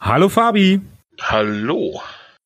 Hallo 0.00 0.28
Fabi. 0.28 0.80
Hallo. 1.20 2.00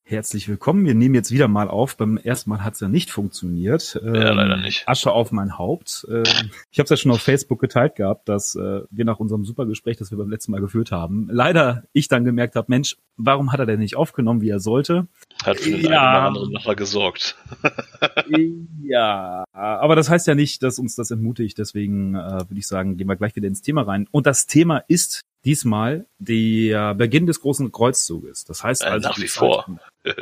Herzlich 0.05 0.49
willkommen. 0.49 0.87
Wir 0.87 0.95
nehmen 0.95 1.15
jetzt 1.15 1.31
wieder 1.31 1.49
mal 1.49 1.69
auf. 1.69 1.97
Beim 1.97 2.17
ersten 2.17 2.49
Mal 2.49 2.65
hat 2.65 2.75
es 2.75 2.81
ja 2.81 2.89
nicht 2.89 3.11
funktioniert. 3.11 4.01
Ähm, 4.03 4.15
ja, 4.15 4.33
leider 4.33 4.57
nicht. 4.57 4.89
Asche 4.89 5.13
auf 5.13 5.33
mein 5.33 5.59
Haupt. 5.59 6.07
Ähm, 6.11 6.25
ich 6.71 6.79
habe 6.79 6.85
es 6.85 6.91
ja 6.91 6.97
schon 6.97 7.11
auf 7.11 7.21
Facebook 7.21 7.61
geteilt 7.61 7.97
gehabt, 7.97 8.27
dass 8.27 8.55
äh, 8.55 8.83
wir 8.91 9.05
nach 9.05 9.19
unserem 9.19 9.45
super 9.45 9.67
Gespräch, 9.67 9.99
das 9.99 10.11
wir 10.11 10.17
beim 10.17 10.31
letzten 10.31 10.53
Mal 10.53 10.63
geführt 10.63 10.93
haben, 10.93 11.29
leider 11.31 11.85
ich 11.93 12.09
dann 12.09 12.25
gemerkt 12.25 12.57
habe, 12.57 12.67
Mensch, 12.71 12.97
warum 13.19 13.53
hat 13.53 13.61
er 13.61 13.67
denn 13.67 13.81
nicht 13.81 13.97
aufgenommen, 13.97 14.41
wie 14.41 14.49
er 14.49 14.61
sollte? 14.61 15.09
Hat 15.45 15.59
für 15.59 15.73
den 15.73 15.83
ja. 15.83 15.89
einen 15.89 16.17
oder 16.17 16.27
anderen 16.27 16.53
nachher 16.53 16.77
gesorgt. 16.77 17.37
ja, 18.83 19.45
aber 19.53 19.95
das 19.95 20.09
heißt 20.09 20.27
ja 20.27 20.35
nicht, 20.35 20.63
dass 20.63 20.79
uns 20.79 20.97
das 20.97 21.11
entmutigt. 21.11 21.59
Deswegen 21.59 22.15
äh, 22.15 22.49
würde 22.49 22.59
ich 22.59 22.67
sagen, 22.67 22.97
gehen 22.97 23.09
wir 23.09 23.17
gleich 23.17 23.37
wieder 23.37 23.49
ins 23.49 23.61
Thema 23.61 23.83
rein. 23.83 24.07
Und 24.11 24.27
das 24.27 24.47
Thema 24.47 24.79
ist 24.89 25.21
diesmal 25.45 26.07
der 26.19 26.95
Beginn 26.95 27.27
des 27.27 27.41
großen 27.41 27.71
Kreuzzuges. 27.73 28.45
Das 28.45 28.63
heißt 28.65 28.83
äh, 28.83 28.87
also 28.87 29.09
nach 29.09 29.19
wie 29.19 29.29
vor. 29.29 29.79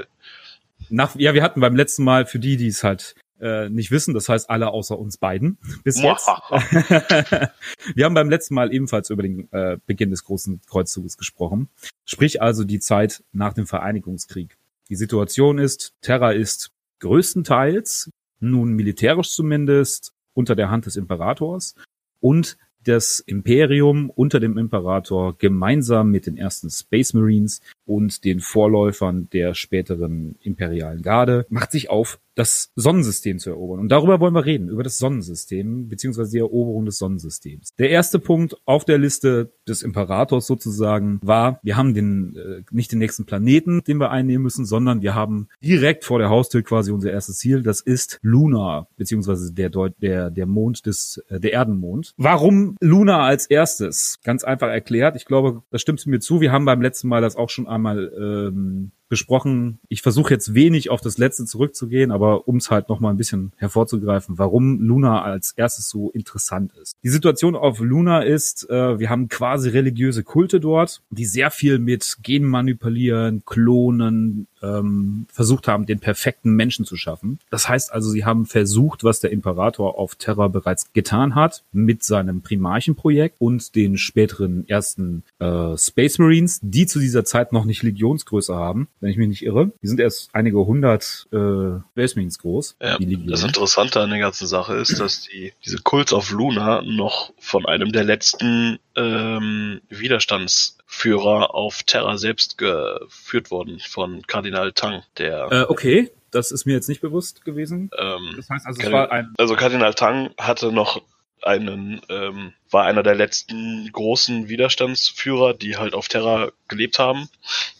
nach, 0.88 1.16
ja, 1.16 1.34
wir 1.34 1.42
hatten 1.42 1.60
beim 1.60 1.76
letzten 1.76 2.04
Mal 2.04 2.26
für 2.26 2.38
die, 2.38 2.56
die 2.56 2.68
es 2.68 2.84
halt 2.84 3.14
äh, 3.40 3.68
nicht 3.68 3.90
wissen, 3.90 4.14
das 4.14 4.28
heißt 4.28 4.48
alle 4.48 4.68
außer 4.70 4.98
uns 4.98 5.18
beiden 5.18 5.58
bis 5.84 6.00
jetzt. 6.00 6.26
wir 7.94 8.04
haben 8.04 8.14
beim 8.14 8.30
letzten 8.30 8.54
Mal 8.54 8.72
ebenfalls 8.72 9.10
über 9.10 9.22
den 9.22 9.52
äh, 9.52 9.78
Beginn 9.86 10.10
des 10.10 10.24
großen 10.24 10.60
Kreuzzuges 10.66 11.16
gesprochen. 11.16 11.68
Sprich 12.04 12.40
also 12.40 12.64
die 12.64 12.80
Zeit 12.80 13.22
nach 13.32 13.52
dem 13.52 13.66
Vereinigungskrieg. 13.66 14.56
Die 14.88 14.96
Situation 14.96 15.58
ist, 15.58 15.94
Terra 16.00 16.32
ist 16.32 16.70
größtenteils, 17.00 18.10
nun 18.40 18.72
militärisch 18.72 19.30
zumindest, 19.30 20.12
unter 20.32 20.54
der 20.54 20.70
Hand 20.70 20.86
des 20.86 20.96
Imperators 20.96 21.74
und 22.20 22.56
das 22.86 23.20
Imperium 23.20 24.10
unter 24.10 24.40
dem 24.40 24.58
Imperator 24.58 25.36
gemeinsam 25.36 26.10
mit 26.10 26.26
den 26.26 26.36
ersten 26.36 26.70
Space 26.70 27.14
Marines 27.14 27.60
und 27.86 28.24
den 28.24 28.40
Vorläufern 28.40 29.28
der 29.30 29.54
späteren 29.54 30.36
imperialen 30.42 31.02
Garde 31.02 31.46
macht 31.48 31.72
sich 31.72 31.88
auf, 31.88 32.18
das 32.36 32.70
Sonnensystem 32.76 33.38
zu 33.38 33.50
erobern. 33.50 33.80
Und 33.80 33.88
darüber 33.88 34.20
wollen 34.20 34.34
wir 34.34 34.44
reden, 34.44 34.68
über 34.68 34.82
das 34.82 34.98
Sonnensystem, 34.98 35.88
beziehungsweise 35.88 36.32
die 36.32 36.38
Eroberung 36.38 36.84
des 36.84 36.98
Sonnensystems. 36.98 37.70
Der 37.78 37.90
erste 37.90 38.18
Punkt 38.18 38.56
auf 38.66 38.84
der 38.84 38.98
Liste 38.98 39.52
des 39.66 39.82
Imperators 39.82 40.46
sozusagen 40.46 41.18
war, 41.22 41.58
wir 41.62 41.76
haben 41.78 41.94
den, 41.94 42.36
äh, 42.36 42.62
nicht 42.70 42.92
den 42.92 42.98
nächsten 42.98 43.24
Planeten, 43.24 43.82
den 43.84 43.98
wir 43.98 44.10
einnehmen 44.10 44.42
müssen, 44.42 44.66
sondern 44.66 45.00
wir 45.00 45.14
haben 45.14 45.48
direkt 45.62 46.04
vor 46.04 46.18
der 46.18 46.28
Haustür 46.28 46.62
quasi 46.62 46.92
unser 46.92 47.10
erstes 47.10 47.38
Ziel, 47.38 47.62
das 47.62 47.80
ist 47.80 48.18
Luna, 48.20 48.86
beziehungsweise 48.98 49.54
der, 49.54 49.70
der, 49.70 50.30
der 50.30 50.46
Mond 50.46 50.84
des, 50.84 51.24
äh, 51.28 51.40
der 51.40 51.54
Erdenmond. 51.54 52.12
Warum 52.18 52.76
Luna 52.80 53.24
als 53.24 53.46
erstes? 53.46 54.18
Ganz 54.22 54.44
einfach 54.44 54.68
erklärt. 54.68 55.16
Ich 55.16 55.24
glaube, 55.24 55.62
das 55.70 55.80
stimmt 55.80 56.06
mir 56.06 56.20
zu. 56.20 56.42
Wir 56.42 56.52
haben 56.52 56.66
beim 56.66 56.82
letzten 56.82 57.08
Mal 57.08 57.22
das 57.22 57.36
auch 57.36 57.48
schon 57.48 57.66
einmal 57.76 58.12
ähm, 58.18 58.90
besprochen. 59.08 59.78
Ich 59.88 60.02
versuche 60.02 60.32
jetzt 60.32 60.54
wenig 60.54 60.90
auf 60.90 61.00
das 61.00 61.18
letzte 61.18 61.44
zurückzugehen, 61.44 62.10
aber 62.10 62.48
um 62.48 62.56
es 62.56 62.70
halt 62.70 62.88
noch 62.88 63.00
mal 63.00 63.10
ein 63.10 63.16
bisschen 63.16 63.52
hervorzugreifen, 63.56 64.38
warum 64.38 64.80
Luna 64.80 65.22
als 65.22 65.52
erstes 65.56 65.88
so 65.88 66.10
interessant 66.10 66.72
ist. 66.80 66.96
Die 67.04 67.08
Situation 67.08 67.54
auf 67.54 67.78
Luna 67.78 68.22
ist, 68.22 68.68
äh, 68.68 68.98
wir 68.98 69.10
haben 69.10 69.28
quasi 69.28 69.70
religiöse 69.70 70.24
Kulte 70.24 70.60
dort, 70.60 71.02
die 71.10 71.24
sehr 71.24 71.50
viel 71.50 71.78
mit 71.78 72.18
Genmanipulieren, 72.22 73.44
Klonen, 73.44 74.48
ähm, 74.66 75.26
versucht 75.32 75.68
haben, 75.68 75.86
den 75.86 76.00
perfekten 76.00 76.52
Menschen 76.52 76.84
zu 76.84 76.96
schaffen. 76.96 77.38
Das 77.50 77.68
heißt 77.68 77.92
also, 77.92 78.10
sie 78.10 78.24
haben 78.24 78.46
versucht, 78.46 79.04
was 79.04 79.20
der 79.20 79.32
Imperator 79.32 79.98
auf 79.98 80.16
Terra 80.16 80.48
bereits 80.48 80.92
getan 80.92 81.34
hat, 81.34 81.62
mit 81.72 82.02
seinem 82.02 82.42
Primarchenprojekt 82.42 83.36
und 83.38 83.74
den 83.74 83.98
späteren 83.98 84.68
ersten 84.68 85.22
äh, 85.38 85.76
Space 85.76 86.18
Marines, 86.18 86.60
die 86.62 86.86
zu 86.86 86.98
dieser 86.98 87.24
Zeit 87.24 87.52
noch 87.52 87.64
nicht 87.64 87.82
Legionsgröße 87.82 88.54
haben, 88.54 88.88
wenn 89.00 89.10
ich 89.10 89.16
mich 89.16 89.28
nicht 89.28 89.44
irre. 89.44 89.72
Die 89.82 89.88
sind 89.88 90.00
erst 90.00 90.30
einige 90.32 90.58
hundert 90.64 91.26
äh, 91.32 91.80
Space 91.92 92.16
Marines 92.16 92.38
groß. 92.38 92.76
Ja, 92.80 92.98
das 92.98 93.44
Interessante 93.44 94.00
an 94.00 94.10
der 94.10 94.18
ganzen 94.18 94.46
Sache 94.46 94.74
ist, 94.74 94.98
dass 95.00 95.22
die 95.22 95.52
diese 95.64 95.78
Kults 95.78 96.12
auf 96.12 96.30
Luna 96.30 96.82
noch 96.82 97.32
von 97.38 97.66
einem 97.66 97.92
der 97.92 98.04
letzten 98.04 98.78
ähm, 98.96 99.80
Widerstandsführer 99.88 101.54
auf 101.54 101.82
Terra 101.82 102.16
selbst 102.16 102.58
geführt 102.58 103.50
wurden, 103.50 103.78
von 103.80 104.22
Kardinal 104.26 104.72
Tang, 104.72 105.02
der. 105.18 105.48
Äh, 105.52 105.62
okay, 105.68 106.10
das 106.30 106.50
ist 106.50 106.66
mir 106.66 106.74
jetzt 106.74 106.88
nicht 106.88 107.00
bewusst 107.00 107.44
gewesen. 107.44 107.90
Ähm, 107.96 108.34
das 108.36 108.48
heißt 108.48 108.66
also, 108.66 108.82
es 108.82 108.92
war 108.92 109.12
ein. 109.12 109.34
Also 109.38 109.54
Kardinal 109.54 109.94
Tang 109.94 110.30
hatte 110.38 110.72
noch 110.72 111.02
einen, 111.42 112.00
ähm, 112.08 112.52
war 112.70 112.84
einer 112.84 113.02
der 113.02 113.14
letzten 113.14 113.90
großen 113.92 114.48
Widerstandsführer, 114.48 115.54
die 115.54 115.76
halt 115.76 115.94
auf 115.94 116.08
Terra 116.08 116.50
gelebt 116.68 116.98
haben, 116.98 117.28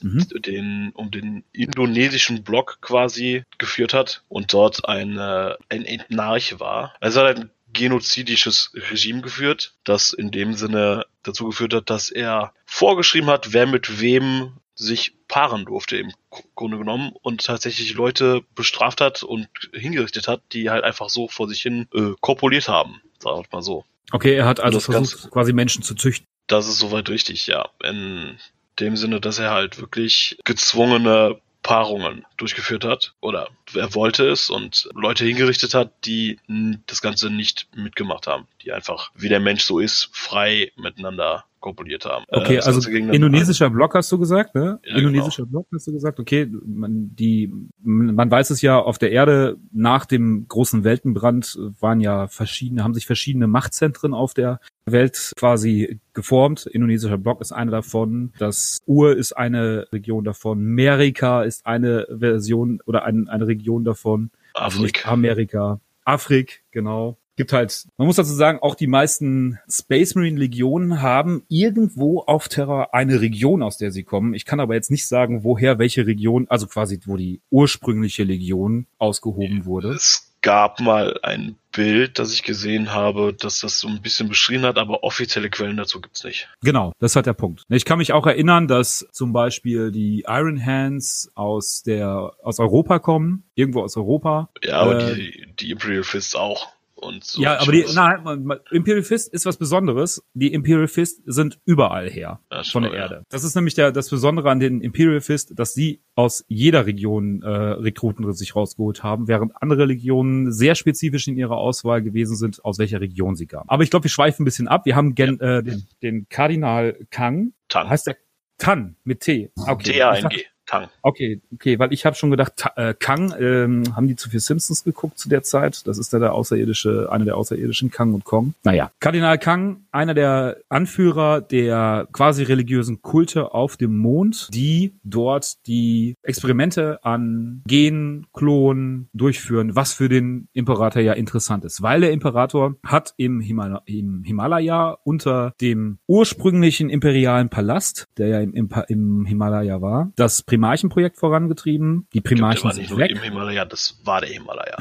mhm. 0.00 0.26
den, 0.42 0.92
um 0.94 1.10
den 1.10 1.44
indonesischen 1.52 2.44
Block 2.44 2.78
quasi 2.80 3.42
geführt 3.58 3.92
hat 3.92 4.22
und 4.28 4.52
dort 4.52 4.88
ein, 4.88 5.18
äh, 5.18 5.54
ein 5.68 5.84
Entnarch 5.84 6.60
war. 6.60 6.94
Also 7.00 7.20
er 7.20 7.30
hat 7.30 7.38
ein 7.38 7.50
genozidisches 7.76 8.72
Regime 8.74 9.20
geführt, 9.20 9.74
das 9.84 10.12
in 10.12 10.30
dem 10.30 10.54
Sinne 10.54 11.06
dazu 11.22 11.46
geführt 11.46 11.74
hat, 11.74 11.90
dass 11.90 12.10
er 12.10 12.52
vorgeschrieben 12.64 13.30
hat, 13.30 13.52
wer 13.52 13.66
mit 13.66 14.00
wem 14.00 14.54
sich 14.74 15.14
paaren 15.28 15.64
durfte 15.64 15.96
im 15.96 16.12
Grunde 16.54 16.78
genommen 16.78 17.12
und 17.22 17.44
tatsächlich 17.44 17.94
Leute 17.94 18.42
bestraft 18.54 19.00
hat 19.00 19.22
und 19.22 19.48
hingerichtet 19.72 20.28
hat, 20.28 20.42
die 20.52 20.70
halt 20.70 20.84
einfach 20.84 21.08
so 21.08 21.28
vor 21.28 21.48
sich 21.48 21.62
hin 21.62 21.88
äh, 21.94 22.12
korpuliert 22.20 22.68
haben, 22.68 23.00
sagen 23.18 23.38
wir 23.38 23.46
mal 23.50 23.62
so. 23.62 23.84
Okay, 24.12 24.34
er 24.34 24.46
hat 24.46 24.60
also 24.60 24.80
versucht, 24.80 25.30
quasi 25.30 25.52
Menschen 25.52 25.82
zu 25.82 25.94
züchten. 25.94 26.26
Das 26.46 26.68
ist 26.68 26.78
soweit 26.78 27.08
richtig, 27.08 27.46
ja. 27.46 27.70
In 27.82 28.38
dem 28.78 28.96
Sinne, 28.96 29.20
dass 29.20 29.38
er 29.38 29.50
halt 29.50 29.80
wirklich 29.80 30.38
gezwungene 30.44 31.40
Paarungen 31.66 32.24
durchgeführt 32.36 32.84
hat 32.84 33.14
oder 33.20 33.48
er 33.74 33.92
wollte 33.92 34.28
es 34.28 34.50
und 34.50 34.88
Leute 34.94 35.24
hingerichtet 35.24 35.74
hat, 35.74 35.90
die 36.04 36.38
das 36.86 37.02
Ganze 37.02 37.28
nicht 37.28 37.66
mitgemacht 37.74 38.28
haben, 38.28 38.46
die 38.62 38.70
einfach, 38.70 39.10
wie 39.16 39.28
der 39.28 39.40
Mensch 39.40 39.64
so 39.64 39.80
ist, 39.80 40.08
frei 40.12 40.70
miteinander 40.76 41.44
kopuliert 41.66 42.04
haben. 42.04 42.24
Okay, 42.28 42.56
äh, 42.56 42.60
also 42.60 42.88
indonesischer 42.88 43.70
Block 43.70 43.96
hast 43.96 44.12
du 44.12 44.18
gesagt, 44.18 44.54
ne? 44.54 44.78
Ja, 44.84 44.98
indonesischer 44.98 45.42
genau. 45.42 45.62
Block 45.62 45.66
hast 45.74 45.88
du 45.88 45.92
gesagt. 45.92 46.20
Okay, 46.20 46.48
man, 46.64 47.10
die, 47.16 47.52
man 47.82 48.30
weiß 48.30 48.50
es 48.50 48.62
ja, 48.62 48.78
auf 48.78 48.98
der 48.98 49.10
Erde 49.10 49.56
nach 49.72 50.06
dem 50.06 50.46
großen 50.46 50.84
Weltenbrand 50.84 51.58
waren 51.80 51.98
ja 52.00 52.28
verschiedene, 52.28 52.84
haben 52.84 52.94
sich 52.94 53.04
verschiedene 53.04 53.48
Machtzentren 53.48 54.14
auf 54.14 54.32
der 54.32 54.60
Welt 54.84 55.32
quasi 55.36 55.98
geformt. 56.14 56.66
Indonesischer 56.66 57.18
Block 57.18 57.40
ist 57.40 57.50
eine 57.50 57.72
davon. 57.72 58.32
Das 58.38 58.78
Ur 58.86 59.16
ist 59.16 59.32
eine 59.32 59.88
Region 59.92 60.22
davon. 60.22 60.60
Amerika 60.60 61.42
ist 61.42 61.66
eine 61.66 62.06
Version 62.16 62.80
oder 62.86 63.04
ein, 63.04 63.28
eine 63.28 63.48
Region 63.48 63.82
davon. 63.82 64.30
Also 64.54 64.78
Afrik. 64.78 65.04
Also 65.04 65.12
Amerika. 65.12 65.80
Afrik, 66.04 66.62
genau 66.70 67.18
gibt 67.36 67.52
halt, 67.52 67.86
man 67.96 68.06
muss 68.06 68.16
dazu 68.16 68.32
sagen, 68.32 68.58
auch 68.60 68.74
die 68.74 68.86
meisten 68.86 69.58
Space 69.68 70.14
Marine 70.14 70.38
Legionen 70.38 71.02
haben 71.02 71.44
irgendwo 71.48 72.20
auf 72.20 72.48
Terra 72.48 72.88
eine 72.92 73.20
Region, 73.20 73.62
aus 73.62 73.78
der 73.78 73.90
sie 73.90 74.04
kommen. 74.04 74.34
Ich 74.34 74.44
kann 74.44 74.60
aber 74.60 74.74
jetzt 74.74 74.90
nicht 74.90 75.06
sagen, 75.06 75.44
woher 75.44 75.78
welche 75.78 76.06
Region, 76.06 76.46
also 76.48 76.66
quasi 76.66 77.00
wo 77.04 77.16
die 77.16 77.40
ursprüngliche 77.50 78.24
Legion 78.24 78.86
ausgehoben 78.98 79.66
wurde. 79.66 79.90
Es 79.90 80.32
gab 80.46 80.80
mal 80.80 81.18
ein 81.22 81.56
Bild, 81.72 82.18
das 82.18 82.32
ich 82.32 82.42
gesehen 82.42 82.92
habe, 82.92 83.34
dass 83.34 83.60
das 83.60 83.80
so 83.80 83.88
ein 83.88 84.00
bisschen 84.00 84.28
beschrieben 84.28 84.64
hat, 84.64 84.78
aber 84.78 85.02
offizielle 85.02 85.50
Quellen 85.50 85.76
dazu 85.76 86.00
gibt's 86.00 86.24
nicht. 86.24 86.48
Genau, 86.62 86.92
das 87.00 87.12
ist 87.12 87.16
halt 87.16 87.26
der 87.26 87.32
Punkt. 87.32 87.64
Ich 87.68 87.84
kann 87.84 87.98
mich 87.98 88.12
auch 88.12 88.26
erinnern, 88.26 88.68
dass 88.68 89.06
zum 89.12 89.32
Beispiel 89.32 89.90
die 89.90 90.24
Iron 90.28 90.64
Hands 90.64 91.32
aus 91.34 91.82
der 91.82 92.32
aus 92.42 92.60
Europa 92.60 92.98
kommen, 93.00 93.44
irgendwo 93.54 93.82
aus 93.82 93.96
Europa. 93.96 94.50
Ja, 94.62 94.78
aber 94.78 95.10
äh, 95.10 95.14
die, 95.16 95.46
die 95.58 95.70
Imperial 95.72 96.04
Fists 96.04 96.34
auch. 96.34 96.68
Und 96.96 97.24
so 97.24 97.42
ja, 97.42 97.60
aber 97.60 97.72
die, 97.72 97.84
nein, 97.94 98.58
Imperial 98.70 99.02
Fist 99.02 99.32
ist 99.32 99.44
was 99.44 99.58
Besonderes. 99.58 100.24
Die 100.32 100.52
Imperial 100.52 100.88
Fist 100.88 101.20
sind 101.26 101.58
überall 101.66 102.08
her 102.08 102.40
ja, 102.50 102.62
von 102.62 102.84
der 102.84 102.94
Erde. 102.94 103.22
Das 103.28 103.44
ist 103.44 103.54
nämlich 103.54 103.74
der, 103.74 103.92
das 103.92 104.08
Besondere 104.08 104.50
an 104.50 104.60
den 104.60 104.80
Imperial 104.80 105.20
Fist, 105.20 105.52
dass 105.56 105.74
sie 105.74 106.00
aus 106.14 106.46
jeder 106.48 106.86
Region 106.86 107.42
äh, 107.42 107.48
Rekruten 107.48 108.32
sich 108.32 108.56
rausgeholt 108.56 109.02
haben, 109.02 109.28
während 109.28 109.52
andere 109.60 109.84
Legionen 109.84 110.50
sehr 110.52 110.74
spezifisch 110.74 111.28
in 111.28 111.36
ihrer 111.36 111.58
Auswahl 111.58 112.02
gewesen 112.02 112.34
sind, 112.34 112.64
aus 112.64 112.78
welcher 112.78 113.02
Region 113.02 113.36
sie 113.36 113.46
kamen. 113.46 113.68
Aber 113.68 113.82
ich 113.82 113.90
glaube, 113.90 114.04
wir 114.04 114.10
schweifen 114.10 114.42
ein 114.42 114.46
bisschen 114.46 114.66
ab. 114.66 114.86
Wir 114.86 114.96
haben 114.96 115.14
Gen, 115.14 115.38
ja. 115.38 115.58
äh, 115.58 115.62
den, 115.62 115.86
den 116.02 116.28
Kardinal 116.30 116.98
Kang. 117.10 117.52
Tan. 117.68 117.90
Heißt 117.90 118.06
der 118.06 118.16
Tan 118.56 118.96
mit 119.04 119.20
T. 119.20 119.50
Okay. 119.54 119.92
T-A-N-G. 119.92 120.46
Kang. 120.66 120.88
Okay, 121.02 121.40
okay, 121.54 121.78
weil 121.78 121.92
ich 121.92 122.04
habe 122.04 122.16
schon 122.16 122.30
gedacht, 122.30 122.64
äh, 122.76 122.94
Kang, 122.98 123.34
ähm, 123.38 123.84
haben 123.94 124.08
die 124.08 124.16
zu 124.16 124.28
viel 124.28 124.40
Simpsons 124.40 124.84
geguckt 124.84 125.18
zu 125.18 125.28
der 125.28 125.42
Zeit? 125.42 125.86
Das 125.86 125.98
ist 125.98 126.12
der, 126.12 126.20
der 126.20 126.34
außerirdische, 126.34 127.08
einer 127.10 127.24
der 127.24 127.36
außerirdischen 127.36 127.90
Kang 127.90 128.12
und 128.14 128.24
Kong. 128.24 128.54
Naja, 128.64 128.90
Kardinal 129.00 129.38
Kang, 129.38 129.84
einer 129.92 130.14
der 130.14 130.58
Anführer 130.68 131.40
der 131.40 132.08
quasi 132.12 132.42
religiösen 132.42 133.02
Kulte 133.02 133.54
auf 133.54 133.76
dem 133.76 133.96
Mond, 133.96 134.48
die 134.52 134.94
dort 135.04 135.66
die 135.66 136.14
Experimente 136.22 137.04
an 137.04 137.62
Gen, 137.66 138.26
Klonen 138.32 139.08
durchführen, 139.12 139.76
was 139.76 139.94
für 139.94 140.08
den 140.08 140.48
Imperator 140.52 141.02
ja 141.02 141.12
interessant 141.12 141.64
ist, 141.64 141.82
weil 141.82 142.00
der 142.00 142.12
Imperator 142.12 142.74
hat 142.84 143.14
im, 143.16 143.40
Himal 143.40 143.80
im 143.86 144.24
Himalaya 144.24 144.98
unter 145.04 145.52
dem 145.60 145.98
ursprünglichen 146.06 146.90
imperialen 146.90 147.48
Palast, 147.48 148.06
der 148.18 148.28
ja 148.28 148.40
im, 148.40 148.52
Impa 148.52 148.80
im 148.82 149.24
Himalaya 149.24 149.80
war, 149.80 150.10
das 150.16 150.42
Primarchenprojekt 150.56 151.18
vorangetrieben. 151.18 152.06
Die 152.14 152.22
Primarchen 152.22 152.72
sind 152.72 152.96
weg. 152.96 153.10
Im 153.10 153.20
Himalaya, 153.20 153.66
das 153.66 154.00
war 154.04 154.22
der 154.22 154.30
Himalaya. 154.30 154.78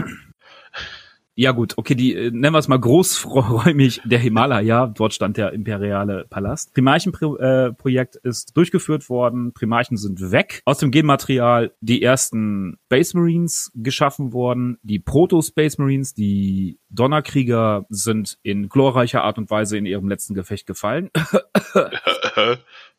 Ja 1.38 1.52
gut, 1.52 1.74
okay, 1.78 1.96
die 1.96 2.16
äh, 2.16 2.32
nennen 2.32 2.54
wir 2.54 2.60
es 2.60 2.70
mal 2.70 2.80
großräumig 2.80 4.00
der 4.06 4.20
Himalaya. 4.20 4.88
Dort 4.88 5.14
stand 5.14 5.36
der 5.36 5.52
imperiale 5.52 6.26
Palast. 6.30 6.74
Primarchenprojekt 6.74 8.16
äh, 8.16 8.30
ist 8.30 8.56
durchgeführt 8.56 9.10
worden. 9.10 9.52
Primarchen 9.52 9.98
sind 9.98 10.32
weg. 10.32 10.62
Aus 10.64 10.78
dem 10.78 10.92
Genmaterial 10.92 11.74
die 11.82 12.02
ersten 12.02 12.78
Space 12.86 13.14
Marines 13.16 13.70
geschaffen 13.76 14.32
worden. 14.32 14.78
Die 14.82 15.00
Proto-Space 15.00 15.78
Marines, 15.78 16.14
die 16.14 16.80
Donnerkrieger 16.90 17.86
sind 17.90 18.38
in 18.42 18.70
glorreicher 18.70 19.26
Art 19.26 19.38
und 19.38 19.50
Weise 19.50 19.78
in 19.78 19.86
ihrem 19.86 20.08
letzten 20.08 20.36
Gefecht 20.36 20.66
gefallen. 20.68 21.10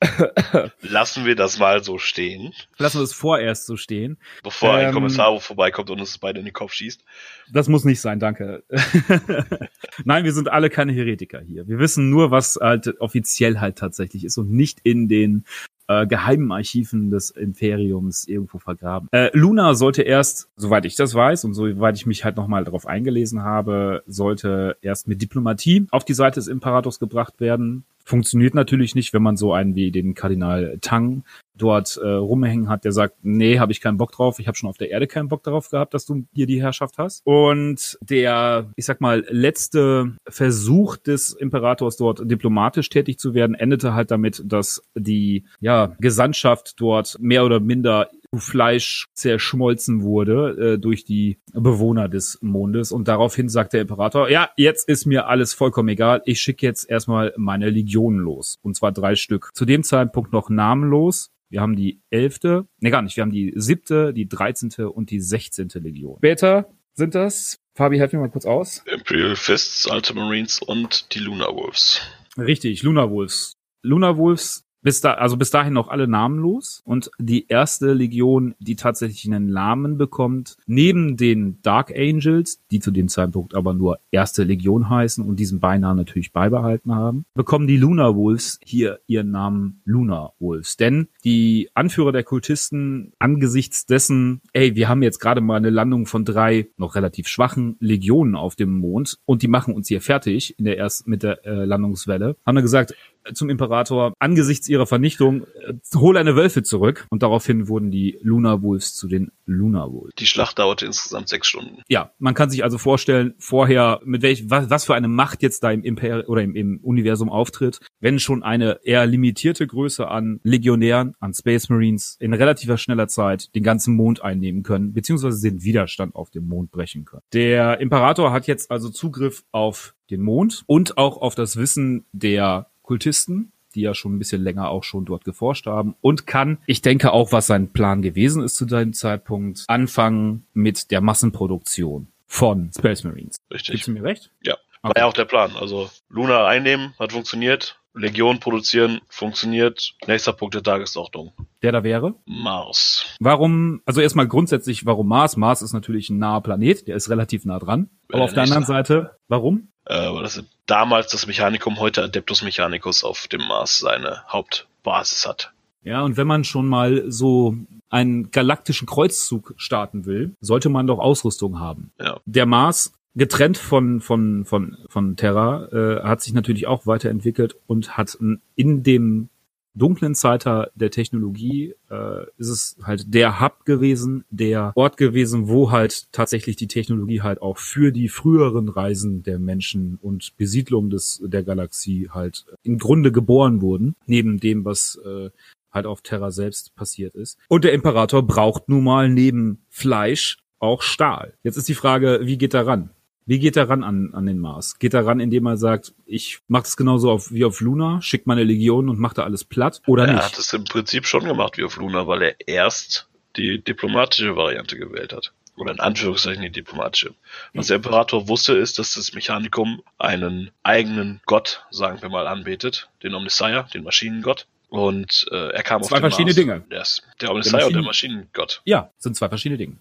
Lassen 0.83 1.25
wir 1.25 1.37
das 1.37 1.59
mal 1.59 1.83
so 1.83 1.99
stehen. 1.99 2.53
Lassen 2.77 2.99
wir 2.99 3.05
es 3.05 3.15
vorerst 3.15 3.67
so 3.67 3.77
stehen. 3.77 4.19
Bevor 4.43 4.75
ein 4.75 4.89
ähm, 4.89 4.95
Kommissar 4.95 5.39
vorbeikommt 5.41 5.91
und 5.91 6.01
uns 6.01 6.19
beide 6.19 6.39
in 6.39 6.45
den 6.45 6.53
Kopf 6.53 6.73
schießt. 6.73 7.03
Das 7.51 7.69
muss 7.69 7.85
nicht 7.85 8.01
sein, 8.01 8.21
danke. 8.21 8.63
Nein, 10.05 10.25
wir 10.25 10.33
sind 10.33 10.51
alle 10.51 10.69
keine 10.69 10.93
Heretiker 10.93 11.41
hier. 11.41 11.67
Wir 11.67 11.79
wissen 11.79 12.11
nur, 12.11 12.31
was 12.31 12.59
halt 12.61 13.01
offiziell 13.01 13.59
halt 13.59 13.79
tatsächlich 13.79 14.25
ist 14.25 14.37
und 14.37 14.51
nicht 14.51 14.81
in 14.83 15.09
den 15.09 15.45
äh, 15.89 16.07
geheimen 16.07 16.53
Archiven 16.53 17.11
des 17.11 17.31
Imperiums 17.31 18.27
irgendwo 18.27 18.59
vergraben. 18.59 19.09
Äh, 19.13 19.31
Luna 19.33 19.75
sollte 19.75 20.03
erst, 20.03 20.51
soweit 20.57 20.85
ich 20.85 20.97
das 20.97 21.15
weiß 21.15 21.45
und 21.45 21.55
soweit 21.55 21.97
ich 21.97 22.07
mich 22.07 22.25
halt 22.25 22.37
nochmal 22.37 22.65
darauf 22.65 22.87
eingelesen 22.87 23.43
habe, 23.43 24.03
sollte 24.07 24.77
erst 24.83 25.09
mit 25.09 25.23
Diplomatie 25.23 25.87
auf 25.91 26.05
die 26.05 26.15
Seite 26.15 26.41
des 26.41 26.49
Imperators 26.49 26.99
gebracht 26.99 27.41
werden. 27.41 27.85
Funktioniert 28.07 28.55
natürlich 28.55 28.95
nicht, 28.95 29.13
wenn 29.13 29.23
man 29.23 29.37
so 29.37 29.53
einen 29.53 29.75
wie 29.75 29.91
den 29.91 30.15
Kardinal 30.15 30.79
Tang 30.81 31.25
dort 31.57 31.97
äh, 31.97 32.07
rumhängen 32.07 32.69
hat, 32.69 32.85
der 32.85 32.93
sagt, 32.93 33.17
nee, 33.23 33.59
habe 33.59 33.73
ich 33.73 33.81
keinen 33.81 33.97
Bock 33.97 34.13
drauf, 34.13 34.39
ich 34.39 34.47
habe 34.47 34.57
schon 34.57 34.69
auf 34.69 34.77
der 34.77 34.91
Erde 34.91 35.09
keinen 35.09 35.29
Bock 35.29 35.43
darauf 35.43 35.71
gehabt, 35.71 35.93
dass 35.93 36.07
du 36.07 36.25
hier 36.33 36.47
die 36.47 36.63
Herrschaft 36.63 36.99
hast. 36.99 37.23
Und 37.25 37.99
der, 38.01 38.71
ich 38.77 38.85
sag 38.85 39.01
mal, 39.01 39.25
letzte 39.29 40.15
Versuch 40.29 40.97
des 40.97 41.33
Imperators 41.33 41.97
dort 41.97 42.31
diplomatisch 42.31 42.89
tätig 42.91 43.19
zu 43.19 43.35
werden, 43.35 43.57
endete 43.57 43.95
halt 43.95 44.13
damit, 44.13 44.41
dass 44.45 44.83
die 44.95 45.45
ja, 45.61 45.97
Gesandtschaft 45.99 46.75
dort 46.79 47.17
mehr 47.19 47.45
oder 47.45 47.59
minder 47.59 48.09
Fleisch 48.39 49.07
zerschmolzen 49.15 50.03
wurde 50.03 50.75
äh, 50.75 50.79
durch 50.79 51.05
die 51.05 51.39
Bewohner 51.53 52.09
des 52.09 52.39
Mondes. 52.43 52.93
Und 52.93 53.09
daraufhin 53.09 53.49
sagt 53.49 53.73
der 53.73 53.83
Imperator, 53.83 54.29
ja, 54.29 54.51
jetzt 54.57 54.89
ist 54.89 55.07
mir 55.07 55.27
alles 55.27 55.55
vollkommen 55.55 55.89
egal. 55.89 56.23
Ich 56.25 56.41
schicke 56.41 56.67
jetzt 56.67 56.89
erstmal 56.89 57.33
meine 57.37 57.71
Legionen 57.71 58.21
los. 58.21 58.59
Und 58.63 58.77
zwar 58.77 58.93
drei 58.93 59.15
Stück. 59.15 59.51
Zu 59.55 59.65
dem 59.65 59.83
Zeitpunkt 59.83 60.33
noch 60.33 60.51
namenlos. 60.51 61.31
Wir 61.49 61.61
haben 61.61 61.77
die 61.77 62.01
elfte, 62.11 62.67
ne 62.81 62.91
gar 62.91 63.03
nicht, 63.03 63.17
wir 63.17 63.23
haben 63.23 63.31
die 63.31 63.53
siebte, 63.55 64.13
die 64.13 64.29
dreizehnte 64.29 64.91
und 64.91 65.11
die 65.11 65.21
sechzehnte 65.21 65.79
Legion. 65.79 66.17
Später 66.19 66.69
sind 66.95 67.15
das, 67.15 67.59
Fabi, 67.77 67.99
helf 67.99 68.13
mir 68.13 68.19
mal 68.19 68.31
kurz 68.31 68.47
aus. 68.47 68.83
Imperial 68.93 69.37
Fists, 69.37 69.89
Ultramarines 69.89 70.61
und 70.61 71.15
die 71.15 71.21
Lunar 71.21 71.55
Wolves. 71.55 72.01
Richtig, 72.37 72.83
Lunar 72.83 73.13
Wolves. 73.13 73.53
Lunar 73.83 74.17
Wolves 74.17 74.65
bis 74.87 75.01
da, 75.01 75.15
also 75.15 75.37
bis 75.37 75.51
dahin 75.51 75.73
noch 75.73 75.89
alle 75.89 76.07
namenlos. 76.07 76.81
Und 76.85 77.11
die 77.19 77.49
erste 77.49 77.93
Legion, 77.93 78.55
die 78.61 78.77
tatsächlich 78.77 79.27
einen 79.27 79.51
Namen 79.51 79.99
bekommt, 79.99 80.59
neben 80.67 81.17
den 81.17 81.61
Dark 81.63 81.91
Angels, 81.91 82.61
die 82.71 82.79
zu 82.79 82.93
dem 82.93 83.09
Zeitpunkt 83.09 83.57
aber 83.57 83.75
nur 83.75 83.99
erste 84.13 84.45
Legion 84.45 84.89
heißen 84.89 85.27
und 85.27 85.41
diesen 85.41 85.59
Beinamen 85.59 85.97
natürlich 85.97 86.33
beibehalten 86.33 86.95
haben, 86.95 87.25
bekommen 87.35 87.67
die 87.67 87.79
Lunar 87.79 88.15
Wolves 88.15 88.61
hier 88.65 89.01
ihren 89.09 89.33
Namen 89.33 89.81
Lunar 89.85 90.35
Wolves. 90.39 90.77
Denn 90.77 91.09
die 91.25 91.69
Anführer 91.75 92.13
der 92.13 92.23
Kultisten 92.23 93.13
angesichts 93.19 93.87
dessen, 93.87 94.41
ey, 94.53 94.77
wir 94.77 94.89
haben 94.89 95.03
jetzt 95.03 95.19
gerade 95.19 95.41
mal 95.41 95.57
eine 95.57 95.71
Landung 95.71 96.07
von 96.07 96.25
drei 96.25 96.69
noch 96.77 96.95
relativ 96.95 97.27
schwachen 97.27 97.77
Legionen 97.81 98.37
auf 98.37 98.55
dem 98.55 98.79
Mond 98.79 99.19
und 99.25 99.43
die 99.43 99.49
machen 99.49 99.75
uns 99.75 99.89
hier 99.89 100.01
fertig 100.01 100.57
in 100.61 100.65
der 100.65 100.79
ersten 100.79 101.11
mit 101.11 101.25
der 101.25 101.45
äh, 101.45 101.65
Landungswelle, 101.65 102.37
haben 102.47 102.55
dann 102.55 102.63
gesagt, 102.63 102.95
zum 103.35 103.51
Imperator, 103.51 104.13
angesichts 104.19 104.69
ihrer 104.69 104.87
Vernichtung, 104.87 105.45
äh, 105.45 105.75
hol 105.95 106.17
eine 106.17 106.37
Wölfe 106.37 106.63
zurück. 106.63 107.07
Und 107.11 107.23
daraufhin 107.23 107.69
wurden 107.69 107.91
die 107.91 108.19
Lunar 108.23 108.63
Wolves 108.63 108.95
zu 108.95 109.09
den 109.09 109.31
Lunar 109.47 109.93
Wolves. 109.93 110.15
Die 110.19 110.27
Schlacht 110.27 110.59
dauerte 110.59 110.87
insgesamt 110.87 111.29
sechs 111.29 111.47
Stunden. 111.47 111.83
Ja, 111.89 112.13
man 112.19 112.35
kann 112.35 112.51
sich 112.51 112.65
also 112.65 112.79
vorstellen, 112.79 113.35
vorher, 113.39 114.01
mit 114.05 114.23
welch, 114.23 114.51
was, 114.51 114.71
was 114.71 114.85
für 114.85 114.95
eine 114.95 115.09
Macht 115.09 115.43
jetzt 115.43 115.63
da 115.63 115.71
im 115.71 115.83
Imperium 115.83 116.27
oder 116.27 116.43
im, 116.43 116.55
im 116.55 116.81
Universum 116.83 117.29
auftritt, 117.29 117.81
wenn 118.01 118.19
schon 118.19 118.43
eine 118.43 118.81
eher 118.85 119.07
limitierte 119.07 119.67
Größe 119.67 120.09
an 120.09 120.41
Legionären, 120.43 121.15
an 121.21 121.35
Space 121.35 121.69
Marines 121.69 122.17
in 122.21 122.35
relativer 122.35 122.79
schneller 122.79 123.09
Zeit 123.09 123.55
den 123.55 123.63
ganzen 123.63 123.95
Mond 123.95 124.23
einnehmen 124.23 124.63
können, 124.63 124.93
beziehungsweise 124.93 125.49
den 125.49 125.63
Widerstand 125.63 126.15
auf 126.15 126.31
dem 126.31 126.47
Mond 126.49 126.71
brechen 126.71 127.05
können. 127.05 127.23
Der 127.33 127.81
Imperator 127.81 128.33
hat 128.33 128.47
jetzt 128.47 128.71
also 128.71 128.89
Zugriff 128.91 129.45
auf 129.53 129.95
den 130.11 130.23
Mond 130.23 130.63
und 130.67 130.99
auch 130.99 131.17
auf 131.19 131.35
das 131.35 131.57
Wissen 131.57 132.07
der 132.13 132.69
Kultisten, 132.87 133.53
die 133.75 133.83
ja 133.83 133.95
schon 133.95 134.17
ein 134.17 134.19
bisschen 134.19 134.43
länger 134.43 134.71
auch 134.71 134.83
schon 134.83 135.05
dort 135.05 135.25
geforscht 135.25 135.67
haben 135.67 135.95
und 136.01 136.27
kann, 136.27 136.59
ich 136.67 136.81
denke 136.81 137.13
auch, 137.13 137.33
was 137.33 137.47
sein 137.47 137.73
Plan 137.73 138.01
gewesen 138.01 138.43
ist 138.43 138.57
zu 138.57 138.65
deinem 138.65 138.95
Zeitpunkt, 138.95 139.65
anfangen 139.69 140.47
mit 140.55 140.91
der 140.91 141.03
Massenproduktion 141.03 142.09
von 142.27 142.71
Space 142.77 143.05
Marines. 143.05 143.37
Richtig. 143.53 143.73
Gibst 143.73 143.89
du 143.89 143.93
mir 143.93 144.03
recht? 144.03 144.31
Ja. 144.43 144.55
Okay. 144.83 144.95
War 144.95 145.03
ja 145.03 145.07
auch 145.09 145.13
der 145.13 145.25
Plan. 145.25 145.53
Also 145.61 145.91
Luna 146.09 146.47
einnehmen, 146.47 146.95
hat 146.99 147.13
funktioniert. 147.13 147.79
Legion 147.97 148.41
produzieren, 148.41 149.01
funktioniert. 149.09 149.95
Nächster 150.07 150.35
Punkt 150.35 150.55
der 150.55 150.63
Tagesordnung. 150.63 151.33
Der 151.63 151.73
da 151.73 151.83
wäre? 151.83 152.15
Mars. 152.27 153.07
Warum, 153.21 153.81
also 153.87 154.03
erstmal 154.03 154.29
grundsätzlich, 154.29 154.85
warum 154.85 155.09
Mars? 155.09 155.37
Mars 155.37 155.63
ist 155.63 155.73
natürlich 155.73 156.11
ein 156.11 156.19
naher 156.19 156.43
Planet, 156.43 156.87
der 156.87 156.97
ist 156.97 157.09
relativ 157.09 157.47
nah 157.47 157.59
dran. 157.59 157.89
Aber 158.13 158.25
auf 158.25 158.35
der 158.35 158.43
anderen 158.43 158.65
Seite, 158.65 159.17
warum? 159.29 159.69
Äh, 159.87 160.13
weil 160.13 160.23
das 160.23 160.43
damals 160.67 161.13
das 161.13 161.27
Mechanikum, 161.27 161.79
heute 161.79 162.03
Adeptus 162.03 162.43
Mechanicus 162.43 163.05
auf 163.05 163.29
dem 163.29 163.43
Mars 163.47 163.79
seine 163.79 164.23
Hauptbasis 164.29 165.27
hat. 165.27 165.53
Ja, 165.83 166.03
und 166.03 166.17
wenn 166.17 166.27
man 166.27 166.43
schon 166.43 166.67
mal 166.67 167.05
so 167.07 167.57
einen 167.89 168.33
galaktischen 168.33 168.87
Kreuzzug 168.87 169.55
starten 169.57 170.05
will, 170.05 170.35
sollte 170.41 170.69
man 170.69 170.89
doch 170.89 170.99
Ausrüstung 170.99 171.61
haben. 171.61 171.93
Ja. 172.01 172.19
Der 172.25 172.47
Mars 172.47 172.93
getrennt 173.15 173.57
von 173.57 174.01
von 174.01 174.45
von 174.45 174.77
von 174.89 175.17
Terra 175.17 175.69
äh, 175.73 176.03
hat 176.03 176.21
sich 176.21 176.35
natürlich 176.35 176.67
auch 176.67 176.87
weiterentwickelt 176.87 177.57
und 177.69 177.97
hat 177.97 178.19
in 178.57 178.83
dem 178.83 179.29
dunklen 179.77 180.15
Zeitalter 180.15 180.71
der 180.75 180.91
Technologie 180.91 181.75
äh, 181.91 182.25
ist 182.39 182.49
es 182.49 182.77
halt 182.83 183.15
der 183.15 183.41
Hub 183.41 183.65
gewesen, 183.65 184.25
der 184.31 184.73
Ort 184.75 184.97
gewesen, 184.97 185.49
wo 185.49 185.71
halt 185.71 186.11
tatsächlich 186.13 186.57
die 186.57 186.67
Technologie 186.67 187.23
halt 187.23 187.43
auch 187.43 187.59
für 187.59 187.93
die 187.93 188.09
früheren 188.09 188.69
Reisen 188.69 189.23
der 189.23 189.39
Menschen 189.39 189.99
und 190.01 190.37
Besiedlung 190.37 190.91
des 190.91 191.23
der 191.25 191.43
Galaxie 191.43 192.09
halt 192.11 192.47
im 192.63 192.79
Grunde 192.79 193.13
geboren 193.13 193.61
wurden, 193.61 193.95
neben 194.07 194.41
dem, 194.41 194.65
was 194.65 194.99
äh, 195.05 195.31
halt 195.71 195.87
auf 195.87 196.01
Terra 196.01 196.31
selbst 196.31 196.75
passiert 196.75 197.15
ist. 197.15 197.39
Und 197.49 197.65
der 197.65 197.73
Imperator 197.73 198.27
braucht 198.27 198.69
nun 198.69 198.85
mal 198.85 199.09
neben 199.09 199.65
Fleisch 199.69 200.39
auch 200.59 200.83
Stahl. 200.83 201.35
Jetzt 201.43 201.57
ist 201.57 201.69
die 201.69 201.75
Frage, 201.75 202.21
wie 202.23 202.39
geht 202.39 202.55
er 202.55 202.67
ran? 202.67 202.91
Wie 203.27 203.41
geht 203.41 203.57
er 203.57 203.69
ran 203.69 203.83
an, 203.83 204.15
an 204.15 204.25
den 204.25 204.39
Mars? 204.39 204.79
Geht 204.79 204.95
er 204.95 205.05
ran, 205.05 205.19
indem 205.19 205.47
er 205.47 205.57
sagt, 205.57 205.93
ich 206.07 206.39
mache 206.47 206.63
das 206.63 206.77
genauso 206.77 207.11
auf, 207.11 207.33
wie 207.33 207.45
auf 207.45 207.61
Luna, 207.61 208.01
schickt 208.01 208.29
meine 208.29 208.45
Legion 208.45 208.89
und 208.89 209.01
macht 209.01 209.19
da 209.19 209.25
alles 209.25 209.45
platt 209.45 209.83
oder 209.87 210.05
er 210.05 210.13
nicht? 210.13 210.23
Er 210.23 210.27
hat 210.27 210.39
es 210.39 210.53
im 210.53 210.65
Prinzip 210.65 211.07
schon 211.07 211.25
gemacht 211.25 211.59
wie 211.59 211.65
auf 211.65 211.77
Luna, 211.77 212.07
weil 212.07 212.23
er 212.23 212.49
erst 212.49 213.09
die 213.37 213.63
diplomatische 213.63 214.37
Variante 214.37 214.79
gewählt 214.79 215.13
hat. 215.13 215.33
Oder 215.57 215.73
in 215.73 215.81
Anführungszeichen 215.81 216.43
die 216.43 216.51
diplomatische. 216.51 217.15
Was 217.55 217.69
der 217.69 217.77
Imperator 217.77 218.29
wusste, 218.29 218.53
ist, 218.53 218.79
dass 218.79 218.95
das 218.95 219.15
Mechanikum 219.15 219.83
einen 219.99 220.51
eigenen 220.63 221.21
Gott, 221.25 221.65
sagen 221.71 222.03
wir 222.03 222.11
mal, 222.11 222.27
anbetet. 222.27 222.91
Den 223.03 223.15
Omnissiah, 223.15 223.63
den 223.63 223.83
Maschinengott. 223.83 224.47
Und 224.69 225.27
äh, 225.31 225.53
er 225.53 225.63
kam 225.63 225.83
zwei 225.83 225.97
auf 225.97 226.01
den 226.03 226.11
verschiedene 226.11 226.47
Mars. 226.47 226.65
Dinge. 226.69 226.79
Yes. 226.79 227.03
Der 227.23 227.31
Omnissiah 227.31 227.67
und 227.67 227.75
der 227.75 227.83
Maschinengott. 227.83 228.61
Ja, 228.65 228.91
sind 228.99 229.17
zwei 229.17 229.29
verschiedene 229.29 229.57
Dinge. 229.57 229.79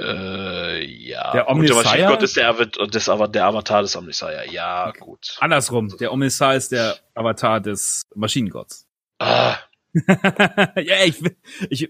Äh, 0.00 0.84
ja. 0.84 1.32
Der 1.32 1.44
der 1.44 1.74
Maschinengott 1.74 2.22
ist 2.22 2.36
der, 2.36 2.52
das, 2.52 3.04
der 3.32 3.46
Avatar 3.46 3.82
des 3.82 3.96
Omnissiah. 3.96 4.44
Ja, 4.44 4.88
okay. 4.88 5.00
gut. 5.00 5.36
Andersrum. 5.40 5.88
Der 5.98 6.12
Omnissiah 6.12 6.54
ist 6.54 6.72
der 6.72 6.96
Avatar 7.14 7.60
des 7.60 8.06
Maschinengotts. 8.14 8.86
Ah, 9.18 9.56
ja, 10.76 11.04
ich, 11.04 11.20
ich, 11.70 11.88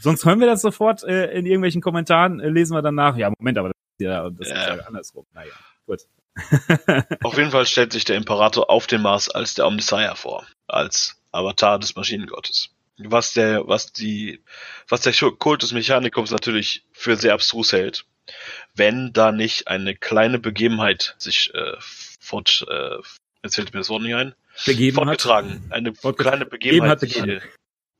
sonst 0.00 0.24
hören 0.24 0.40
wir 0.40 0.46
das 0.46 0.62
sofort 0.62 1.04
äh, 1.04 1.30
in 1.32 1.46
irgendwelchen 1.46 1.80
Kommentaren, 1.80 2.40
äh, 2.40 2.48
lesen 2.48 2.74
wir 2.74 2.82
danach. 2.82 3.16
Ja, 3.16 3.32
Moment, 3.38 3.58
aber 3.58 3.68
das 3.68 3.76
ist 3.98 4.04
ja, 4.04 4.30
das 4.30 4.48
ja. 4.48 4.54
ist 4.54 4.68
ja 4.68 4.86
andersrum. 4.86 5.26
Naja, 5.32 5.52
gut. 5.86 6.02
auf 7.22 7.38
jeden 7.38 7.50
Fall 7.50 7.64
stellt 7.64 7.92
sich 7.92 8.04
der 8.04 8.16
Imperator 8.16 8.68
auf 8.68 8.86
dem 8.86 9.02
Mars 9.02 9.30
als 9.30 9.54
der 9.54 9.66
Omnissiah 9.66 10.14
vor, 10.14 10.44
als 10.66 11.16
Avatar 11.32 11.78
des 11.78 11.96
Maschinengottes. 11.96 12.75
Was 12.98 13.34
der, 13.34 13.68
was 13.68 13.92
die, 13.92 14.42
was 14.88 15.02
der 15.02 15.12
Kult 15.12 15.62
des 15.62 15.72
Mechanikums 15.72 16.30
natürlich 16.30 16.84
für 16.92 17.16
sehr 17.16 17.34
abstrus 17.34 17.72
hält, 17.72 18.06
wenn 18.74 19.12
da 19.12 19.32
nicht 19.32 19.68
eine 19.68 19.94
kleine 19.94 20.38
Begebenheit 20.38 21.14
sich 21.18 21.52
äh, 21.54 21.76
fort, 21.78 22.66
äh, 22.68 22.96
jetzt 23.42 23.56
fällt 23.56 23.74
mir 23.74 23.80
das 23.80 23.90
Wort 23.90 24.02
nicht 24.02 24.14
ein, 24.14 24.34
begeben 24.64 24.96
fortgetragen. 24.96 25.64
Hat. 25.66 25.72
Eine 25.72 25.92
kleine 25.92 26.46
Begebenheit, 26.46 27.00
begeben 27.00 27.32
hat, 27.32 27.42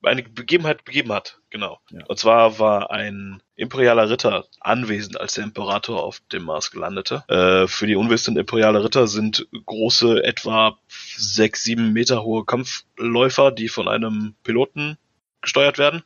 eine 0.06 0.22
Begebenheit 0.22 0.84
begeben 0.84 1.12
hat, 1.12 1.38
genau. 1.50 1.80
Ja. 1.90 2.04
Und 2.06 2.18
zwar 2.18 2.58
war 2.58 2.90
ein 2.90 3.42
imperialer 3.56 4.10
Ritter 4.10 4.46
anwesend, 4.60 5.20
als 5.20 5.34
der 5.34 5.44
Imperator 5.44 6.02
auf 6.02 6.20
dem 6.32 6.44
Mars 6.44 6.70
gelandete. 6.70 7.24
Äh, 7.28 7.66
für 7.66 7.86
die 7.86 7.96
unwissenden 7.96 8.40
imperiale 8.40 8.84
Ritter 8.84 9.06
sind 9.06 9.46
große, 9.66 10.22
etwa 10.24 10.78
sechs, 10.88 11.64
sieben 11.64 11.92
Meter 11.92 12.22
hohe 12.22 12.44
Kampfläufer, 12.44 13.50
die 13.50 13.68
von 13.68 13.88
einem 13.88 14.34
Piloten 14.42 14.98
gesteuert 15.40 15.78
werden. 15.78 16.02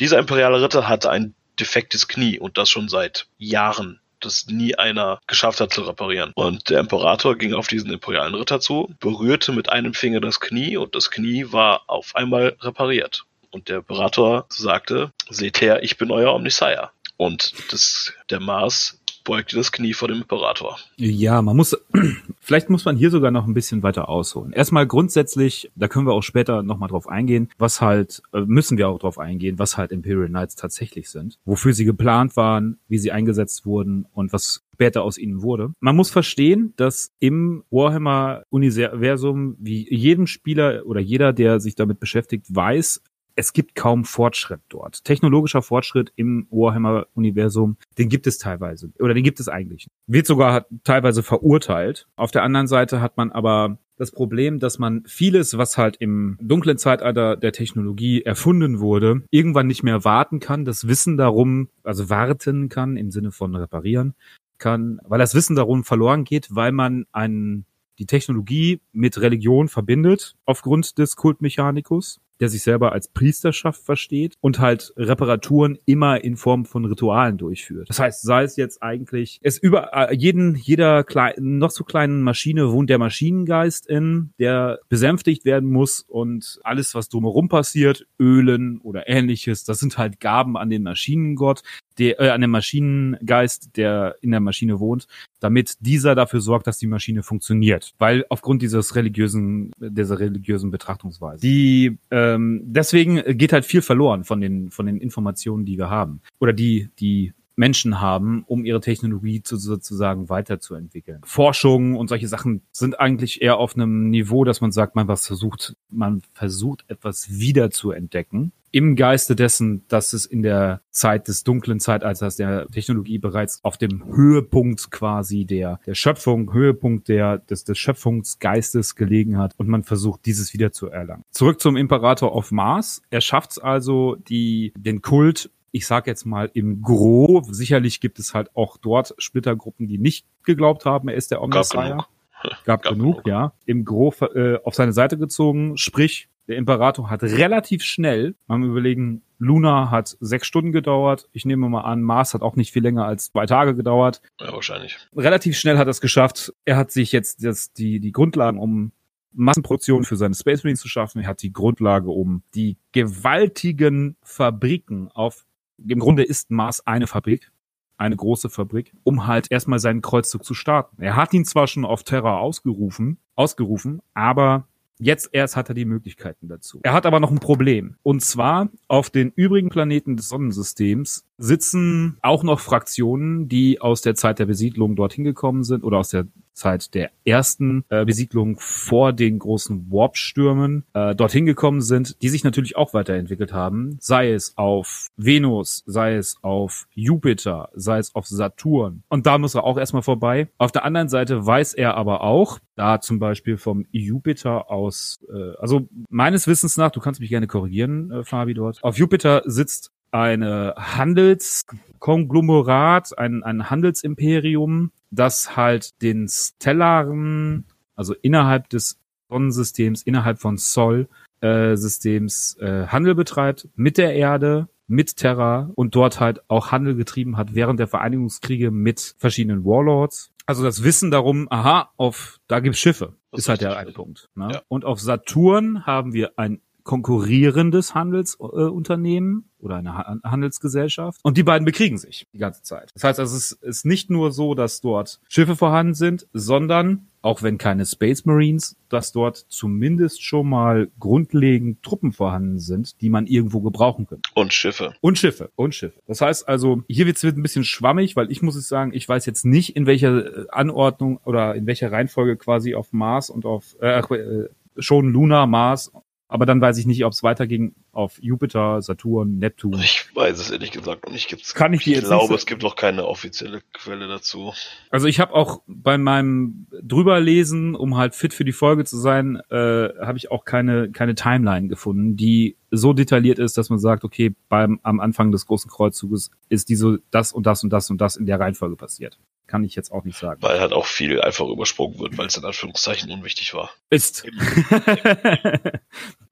Dieser 0.00 0.18
imperiale 0.18 0.62
Ritter 0.62 0.88
hatte 0.88 1.10
ein 1.10 1.34
defektes 1.58 2.08
Knie 2.08 2.38
und 2.38 2.58
das 2.58 2.70
schon 2.70 2.88
seit 2.88 3.26
Jahren 3.38 4.00
das 4.24 4.46
nie 4.46 4.76
einer 4.76 5.20
geschafft 5.26 5.60
hat 5.60 5.72
zu 5.72 5.82
reparieren. 5.82 6.32
Und 6.34 6.70
der 6.70 6.80
Imperator 6.80 7.36
ging 7.36 7.54
auf 7.54 7.66
diesen 7.66 7.90
imperialen 7.90 8.34
Ritter 8.34 8.60
zu, 8.60 8.94
berührte 9.00 9.52
mit 9.52 9.68
einem 9.68 9.94
Finger 9.94 10.20
das 10.20 10.40
Knie 10.40 10.76
und 10.76 10.94
das 10.94 11.10
Knie 11.10 11.46
war 11.50 11.82
auf 11.88 12.14
einmal 12.14 12.56
repariert. 12.60 13.24
Und 13.52 13.68
der 13.68 13.78
Imperator 13.78 14.46
sagte, 14.48 15.12
seht 15.28 15.60
her, 15.60 15.82
ich 15.82 15.98
bin 15.98 16.10
euer 16.10 16.34
Omnissiah. 16.34 16.90
Und 17.16 17.52
das, 17.70 18.12
der 18.30 18.40
Mars 18.40 18.98
beugte 19.24 19.56
das 19.56 19.72
Knie 19.72 19.92
vor 19.92 20.08
dem 20.08 20.22
Imperator. 20.22 20.78
Ja, 20.96 21.42
man 21.42 21.56
muss, 21.56 21.76
vielleicht 22.40 22.70
muss 22.70 22.84
man 22.84 22.96
hier 22.96 23.10
sogar 23.10 23.30
noch 23.30 23.46
ein 23.46 23.54
bisschen 23.54 23.82
weiter 23.82 24.08
ausholen. 24.08 24.52
Erstmal 24.52 24.86
grundsätzlich, 24.86 25.70
da 25.76 25.88
können 25.88 26.06
wir 26.06 26.14
auch 26.14 26.22
später 26.22 26.62
nochmal 26.62 26.88
drauf 26.88 27.08
eingehen, 27.08 27.48
was 27.58 27.80
halt, 27.80 28.22
äh, 28.32 28.40
müssen 28.40 28.78
wir 28.78 28.88
auch 28.88 28.98
drauf 28.98 29.18
eingehen, 29.18 29.58
was 29.58 29.76
halt 29.76 29.92
Imperial 29.92 30.28
Knights 30.28 30.56
tatsächlich 30.56 31.10
sind, 31.10 31.38
wofür 31.44 31.72
sie 31.72 31.84
geplant 31.84 32.36
waren, 32.36 32.78
wie 32.88 32.98
sie 32.98 33.12
eingesetzt 33.12 33.66
wurden 33.66 34.06
und 34.12 34.32
was 34.32 34.64
später 34.72 35.02
aus 35.02 35.18
ihnen 35.18 35.42
wurde. 35.42 35.70
Man 35.80 35.94
muss 35.94 36.10
verstehen, 36.10 36.72
dass 36.76 37.12
im 37.20 37.62
Warhammer-Universum, 37.70 39.56
wie 39.58 39.86
jedem 39.94 40.26
Spieler 40.26 40.82
oder 40.86 41.00
jeder, 41.00 41.32
der 41.32 41.60
sich 41.60 41.76
damit 41.76 42.00
beschäftigt, 42.00 42.46
weiß, 42.48 43.02
es 43.36 43.52
gibt 43.52 43.74
kaum 43.74 44.04
Fortschritt 44.04 44.60
dort. 44.68 45.04
Technologischer 45.04 45.62
Fortschritt 45.62 46.12
im 46.16 46.46
Warhammer-Universum, 46.50 47.76
den 47.98 48.08
gibt 48.08 48.26
es 48.26 48.38
teilweise. 48.38 48.92
Oder 48.98 49.14
den 49.14 49.24
gibt 49.24 49.40
es 49.40 49.48
eigentlich. 49.48 49.88
Wird 50.06 50.26
sogar 50.26 50.66
teilweise 50.84 51.22
verurteilt. 51.22 52.06
Auf 52.16 52.30
der 52.30 52.42
anderen 52.42 52.66
Seite 52.66 53.00
hat 53.00 53.16
man 53.16 53.32
aber 53.32 53.78
das 53.96 54.10
Problem, 54.10 54.58
dass 54.58 54.78
man 54.78 55.04
vieles, 55.06 55.56
was 55.58 55.78
halt 55.78 55.96
im 55.96 56.36
dunklen 56.40 56.78
Zeitalter 56.78 57.36
der 57.36 57.52
Technologie 57.52 58.22
erfunden 58.22 58.80
wurde, 58.80 59.22
irgendwann 59.30 59.66
nicht 59.66 59.82
mehr 59.82 60.04
warten 60.04 60.40
kann, 60.40 60.64
das 60.64 60.88
Wissen 60.88 61.16
darum, 61.16 61.68
also 61.84 62.10
warten 62.10 62.68
kann 62.68 62.96
im 62.96 63.10
Sinne 63.10 63.30
von 63.30 63.54
reparieren 63.54 64.14
kann, 64.58 65.00
weil 65.04 65.18
das 65.18 65.34
Wissen 65.34 65.56
darum 65.56 65.84
verloren 65.84 66.24
geht, 66.24 66.48
weil 66.50 66.72
man 66.72 67.06
einen 67.12 67.66
die 67.98 68.06
Technologie 68.06 68.80
mit 68.92 69.20
Religion 69.20 69.68
verbindet 69.68 70.34
aufgrund 70.46 70.98
des 70.98 71.14
Kultmechanikus 71.16 72.20
der 72.42 72.48
sich 72.48 72.62
selber 72.64 72.90
als 72.92 73.06
Priesterschaft 73.06 73.84
versteht 73.84 74.34
und 74.40 74.58
halt 74.58 74.92
Reparaturen 74.96 75.78
immer 75.86 76.24
in 76.24 76.36
Form 76.36 76.64
von 76.64 76.84
Ritualen 76.84 77.38
durchführt. 77.38 77.88
Das 77.88 78.00
heißt, 78.00 78.22
sei 78.22 78.42
es 78.42 78.56
jetzt 78.56 78.82
eigentlich, 78.82 79.38
es 79.42 79.58
über 79.58 79.92
äh, 79.94 80.12
jeden, 80.14 80.56
jeder 80.56 81.04
kleinen, 81.04 81.58
noch 81.58 81.70
so 81.70 81.84
kleinen 81.84 82.20
Maschine 82.22 82.72
wohnt 82.72 82.90
der 82.90 82.98
Maschinengeist 82.98 83.86
in, 83.86 84.32
der 84.40 84.80
besänftigt 84.88 85.44
werden 85.44 85.70
muss 85.70 86.00
und 86.00 86.58
alles, 86.64 86.96
was 86.96 87.08
drumherum 87.08 87.48
passiert, 87.48 88.08
Ölen 88.18 88.80
oder 88.80 89.08
ähnliches, 89.08 89.62
das 89.62 89.78
sind 89.78 89.96
halt 89.96 90.18
Gaben 90.18 90.56
an 90.56 90.68
den 90.68 90.82
Maschinengott, 90.82 91.62
der, 91.98 92.20
äh, 92.20 92.30
an 92.30 92.40
den 92.40 92.50
Maschinengeist, 92.50 93.76
der 93.76 94.16
in 94.20 94.30
der 94.30 94.40
Maschine 94.40 94.80
wohnt, 94.80 95.06
damit 95.40 95.76
dieser 95.80 96.14
dafür 96.14 96.40
sorgt, 96.40 96.66
dass 96.66 96.78
die 96.78 96.86
Maschine 96.86 97.22
funktioniert. 97.22 97.94
Weil 97.98 98.24
aufgrund 98.28 98.62
dieses 98.62 98.94
religiösen, 98.96 99.72
dieser 99.78 100.18
religiösen 100.18 100.70
Betrachtungsweise. 100.70 101.40
Die, 101.40 101.98
ähm, 102.10 102.62
deswegen 102.64 103.22
geht 103.36 103.52
halt 103.52 103.64
viel 103.64 103.82
verloren 103.82 104.24
von 104.24 104.40
den, 104.40 104.70
von 104.70 104.86
den 104.86 104.98
Informationen, 104.98 105.64
die 105.64 105.78
wir 105.78 105.90
haben. 105.90 106.20
Oder 106.38 106.52
die, 106.52 106.90
die 106.98 107.32
Menschen 107.56 108.00
haben, 108.00 108.44
um 108.46 108.64
ihre 108.64 108.80
Technologie 108.80 109.42
zu, 109.42 109.56
sozusagen 109.56 110.28
weiterzuentwickeln. 110.28 111.20
Forschung 111.24 111.96
und 111.96 112.08
solche 112.08 112.28
Sachen 112.28 112.62
sind 112.72 112.98
eigentlich 112.98 113.42
eher 113.42 113.58
auf 113.58 113.74
einem 113.74 114.10
Niveau, 114.10 114.44
dass 114.44 114.60
man 114.60 114.72
sagt, 114.72 114.96
man 114.96 115.08
was 115.08 115.26
versucht, 115.26 115.76
man 115.90 116.22
versucht 116.32 116.84
etwas 116.88 117.38
wieder 117.38 117.70
zu 117.70 117.90
entdecken 117.90 118.52
im 118.72 118.96
Geiste 118.96 119.36
dessen, 119.36 119.86
dass 119.88 120.14
es 120.14 120.26
in 120.26 120.42
der 120.42 120.80
Zeit 120.90 121.28
des 121.28 121.44
dunklen 121.44 121.78
Zeitalters 121.78 122.36
der 122.36 122.66
Technologie 122.68 123.18
bereits 123.18 123.60
auf 123.62 123.76
dem 123.76 124.04
Höhepunkt 124.06 124.90
quasi 124.90 125.44
der, 125.44 125.78
der 125.86 125.94
Schöpfung, 125.94 126.52
Höhepunkt 126.52 127.08
der, 127.08 127.38
des, 127.38 127.64
des 127.64 127.78
Schöpfungsgeistes 127.78 128.96
gelegen 128.96 129.38
hat 129.38 129.52
und 129.58 129.68
man 129.68 129.84
versucht, 129.84 130.24
dieses 130.24 130.54
wieder 130.54 130.72
zu 130.72 130.88
erlangen. 130.88 131.22
Zurück 131.30 131.60
zum 131.60 131.76
Imperator 131.76 132.34
of 132.34 132.50
Mars. 132.50 133.02
Er 133.10 133.20
schafft 133.20 133.52
es 133.52 133.58
also, 133.58 134.16
die, 134.16 134.72
den 134.76 135.02
Kult 135.02 135.50
ich 135.74 135.86
sage 135.86 136.10
jetzt 136.10 136.26
mal 136.26 136.50
im 136.52 136.82
Gro, 136.82 137.42
sicherlich 137.50 138.00
gibt 138.00 138.18
es 138.18 138.34
halt 138.34 138.54
auch 138.54 138.76
dort 138.76 139.14
Splittergruppen, 139.16 139.88
die 139.88 139.96
nicht 139.96 140.26
geglaubt 140.44 140.84
haben, 140.84 141.08
er 141.08 141.14
ist 141.14 141.30
der 141.30 141.40
Omnissiah. 141.40 141.96
Gab 141.96 142.02
genug, 142.02 142.64
Gab 142.64 142.82
genug 142.82 143.26
ja. 143.26 143.52
Im 143.64 143.84
Gro 143.86 144.12
äh, 144.34 144.58
auf 144.64 144.74
seine 144.74 144.92
Seite 144.92 145.16
gezogen, 145.16 145.78
sprich 145.78 146.28
der 146.48 146.56
Imperator 146.56 147.08
hat 147.10 147.22
relativ 147.22 147.82
schnell, 147.82 148.34
man 148.46 148.62
überlegen, 148.62 149.22
Luna 149.38 149.90
hat 149.90 150.16
sechs 150.20 150.46
Stunden 150.46 150.72
gedauert. 150.72 151.28
Ich 151.32 151.44
nehme 151.44 151.68
mal 151.68 151.80
an, 151.80 152.02
Mars 152.02 152.34
hat 152.34 152.42
auch 152.42 152.56
nicht 152.56 152.72
viel 152.72 152.82
länger 152.82 153.06
als 153.06 153.32
zwei 153.32 153.46
Tage 153.46 153.74
gedauert. 153.74 154.22
Ja, 154.40 154.52
wahrscheinlich. 154.52 154.96
Relativ 155.16 155.56
schnell 155.56 155.78
hat 155.78 155.88
er 155.88 155.90
es 155.90 156.00
geschafft. 156.00 156.52
Er 156.64 156.76
hat 156.76 156.92
sich 156.92 157.12
jetzt, 157.12 157.42
jetzt 157.42 157.78
die, 157.78 157.98
die 158.00 158.12
Grundlagen, 158.12 158.58
um 158.58 158.92
Massenproduktion 159.32 160.04
für 160.04 160.16
seine 160.16 160.34
Space 160.34 160.62
Marines 160.62 160.80
zu 160.80 160.88
schaffen. 160.88 161.22
Er 161.22 161.28
hat 161.28 161.42
die 161.42 161.52
Grundlage, 161.52 162.10
um 162.10 162.42
die 162.54 162.76
gewaltigen 162.92 164.16
Fabriken 164.22 165.10
auf, 165.10 165.44
im 165.78 165.98
Grunde 165.98 166.22
ist 166.22 166.50
Mars 166.50 166.86
eine 166.86 167.06
Fabrik, 167.06 167.50
eine 167.96 168.16
große 168.16 168.50
Fabrik, 168.50 168.92
um 169.04 169.26
halt 169.26 169.50
erstmal 169.50 169.78
seinen 169.78 170.02
Kreuzzug 170.02 170.44
zu 170.44 170.54
starten. 170.54 171.02
Er 171.02 171.16
hat 171.16 171.32
ihn 171.34 171.44
zwar 171.44 171.66
schon 171.66 171.84
auf 171.84 172.04
Terra 172.04 172.38
ausgerufen, 172.38 173.18
ausgerufen, 173.34 174.00
aber 174.14 174.68
Jetzt 175.02 175.30
erst 175.32 175.56
hat 175.56 175.68
er 175.68 175.74
die 175.74 175.84
Möglichkeiten 175.84 176.46
dazu. 176.46 176.78
Er 176.84 176.92
hat 176.92 177.06
aber 177.06 177.18
noch 177.18 177.32
ein 177.32 177.40
Problem. 177.40 177.96
Und 178.04 178.22
zwar 178.22 178.68
auf 178.86 179.10
den 179.10 179.32
übrigen 179.34 179.68
Planeten 179.68 180.16
des 180.16 180.28
Sonnensystems 180.28 181.26
sitzen 181.38 182.18
auch 182.22 182.44
noch 182.44 182.60
Fraktionen, 182.60 183.48
die 183.48 183.80
aus 183.80 184.02
der 184.02 184.14
Zeit 184.14 184.38
der 184.38 184.46
Besiedlung 184.46 184.94
dorthin 184.94 185.24
gekommen 185.24 185.64
sind 185.64 185.82
oder 185.82 185.98
aus 185.98 186.10
der 186.10 186.28
Zeit 186.54 186.94
der 186.94 187.10
ersten 187.24 187.84
äh, 187.88 188.04
Besiedlung 188.04 188.56
vor 188.58 189.12
den 189.12 189.38
großen 189.38 189.90
Warp-Stürmen 189.90 190.84
äh, 190.94 191.14
dorthin 191.14 191.46
gekommen 191.46 191.80
sind, 191.80 192.20
die 192.22 192.28
sich 192.28 192.44
natürlich 192.44 192.76
auch 192.76 192.92
weiterentwickelt 192.94 193.52
haben, 193.52 193.96
sei 194.00 194.32
es 194.32 194.56
auf 194.56 195.08
Venus, 195.16 195.82
sei 195.86 196.16
es 196.16 196.36
auf 196.42 196.86
Jupiter, 196.92 197.70
sei 197.74 197.98
es 197.98 198.14
auf 198.14 198.26
Saturn. 198.26 199.02
Und 199.08 199.26
da 199.26 199.38
muss 199.38 199.54
er 199.54 199.64
auch 199.64 199.78
erstmal 199.78 200.02
vorbei. 200.02 200.48
Auf 200.58 200.72
der 200.72 200.84
anderen 200.84 201.08
Seite 201.08 201.46
weiß 201.46 201.74
er 201.74 201.96
aber 201.96 202.22
auch, 202.22 202.58
da 202.74 203.00
zum 203.00 203.18
Beispiel 203.18 203.58
vom 203.58 203.86
Jupiter 203.90 204.70
aus, 204.70 205.20
äh, 205.32 205.56
also 205.58 205.88
meines 206.08 206.46
Wissens 206.46 206.76
nach, 206.76 206.90
du 206.90 207.00
kannst 207.00 207.20
mich 207.20 207.30
gerne 207.30 207.46
korrigieren, 207.46 208.10
äh, 208.10 208.24
Fabi 208.24 208.54
dort, 208.54 208.82
auf 208.82 208.98
Jupiter 208.98 209.42
sitzt 209.44 209.92
eine 210.10 210.74
Handelskonglomerat, 210.76 213.18
ein, 213.18 213.42
ein 213.42 213.70
Handelsimperium, 213.70 214.92
das 215.12 215.56
halt 215.56 216.02
den 216.02 216.26
stellaren, 216.28 217.66
also 217.94 218.14
innerhalb 218.22 218.68
des 218.70 218.98
Sonnensystems, 219.28 220.02
innerhalb 220.02 220.40
von 220.40 220.56
Sol, 220.56 221.08
äh, 221.40 221.76
Systems 221.76 222.56
äh, 222.58 222.86
Handel 222.86 223.14
betreibt 223.14 223.68
mit 223.76 223.98
der 223.98 224.14
Erde, 224.14 224.68
mit 224.88 225.16
Terra 225.16 225.70
und 225.74 225.94
dort 225.94 226.20
halt 226.20 226.48
auch 226.48 226.72
Handel 226.72 226.96
getrieben 226.96 227.36
hat 227.36 227.54
während 227.54 227.78
der 227.78 227.88
Vereinigungskriege 227.88 228.70
mit 228.70 229.14
verschiedenen 229.18 229.64
Warlords. 229.64 230.32
Also 230.44 230.64
das 230.64 230.82
Wissen 230.82 231.10
darum, 231.10 231.46
aha, 231.50 231.92
auf 231.96 232.40
da 232.48 232.60
gibt's 232.60 232.80
Schiffe, 232.80 233.14
das 233.30 233.40
ist 233.40 233.48
halt 233.48 233.60
der 233.60 233.76
eine 233.76 233.92
Punkt. 233.92 234.28
Ne? 234.34 234.50
Ja. 234.52 234.62
Und 234.68 234.84
auf 234.84 235.00
Saturn 235.00 235.86
haben 235.86 236.12
wir 236.12 236.32
ein 236.38 236.60
konkurrierendes 236.84 237.94
Handelsunternehmen 237.94 239.44
äh, 239.60 239.64
oder 239.64 239.76
eine 239.76 239.96
ha 239.96 240.18
Handelsgesellschaft 240.24 241.20
und 241.22 241.36
die 241.36 241.42
beiden 241.42 241.64
bekriegen 241.64 241.98
sich 241.98 242.26
die 242.32 242.38
ganze 242.38 242.62
Zeit. 242.62 242.90
Das 242.94 243.04
heißt, 243.04 243.20
also 243.20 243.36
es 243.36 243.52
ist 243.52 243.84
nicht 243.84 244.10
nur 244.10 244.32
so, 244.32 244.54
dass 244.54 244.80
dort 244.80 245.20
Schiffe 245.28 245.56
vorhanden 245.56 245.94
sind, 245.94 246.26
sondern 246.32 247.08
auch 247.22 247.42
wenn 247.42 247.56
keine 247.56 247.86
Space 247.86 248.24
Marines, 248.24 248.76
dass 248.88 249.12
dort 249.12 249.36
zumindest 249.48 250.22
schon 250.24 250.48
mal 250.48 250.90
grundlegend 250.98 251.82
Truppen 251.82 252.12
vorhanden 252.12 252.58
sind, 252.58 253.00
die 253.00 253.08
man 253.08 253.26
irgendwo 253.26 253.60
gebrauchen 253.60 254.06
könnte. 254.06 254.28
Und 254.34 254.52
Schiffe. 254.52 254.94
Und 255.00 255.18
Schiffe. 255.18 255.50
Und 255.54 255.74
Schiffe. 255.74 256.00
Das 256.06 256.20
heißt 256.20 256.48
also, 256.48 256.82
hier 256.88 257.06
wird 257.06 257.16
es 257.16 257.24
ein 257.24 257.42
bisschen 257.42 257.64
schwammig, 257.64 258.16
weil 258.16 258.30
ich 258.32 258.42
muss 258.42 258.56
es 258.56 258.66
sagen, 258.66 258.92
ich 258.92 259.08
weiß 259.08 259.24
jetzt 259.26 259.44
nicht, 259.44 259.76
in 259.76 259.86
welcher 259.86 260.46
Anordnung 260.52 261.18
oder 261.24 261.54
in 261.54 261.66
welcher 261.66 261.92
Reihenfolge 261.92 262.36
quasi 262.36 262.74
auf 262.74 262.92
Mars 262.92 263.30
und 263.30 263.46
auf 263.46 263.76
äh, 263.80 264.00
äh 264.00 264.48
schon 264.78 265.12
Luna, 265.12 265.46
Mars 265.46 265.92
aber 266.32 266.46
dann 266.46 266.62
weiß 266.62 266.78
ich 266.78 266.86
nicht, 266.86 267.04
ob 267.04 267.12
es 267.12 267.22
weiterging 267.22 267.74
auf 267.92 268.18
Jupiter, 268.22 268.80
Saturn, 268.80 269.38
Neptun. 269.38 269.78
Ich 269.80 270.06
weiß 270.14 270.38
es 270.38 270.50
ehrlich 270.50 270.70
gesagt 270.70 271.04
noch 271.04 271.12
nicht. 271.12 271.28
Gibt's, 271.28 271.52
Kann 271.54 271.74
ich 271.74 271.84
dir 271.84 271.92
jetzt 271.92 272.04
Ich 272.04 272.08
glaube, 272.08 272.34
es 272.34 272.46
gibt 272.46 272.62
noch 272.62 272.74
keine 272.74 273.06
offizielle 273.06 273.60
Quelle 273.74 274.08
dazu. 274.08 274.54
Also 274.88 275.08
ich 275.08 275.20
habe 275.20 275.34
auch 275.34 275.60
bei 275.66 275.98
meinem 275.98 276.66
drüberlesen, 276.70 277.74
um 277.74 277.98
halt 277.98 278.14
fit 278.14 278.32
für 278.32 278.46
die 278.46 278.52
Folge 278.52 278.86
zu 278.86 278.96
sein, 278.96 279.42
äh, 279.50 279.90
habe 280.00 280.16
ich 280.16 280.30
auch 280.30 280.46
keine 280.46 280.90
keine 280.90 281.14
Timeline 281.14 281.68
gefunden, 281.68 282.16
die 282.16 282.56
so 282.70 282.94
detailliert 282.94 283.38
ist, 283.38 283.58
dass 283.58 283.68
man 283.68 283.78
sagt, 283.78 284.02
okay, 284.02 284.34
beim 284.48 284.80
am 284.82 285.00
Anfang 285.00 285.32
des 285.32 285.44
großen 285.46 285.70
Kreuzzuges 285.70 286.30
ist 286.48 286.70
diese 286.70 287.00
das 287.10 287.32
und 287.32 287.46
das 287.46 287.62
und 287.62 287.70
das 287.70 287.90
und 287.90 288.00
das 288.00 288.16
in 288.16 288.24
der 288.24 288.40
Reihenfolge 288.40 288.76
passiert 288.76 289.18
kann 289.52 289.64
ich 289.64 289.74
jetzt 289.74 289.92
auch 289.92 290.04
nicht 290.04 290.16
sagen. 290.18 290.40
Weil 290.40 290.60
halt 290.60 290.72
auch 290.72 290.86
viel 290.86 291.20
einfach 291.20 291.46
übersprungen 291.46 291.98
wird, 291.98 292.16
weil 292.16 292.26
es 292.26 292.38
in 292.38 292.44
Anführungszeichen 292.44 293.10
unwichtig 293.10 293.52
war. 293.52 293.68
Ist. 293.90 294.24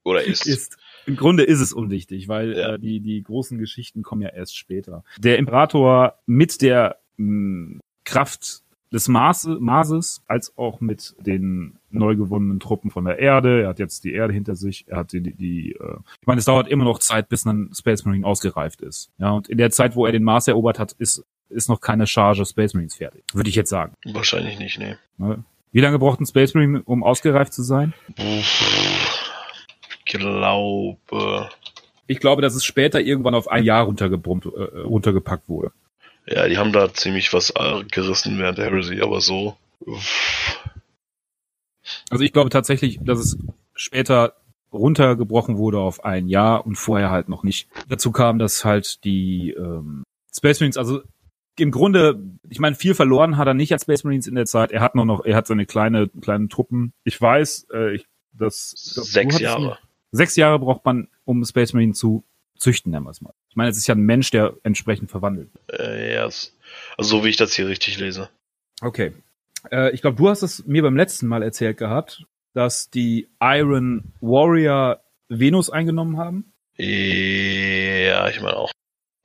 Oder 0.04 0.24
ist. 0.24 0.46
Ist. 0.46 0.76
Im 1.06 1.16
Grunde 1.16 1.44
ist 1.44 1.60
es 1.60 1.72
unwichtig, 1.72 2.28
weil 2.28 2.56
ja. 2.56 2.74
äh, 2.74 2.78
die, 2.78 3.00
die 3.00 3.22
großen 3.22 3.58
Geschichten 3.58 4.02
kommen 4.02 4.22
ja 4.22 4.28
erst 4.28 4.56
später. 4.56 5.04
Der 5.18 5.38
Imperator 5.38 6.18
mit 6.26 6.62
der 6.62 6.96
mh, 7.16 7.26
hm, 7.26 7.80
Kraft 8.04 8.62
des 8.92 9.06
Maße, 9.08 9.58
Marses 9.60 10.22
als 10.26 10.56
auch 10.58 10.80
mit 10.80 11.14
den 11.20 11.78
neu 11.90 12.16
gewonnenen 12.16 12.58
Truppen 12.58 12.90
von 12.90 13.04
der 13.04 13.18
Erde. 13.18 13.62
Er 13.62 13.68
hat 13.68 13.78
jetzt 13.78 14.02
die 14.04 14.12
Erde 14.12 14.32
hinter 14.32 14.56
sich. 14.56 14.84
Er 14.88 14.98
hat 14.98 15.12
die, 15.12 15.20
die, 15.20 15.34
die 15.34 15.72
äh, 15.72 15.96
ich 16.20 16.26
meine, 16.26 16.40
es 16.40 16.44
dauert 16.44 16.68
immer 16.68 16.84
noch 16.84 16.98
Zeit, 16.98 17.28
bis 17.28 17.44
ein 17.44 17.70
Space 17.72 18.04
Marine 18.04 18.26
ausgereift 18.26 18.80
ist. 18.80 19.10
Ja, 19.18 19.30
und 19.30 19.48
in 19.48 19.58
der 19.58 19.70
Zeit, 19.70 19.94
wo 19.94 20.06
er 20.06 20.12
den 20.12 20.24
Mars 20.24 20.48
erobert 20.48 20.78
hat, 20.78 20.92
ist 20.92 21.24
ist 21.50 21.68
noch 21.68 21.80
keine 21.80 22.06
Charge 22.06 22.46
Space 22.46 22.74
Marines 22.74 22.94
fertig. 22.94 23.24
Würde 23.32 23.50
ich 23.50 23.56
jetzt 23.56 23.70
sagen. 23.70 23.94
Wahrscheinlich 24.04 24.58
nicht, 24.58 24.78
nee. 24.78 24.96
Wie 25.72 25.80
lange 25.80 25.98
braucht 25.98 26.20
ein 26.20 26.26
Space 26.26 26.54
Marine, 26.54 26.82
um 26.84 27.02
ausgereift 27.02 27.52
zu 27.52 27.62
sein? 27.62 27.92
Ich 30.10 30.18
glaube. 30.18 30.98
Ich 32.06 32.18
glaube, 32.18 32.42
dass 32.42 32.56
es 32.56 32.64
später 32.64 33.00
irgendwann 33.00 33.36
auf 33.36 33.48
ein 33.48 33.62
Jahr 33.62 33.84
runtergebrummt, 33.84 34.44
äh, 34.46 34.80
runtergepackt 34.80 35.48
wurde. 35.48 35.70
Ja, 36.26 36.48
die 36.48 36.58
haben 36.58 36.72
da 36.72 36.92
ziemlich 36.92 37.32
was 37.32 37.54
gerissen 37.90 38.38
während 38.38 38.58
der 38.58 38.66
Heresy, 38.66 39.00
aber 39.00 39.20
so. 39.20 39.56
Also 42.10 42.24
ich 42.24 42.32
glaube 42.32 42.50
tatsächlich, 42.50 42.98
dass 43.02 43.20
es 43.20 43.38
später 43.74 44.34
runtergebrochen 44.72 45.56
wurde 45.56 45.78
auf 45.78 46.04
ein 46.04 46.28
Jahr 46.28 46.66
und 46.66 46.76
vorher 46.76 47.10
halt 47.10 47.28
noch 47.28 47.42
nicht. 47.42 47.68
Dazu 47.88 48.12
kam, 48.12 48.38
dass 48.38 48.64
halt 48.64 49.04
die 49.04 49.50
ähm, 49.50 50.04
Space 50.34 50.60
Marines, 50.60 50.76
also 50.76 51.02
im 51.58 51.70
Grunde, 51.70 52.20
ich 52.48 52.58
meine, 52.58 52.76
viel 52.76 52.94
verloren 52.94 53.36
hat 53.36 53.46
er 53.46 53.54
nicht 53.54 53.72
als 53.72 53.82
Space 53.82 54.04
Marines 54.04 54.26
in 54.26 54.34
der 54.34 54.46
Zeit. 54.46 54.72
Er 54.72 54.80
hat 54.80 54.94
nur 54.94 55.04
noch, 55.04 55.24
er 55.24 55.36
hat 55.36 55.46
seine 55.46 55.66
kleine, 55.66 56.08
kleinen 56.08 56.48
Truppen. 56.48 56.92
Ich 57.04 57.20
weiß, 57.20 57.66
äh, 57.72 57.94
ich, 57.94 58.06
das, 58.32 58.70
sechs 58.70 59.38
Jahre. 59.40 59.78
Sechs 60.12 60.36
Jahre 60.36 60.58
braucht 60.58 60.84
man, 60.84 61.08
um 61.24 61.44
Space 61.44 61.72
Marine 61.72 61.92
zu 61.92 62.24
züchten, 62.58 62.92
nennen 62.92 63.06
wir 63.06 63.10
es 63.10 63.20
mal. 63.20 63.32
Ich 63.48 63.56
meine, 63.56 63.70
es 63.70 63.76
ist 63.76 63.86
ja 63.86 63.94
ein 63.94 64.02
Mensch, 64.02 64.30
der 64.30 64.54
entsprechend 64.62 65.10
verwandelt. 65.10 65.50
Äh, 65.72 66.14
ja, 66.14 66.24
also 66.24 66.50
so 66.98 67.24
wie 67.24 67.28
ich 67.28 67.36
das 67.36 67.54
hier 67.54 67.68
richtig 67.68 67.98
lese. 67.98 68.28
Okay. 68.80 69.12
Äh, 69.70 69.90
ich 69.92 70.02
glaube, 70.02 70.16
du 70.16 70.28
hast 70.28 70.42
es 70.42 70.66
mir 70.66 70.82
beim 70.82 70.96
letzten 70.96 71.26
Mal 71.26 71.42
erzählt 71.42 71.78
gehabt, 71.78 72.24
dass 72.52 72.90
die 72.90 73.28
Iron 73.40 74.12
Warrior 74.20 75.00
Venus 75.28 75.70
eingenommen 75.70 76.16
haben. 76.16 76.52
Ja, 76.76 78.28
ich 78.28 78.40
meine 78.40 78.56
auch. 78.56 78.72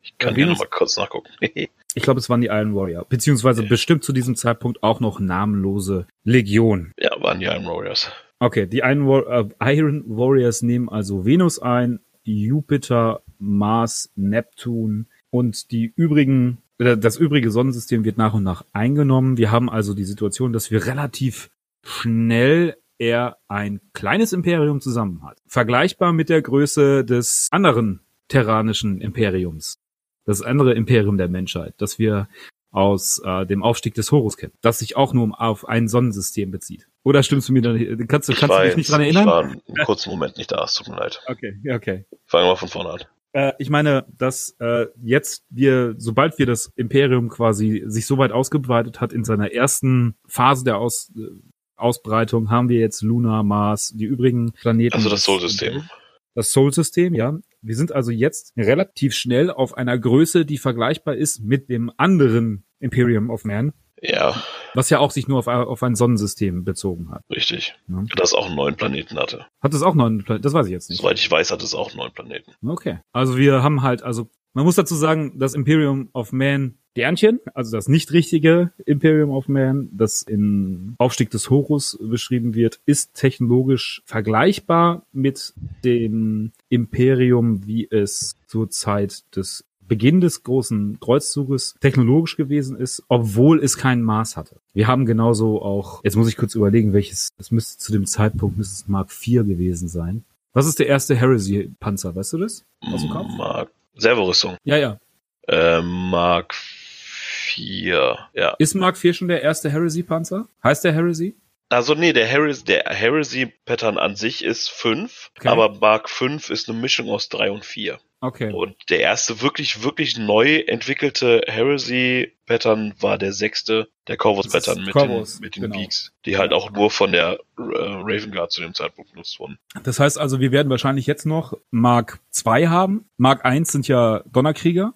Ich 0.01 0.17
kann 0.17 0.31
ja, 0.31 0.37
hier 0.37 0.45
nochmal 0.47 0.67
kurz 0.69 0.97
nachgucken. 0.97 1.31
Ich 1.97 2.03
glaube, 2.03 2.19
es 2.19 2.29
waren 2.29 2.41
die 2.41 2.47
Iron 2.47 2.75
Warrior. 2.75 3.05
Beziehungsweise 3.07 3.61
okay. 3.61 3.69
bestimmt 3.69 4.03
zu 4.03 4.11
diesem 4.11 4.35
Zeitpunkt 4.35 4.83
auch 4.83 4.99
noch 4.99 5.21
namenlose 5.21 6.07
Legion. 6.25 6.91
Ja, 6.99 7.11
waren 7.21 7.39
die 7.39 7.45
Iron 7.45 7.65
Warriors. 7.65 8.11
Okay, 8.39 8.67
die 8.67 8.79
Iron, 8.79 9.07
War 9.07 9.49
äh, 9.61 9.75
Iron 9.77 10.03
Warriors 10.07 10.61
nehmen 10.61 10.89
also 10.89 11.25
Venus 11.25 11.59
ein, 11.59 11.99
Jupiter, 12.23 13.21
Mars, 13.39 14.11
Neptun 14.15 15.07
und 15.29 15.71
die 15.71 15.93
übrigen, 15.95 16.57
äh, 16.79 16.97
das 16.97 17.17
übrige 17.17 17.51
Sonnensystem 17.51 18.03
wird 18.03 18.17
nach 18.17 18.33
und 18.33 18.43
nach 18.43 18.65
eingenommen. 18.73 19.37
Wir 19.37 19.51
haben 19.51 19.69
also 19.69 19.93
die 19.93 20.03
Situation, 20.03 20.53
dass 20.53 20.71
wir 20.71 20.85
relativ 20.85 21.49
schnell 21.83 22.75
eher 22.97 23.37
ein 23.47 23.79
kleines 23.93 24.33
Imperium 24.33 24.81
zusammen 24.81 25.23
hat. 25.23 25.37
Vergleichbar 25.45 26.13
mit 26.13 26.29
der 26.29 26.41
Größe 26.41 27.05
des 27.05 27.49
anderen 27.51 28.01
terranischen 28.27 29.01
Imperiums 29.01 29.79
das 30.25 30.41
andere 30.41 30.73
Imperium 30.73 31.17
der 31.17 31.29
Menschheit, 31.29 31.75
das 31.77 31.97
wir 31.99 32.27
aus 32.71 33.21
äh, 33.23 33.45
dem 33.45 33.63
Aufstieg 33.63 33.93
des 33.93 34.11
Horus 34.11 34.35
kennen, 34.35 34.53
das 34.61 34.79
sich 34.79 34.97
auch 34.97 35.13
nur 35.13 35.39
auf 35.39 35.67
ein 35.67 35.87
Sonnensystem 35.87 36.51
bezieht. 36.51 36.89
Oder 37.05 37.21
stimmst 37.21 37.47
du 37.47 37.53
mir 37.53 37.61
da 37.61 37.71
nicht? 37.71 38.09
Kannst, 38.09 38.29
du, 38.29 38.33
kannst 38.33 38.57
du 38.57 38.63
dich 38.63 38.77
nicht 38.77 38.91
dran 38.91 39.01
erinnern? 39.01 39.23
Ich 39.23 39.29
war 39.29 39.43
einen 39.43 39.85
kurzen 39.85 40.09
Moment 40.09 40.37
nicht 40.37 40.51
da, 40.51 40.63
es 40.63 40.73
tut 40.73 40.87
mir 40.87 40.97
leid. 40.97 41.21
Okay, 41.27 41.53
okay. 41.71 42.05
Fangen 42.25 42.47
wir 42.47 42.57
von 42.57 42.67
vorne 42.67 42.89
an. 42.89 42.99
Äh, 43.31 43.53
ich 43.59 43.69
meine, 43.69 44.07
dass 44.17 44.55
äh, 44.59 44.87
jetzt 45.03 45.45
wir, 45.51 45.93
sobald 45.99 46.39
wir 46.39 46.47
das 46.47 46.71
Imperium 46.75 47.29
quasi 47.29 47.83
sich 47.85 48.07
so 48.07 48.17
weit 48.17 48.31
ausgebreitet 48.31 49.01
hat 49.01 49.13
in 49.13 49.23
seiner 49.23 49.51
ersten 49.51 50.15
Phase 50.27 50.63
der 50.63 50.79
Aus, 50.79 51.11
äh, 51.15 51.27
Ausbreitung, 51.75 52.49
haben 52.49 52.69
wir 52.69 52.79
jetzt 52.79 53.03
Luna, 53.03 53.43
Mars, 53.43 53.93
die 53.95 54.05
übrigen 54.05 54.53
Planeten. 54.53 54.95
Also 54.95 55.09
das 55.09 55.25
Sol-System. 55.25 55.87
Das 56.33 56.51
Sol-System, 56.53 57.13
ja. 57.13 57.37
Wir 57.61 57.75
sind 57.75 57.91
also 57.91 58.09
jetzt 58.09 58.51
relativ 58.57 59.13
schnell 59.13 59.51
auf 59.51 59.77
einer 59.77 59.99
Größe, 59.99 60.43
die 60.43 60.57
vergleichbar 60.57 61.15
ist 61.15 61.43
mit 61.43 61.69
dem 61.69 61.91
anderen 61.97 62.65
Imperium 62.79 63.29
of 63.29 63.45
Man. 63.45 63.73
Ja. 64.01 64.41
Was 64.75 64.89
ja 64.89 64.99
auch 64.99 65.11
sich 65.11 65.27
nur 65.27 65.39
auf, 65.39 65.47
auf 65.47 65.81
ein 65.83 65.95
Sonnensystem 65.95 66.63
bezogen 66.63 67.09
hat. 67.11 67.21
Richtig. 67.29 67.75
Ja. 67.87 68.03
Das 68.15 68.33
auch 68.33 68.53
neun 68.53 68.75
Planeten 68.75 69.17
hatte. 69.17 69.45
Hat 69.61 69.73
es 69.73 69.81
auch 69.81 69.95
neun 69.95 70.23
Planeten? 70.23 70.43
Das 70.43 70.53
weiß 70.53 70.67
ich 70.67 70.71
jetzt 70.71 70.89
nicht. 70.89 71.01
Soweit 71.01 71.19
ich 71.19 71.29
weiß, 71.29 71.51
hat 71.51 71.63
es 71.63 71.73
auch 71.73 71.95
neun 71.95 72.11
Planeten. 72.13 72.51
Okay. 72.65 72.99
Also 73.11 73.37
wir 73.37 73.63
haben 73.63 73.81
halt, 73.81 74.03
also 74.03 74.29
man 74.53 74.65
muss 74.65 74.75
dazu 74.75 74.95
sagen, 74.95 75.37
das 75.37 75.53
Imperium 75.53 76.09
of 76.13 76.31
Man 76.31 76.77
Sternchen, 76.95 77.41
also 77.53 77.75
das 77.75 77.89
nicht 77.89 78.13
richtige 78.13 78.71
Imperium 78.85 79.29
of 79.31 79.49
Man, 79.49 79.89
das 79.91 80.21
in 80.21 80.95
Aufstieg 80.97 81.29
des 81.29 81.49
Horus 81.49 81.99
beschrieben 82.01 82.55
wird, 82.55 82.79
ist 82.85 83.15
technologisch 83.15 84.01
vergleichbar 84.05 85.05
mit 85.11 85.53
dem 85.83 86.53
Imperium, 86.69 87.67
wie 87.67 87.85
es 87.91 88.37
zur 88.47 88.69
Zeit 88.69 89.23
des 89.35 89.65
Beginn 89.87 90.21
des 90.21 90.43
großen 90.43 90.99
Kreuzzuges 90.99 91.75
technologisch 91.79 92.37
gewesen 92.37 92.77
ist, 92.77 93.03
obwohl 93.07 93.63
es 93.63 93.77
keinen 93.77 94.03
Maß 94.03 94.37
hatte. 94.37 94.57
Wir 94.73 94.87
haben 94.87 95.05
genauso 95.05 95.61
auch, 95.61 96.03
jetzt 96.03 96.15
muss 96.15 96.27
ich 96.27 96.37
kurz 96.37 96.55
überlegen, 96.55 96.93
welches, 96.93 97.29
es 97.37 97.51
müsste 97.51 97.77
zu 97.77 97.91
dem 97.91 98.05
Zeitpunkt 98.05 98.57
müsste 98.57 98.73
es 98.73 98.87
Mark 98.87 99.09
IV 99.11 99.45
gewesen 99.45 99.87
sein. 99.87 100.23
Was 100.53 100.67
ist 100.67 100.79
der 100.79 100.87
erste 100.87 101.15
Heresy-Panzer, 101.15 102.15
weißt 102.15 102.33
du 102.33 102.37
das? 102.39 102.63
Aus 102.81 103.01
dem 103.01 103.09
Kopf? 103.09 103.27
Mark, 103.37 103.71
Servorüstung. 103.95 104.57
Ja, 104.63 104.77
ja. 104.77 104.99
Äh, 105.47 105.81
Mark 105.81 106.53
4, 106.53 108.17
ja. 108.33 108.55
Ist 108.57 108.73
Mark 108.73 108.97
4 108.97 109.13
schon 109.13 109.27
der 109.27 109.41
erste 109.41 109.69
Heresy-Panzer? 109.69 110.47
Heißt 110.63 110.83
der 110.83 110.93
Heresy? 110.93 111.35
Also 111.69 111.95
nee, 111.95 112.13
der 112.13 112.25
Heresy, 112.25 112.63
der 112.63 112.85
Heresy-Pattern 112.85 113.97
an 113.97 114.15
sich 114.15 114.43
ist 114.43 114.69
5, 114.69 115.31
okay. 115.37 115.47
aber 115.47 115.69
Mark 115.79 116.09
5 116.09 116.49
ist 116.49 116.69
eine 116.69 116.77
Mischung 116.77 117.09
aus 117.09 117.29
3 117.29 117.51
und 117.51 117.65
4. 117.65 117.99
Okay. 118.25 118.51
Und 118.51 118.75
der 118.89 119.01
erste 119.01 119.41
wirklich, 119.41 119.83
wirklich 119.83 120.17
neu 120.17 120.57
entwickelte 120.67 121.43
Heresy-Pattern 121.45 122.93
war 122.99 123.17
der 123.17 123.33
sechste, 123.33 123.87
der 124.07 124.17
Corvus-Pattern 124.17 124.83
mit, 124.83 124.93
Corvus, 124.93 125.35
den, 125.35 125.41
mit 125.41 125.55
den 125.55 125.63
genau. 125.63 125.77
Beaks, 125.77 126.11
die 126.25 126.37
halt 126.37 126.51
auch 126.51 126.71
nur 126.71 126.89
von 126.89 127.11
der 127.11 127.39
äh, 127.57 127.61
Raven 127.61 128.31
Guard 128.31 128.51
zu 128.51 128.61
dem 128.61 128.73
Zeitpunkt 128.73 129.11
benutzt 129.11 129.39
wurden. 129.39 129.59
Das 129.83 129.99
heißt 129.99 130.19
also, 130.19 130.39
wir 130.39 130.51
werden 130.51 130.69
wahrscheinlich 130.69 131.05
jetzt 131.05 131.25
noch 131.25 131.53
Mark 131.69 132.19
2 132.31 132.67
haben. 132.67 133.09
Mark 133.17 133.45
1 133.45 133.71
sind 133.71 133.87
ja 133.87 134.23
Donnerkrieger. 134.25 134.93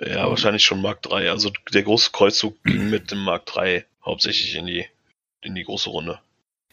Ja, 0.00 0.28
wahrscheinlich 0.28 0.62
schon 0.62 0.80
Mark 0.80 1.02
3. 1.02 1.30
Also 1.30 1.50
der 1.72 1.82
große 1.82 2.10
Kreuzzug 2.12 2.62
ging 2.64 2.90
mit 2.90 3.10
dem 3.10 3.24
Mark 3.24 3.46
3 3.46 3.84
hauptsächlich 4.04 4.54
in 4.54 4.66
die, 4.66 4.86
in 5.42 5.54
die 5.54 5.64
große 5.64 5.90
Runde. 5.90 6.20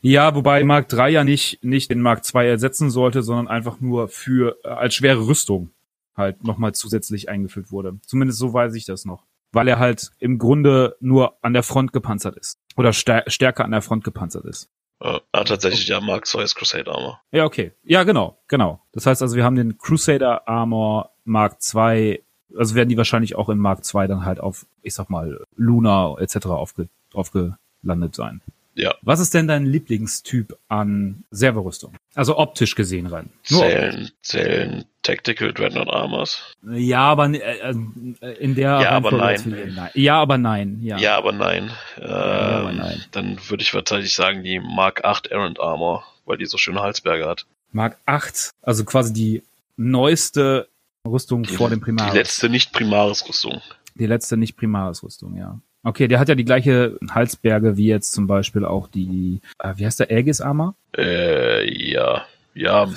Ja, 0.02 0.36
wobei 0.36 0.64
Mark 0.64 0.88
3 0.90 1.10
ja 1.10 1.24
nicht, 1.24 1.64
nicht 1.64 1.90
den 1.90 2.00
Mark 2.00 2.24
2 2.24 2.46
ersetzen 2.46 2.92
sollte, 2.92 3.24
sondern 3.24 3.48
einfach 3.48 3.80
nur 3.80 4.08
für, 4.08 4.56
äh, 4.64 4.68
als 4.68 4.94
schwere 4.94 5.26
Rüstung 5.26 5.72
halt 6.16 6.44
nochmal 6.44 6.74
zusätzlich 6.74 7.30
eingeführt 7.30 7.72
wurde. 7.72 7.98
Zumindest 8.06 8.40
so 8.40 8.54
weiß 8.54 8.76
ich 8.76 8.86
das 8.86 9.06
noch. 9.06 9.24
Weil 9.52 9.68
er 9.68 9.80
halt 9.80 10.12
im 10.20 10.38
Grunde 10.38 10.98
nur 11.00 11.38
an 11.42 11.54
der 11.54 11.64
Front 11.64 11.94
gepanzert 11.94 12.36
ist. 12.38 12.60
Oder 12.76 12.94
stärker 12.94 13.64
an 13.64 13.72
der 13.72 13.82
Front 13.82 14.04
gepanzert 14.04 14.46
ist. 14.46 14.70
Ja, 15.02 15.22
tatsächlich, 15.44 15.88
ja, 15.88 16.00
Mark 16.02 16.26
2 16.26 16.44
ist 16.44 16.56
Crusader 16.56 16.94
Armor. 16.94 17.22
Ja, 17.32 17.46
okay. 17.46 17.74
Ja, 17.84 18.04
genau, 18.04 18.38
genau. 18.48 18.82
Das 18.92 19.06
heißt 19.06 19.22
also, 19.22 19.36
wir 19.36 19.44
haben 19.44 19.56
den 19.56 19.78
Crusader 19.78 20.48
Armor 20.48 21.12
Mark 21.26 21.62
2 21.62 22.22
also 22.58 22.76
werden 22.76 22.90
die 22.90 22.98
wahrscheinlich 22.98 23.36
auch 23.36 23.50
in 23.50 23.58
Mark 23.58 23.82
II 23.94 24.08
dann 24.08 24.26
halt 24.26 24.40
auf, 24.40 24.66
ich 24.82 24.94
sag 24.94 25.10
mal, 25.10 25.44
Luna 25.56 26.16
etc. 26.20 26.48
Aufge, 26.48 26.90
aufgelandet 27.14 28.16
sein. 28.16 28.42
Ja. 28.76 28.94
Was 29.02 29.22
ist 29.22 29.34
denn 29.34 29.48
dein 29.48 29.66
Lieblingstyp 29.66 30.58
an 30.68 31.24
Serverrüstung? 31.32 31.96
Also 32.14 32.38
optisch 32.38 32.76
gesehen 32.76 33.08
rein. 33.08 33.30
Nur 33.50 33.62
zählen, 33.62 34.12
zählen 34.22 34.86
Tactical 35.02 35.54
Dreadnought 35.54 35.90
Armors. 35.90 36.54
Ja, 36.62 37.04
aber 37.04 37.30
äh, 37.30 37.38
äh 37.40 38.34
in 38.40 38.56
der 38.56 38.82
ja, 38.82 38.90
aber 38.92 39.12
nein. 39.12 39.74
nein. 39.74 39.90
Ja, 39.94 40.22
aber 40.22 40.38
nein. 40.38 40.80
Ja, 40.82 40.98
ja 40.98 41.18
aber 41.18 41.32
nein. 41.32 41.72
Ähm, 41.98 42.10
ja, 42.10 42.60
aber 42.60 42.74
nein. 42.74 43.04
Dann 43.12 43.40
würde 43.48 43.64
ich 43.64 43.72
tatsächlich 43.72 44.14
sagen 44.14 44.44
die 44.44 44.60
Mark 44.60 45.06
8 45.06 45.28
Errant 45.28 45.60
Armor, 45.60 46.06
weil 46.26 46.38
die 46.38 46.46
so 46.46 46.58
schöne 46.58 46.82
Halsberge 46.82 47.28
hat. 47.28 47.46
Mark 47.72 47.98
8, 48.06 48.52
also 48.62 48.84
quasi 48.84 49.14
die 49.14 49.44
neueste 49.78 50.68
Rüstung 51.08 51.44
die, 51.44 51.54
vor 51.54 51.70
dem 51.70 51.82
Primaris. 51.82 52.12
Die 52.12 52.18
letzte 52.18 52.50
nicht 52.50 52.74
Primaris 52.74 53.28
Rüstung. 53.28 53.62
Die 53.96 54.08
letzte 54.08 54.38
nicht 54.38 54.58
Primaris 54.58 55.04
Rüstung, 55.04 55.36
ja. 55.38 55.60
Okay, 55.86 56.08
der 56.08 56.20
hat 56.20 56.30
ja 56.30 56.36
die 56.36 56.46
gleiche 56.46 56.98
Halsberge 57.12 57.78
wie 57.78 57.86
jetzt 57.86 58.12
zum 58.12 58.26
Beispiel 58.26 58.66
auch 58.66 58.88
die, 58.88 59.40
äh, 59.60 59.74
wie 59.76 59.86
heißt 59.86 60.00
der, 60.00 60.10
Aegis 60.10 60.42
Armor? 60.42 60.76
Äh, 60.98 61.92
ja. 61.92 62.26
Ja, 62.56 62.90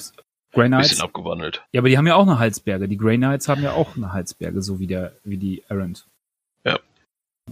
Grey 0.52 0.68
Knights. 0.68 0.88
bisschen 0.88 1.04
abgewandelt. 1.04 1.62
Ja, 1.72 1.82
aber 1.82 1.90
die 1.90 1.98
haben 1.98 2.06
ja 2.06 2.14
auch 2.14 2.26
eine 2.26 2.38
Halsberge. 2.38 2.88
Die 2.88 2.96
Grey 2.96 3.18
Knights 3.18 3.46
haben 3.46 3.62
ja 3.62 3.72
auch 3.72 3.96
eine 3.96 4.14
Halsberge, 4.14 4.62
so 4.62 4.80
wie 4.80 4.86
der, 4.86 5.12
wie 5.22 5.36
die 5.36 5.62
Errant. 5.68 6.06
Ja. 6.64 6.78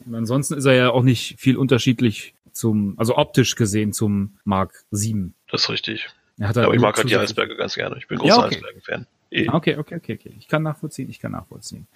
Und 0.07 0.15
ansonsten 0.15 0.55
ist 0.55 0.65
er 0.65 0.73
ja 0.73 0.91
auch 0.91 1.03
nicht 1.03 1.39
viel 1.39 1.59
unterschiedlich 1.59 2.35
zum, 2.53 2.95
also 2.97 3.17
optisch 3.17 3.57
gesehen 3.57 3.93
zum 3.93 4.39
Mark 4.45 4.85
7. 4.91 5.35
Das 5.51 5.65
ist 5.65 5.69
richtig. 5.69 6.09
Er 6.39 6.49
hat 6.49 6.57
halt 6.57 6.67
aber 6.67 6.75
ich 6.75 6.81
mag 6.81 6.97
halt 6.97 7.11
die 7.11 7.17
Halsberge 7.17 7.57
ganz 7.57 7.75
gerne. 7.75 7.99
Ich 7.99 8.09
bin 8.09 8.17
großer 8.19 8.37
ja, 8.37 8.39
okay. 8.39 8.55
Halsbergen-Fan. 8.55 9.07
Eh. 9.31 9.49
Okay, 9.51 9.77
okay, 9.77 9.97
okay, 9.97 10.19
okay. 10.19 10.35
Ich 10.39 10.49
kann 10.49 10.63
nachvollziehen, 10.63 11.11
ich 11.11 11.21
kann 11.21 11.33
nachvollziehen. 11.33 11.87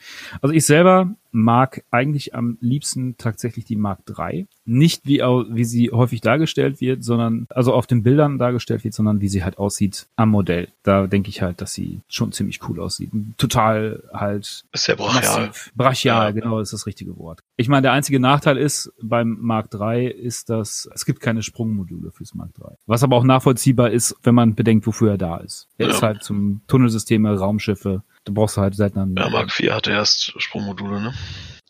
Also 0.42 0.55
ich 0.55 0.66
selber 0.66 1.14
mag 1.32 1.84
eigentlich 1.90 2.34
am 2.34 2.58
liebsten 2.60 3.16
tatsächlich 3.16 3.64
die 3.64 3.76
Mark 3.76 4.00
III. 4.08 4.46
Nicht 4.64 5.06
wie, 5.06 5.18
wie 5.18 5.64
sie 5.64 5.90
häufig 5.90 6.20
dargestellt 6.20 6.80
wird, 6.80 7.02
sondern, 7.02 7.46
also 7.50 7.74
auf 7.74 7.86
den 7.86 8.02
Bildern 8.02 8.38
dargestellt 8.38 8.84
wird, 8.84 8.94
sondern 8.94 9.20
wie 9.20 9.28
sie 9.28 9.42
halt 9.42 9.58
aussieht 9.58 10.06
am 10.16 10.30
Modell. 10.30 10.68
Da 10.82 11.06
denke 11.06 11.28
ich 11.28 11.42
halt, 11.42 11.60
dass 11.60 11.72
sie 11.72 12.00
schon 12.08 12.32
ziemlich 12.32 12.60
cool 12.68 12.80
aussieht. 12.80 13.10
Total 13.36 14.02
halt. 14.12 14.64
Ist 14.72 14.84
sehr 14.84 14.96
brachial. 14.96 15.46
Massiv. 15.46 15.72
Brachial, 15.74 16.26
ja. 16.26 16.30
genau, 16.30 16.60
ist 16.60 16.72
das 16.72 16.86
richtige 16.86 17.16
Wort. 17.18 17.40
Ich 17.56 17.68
meine, 17.68 17.82
der 17.82 17.92
einzige 17.92 18.20
Nachteil 18.20 18.56
ist 18.56 18.92
beim 19.02 19.38
Mark 19.40 19.70
III 19.74 20.08
ist, 20.08 20.50
dass 20.50 20.88
es 20.94 21.04
gibt 21.04 21.20
keine 21.20 21.42
Sprungmodule 21.42 22.10
fürs 22.12 22.34
Mark 22.34 22.50
III. 22.58 22.76
Was 22.86 23.02
aber 23.02 23.16
auch 23.16 23.24
nachvollziehbar 23.24 23.90
ist, 23.90 24.16
wenn 24.22 24.34
man 24.34 24.54
bedenkt, 24.54 24.86
wofür 24.86 25.12
er 25.12 25.18
da 25.18 25.38
ist. 25.38 25.68
Er 25.78 25.88
ja. 25.88 25.94
ist 25.94 26.02
halt 26.02 26.22
zum 26.22 26.62
Tunnelsysteme, 26.66 27.36
Raumschiffe. 27.36 28.02
Du 28.30 28.34
brauchst 28.40 28.56
halt 28.56 28.74
seit 28.74 28.96
dann. 28.96 29.14
Ja, 29.16 29.28
Mark 29.28 29.58
IV 29.58 29.72
hatte 29.72 29.90
erst 29.90 30.40
Sprungmodule, 30.40 31.00
ne? 31.00 31.12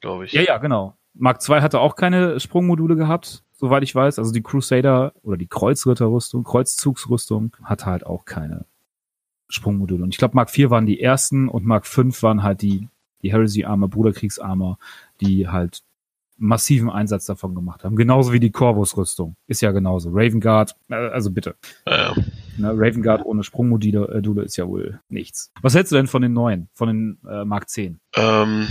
glaube 0.00 0.24
ich. 0.24 0.32
Ja, 0.32 0.42
ja, 0.42 0.58
genau. 0.58 0.96
Mark 1.14 1.40
II 1.48 1.60
hatte 1.60 1.80
auch 1.80 1.96
keine 1.96 2.40
Sprungmodule 2.40 2.96
gehabt, 2.96 3.42
soweit 3.52 3.82
ich 3.82 3.94
weiß. 3.94 4.18
Also 4.18 4.32
die 4.32 4.42
Crusader 4.42 5.12
oder 5.22 5.36
die 5.36 5.46
Kreuzritterrüstung, 5.46 6.44
Kreuzzugsrüstung 6.44 7.56
hatte 7.62 7.86
halt 7.86 8.06
auch 8.06 8.24
keine 8.24 8.64
Sprungmodule. 9.48 10.04
Und 10.04 10.10
ich 10.10 10.18
glaube, 10.18 10.36
Mark 10.36 10.56
IV 10.56 10.70
waren 10.70 10.86
die 10.86 11.00
ersten 11.00 11.48
und 11.48 11.64
Mark 11.64 11.86
V 11.86 12.02
waren 12.22 12.42
halt 12.42 12.62
die, 12.62 12.88
die 13.22 13.32
Heresy 13.32 13.64
Armor, 13.64 13.88
Bruderkriegsarmor, 13.88 14.78
die 15.20 15.48
halt 15.48 15.82
massiven 16.40 16.90
Einsatz 16.90 17.26
davon 17.26 17.54
gemacht 17.54 17.84
haben. 17.84 17.94
Genauso 17.94 18.32
wie 18.32 18.40
die 18.40 18.50
Corvus-Rüstung. 18.50 19.36
Ist 19.46 19.60
ja 19.60 19.70
genauso. 19.70 20.10
Raven 20.12 20.40
Guard, 20.40 20.74
äh, 20.88 20.94
also 20.94 21.30
bitte. 21.30 21.54
Ja. 21.86 22.14
Ne, 22.56 22.72
Raven 22.74 23.02
Guard 23.02 23.24
ohne 23.24 23.44
Sprungmodule 23.44 24.22
äh, 24.24 24.44
ist 24.44 24.56
ja 24.56 24.66
wohl 24.66 25.00
nichts. 25.08 25.52
Was 25.62 25.74
hältst 25.74 25.92
du 25.92 25.96
denn 25.96 26.06
von 26.06 26.22
den 26.22 26.32
neuen, 26.32 26.68
von 26.72 26.88
den 26.88 27.18
äh, 27.30 27.44
Mark 27.44 27.68
10? 27.68 28.00
Ähm, 28.16 28.66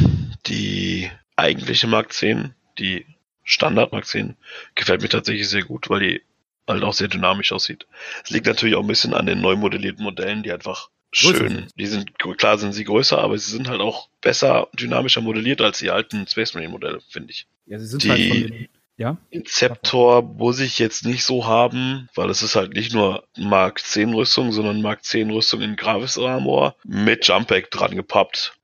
die 0.48 1.10
eigentliche 1.36 1.88
Mark 1.88 2.12
10, 2.12 2.54
die 2.80 3.06
Standard 3.44 3.92
Mark 3.92 4.06
10, 4.06 4.36
gefällt 4.76 5.02
mir 5.02 5.10
tatsächlich 5.10 5.48
sehr 5.48 5.64
gut, 5.64 5.90
weil 5.90 6.00
die 6.00 6.22
halt 6.68 6.84
auch 6.84 6.94
sehr 6.94 7.08
dynamisch 7.08 7.52
aussieht. 7.52 7.88
Es 8.24 8.32
liegt 8.32 8.46
natürlich 8.46 8.76
auch 8.76 8.82
ein 8.82 8.88
bisschen 8.88 9.14
an 9.14 9.26
den 9.26 9.42
neu 9.42 9.56
modellierten 9.56 10.04
Modellen, 10.04 10.44
die 10.44 10.52
einfach 10.52 10.90
schön, 11.12 11.68
die 11.76 11.88
sind, 11.88 12.18
klar 12.20 12.58
sind 12.58 12.74
sie 12.74 12.84
größer, 12.84 13.18
aber 13.18 13.38
sie 13.38 13.50
sind 13.50 13.68
halt 13.68 13.82
auch 13.82 14.10
besser, 14.22 14.68
dynamischer 14.74 15.22
modelliert 15.22 15.62
als 15.62 15.80
die 15.80 15.90
alten 15.90 16.28
Space 16.28 16.54
Marine 16.54 16.72
Modelle, 16.72 17.02
finde 17.10 17.32
ich. 17.32 17.48
Ja, 17.70 17.80
sie 17.80 17.86
sind 17.86 18.04
die, 18.04 18.10
halt 18.10 18.28
von 18.28 18.38
den 18.38 18.68
ja? 18.98 19.18
Inceptor 19.30 20.22
muss 20.22 20.60
ich 20.60 20.78
jetzt 20.78 21.06
nicht 21.06 21.24
so 21.24 21.46
haben, 21.46 22.10
weil 22.16 22.30
es 22.30 22.44
ist 22.44 22.56
halt 22.56 22.74
nicht 22.74 22.94
nur 22.94 23.24
Mark 23.38 23.80
10 23.80 24.14
Rüstung, 24.14 24.52
sondern 24.52 24.82
Mark 24.82 25.06
10 25.06 25.32
Rüstung 25.32 25.62
in 25.62 25.78
Gravis 25.78 26.18
Armor 26.18 26.76
mit 26.84 27.26
Jumpack 27.26 27.72
dran 27.72 27.96
gepappt. 27.96 28.58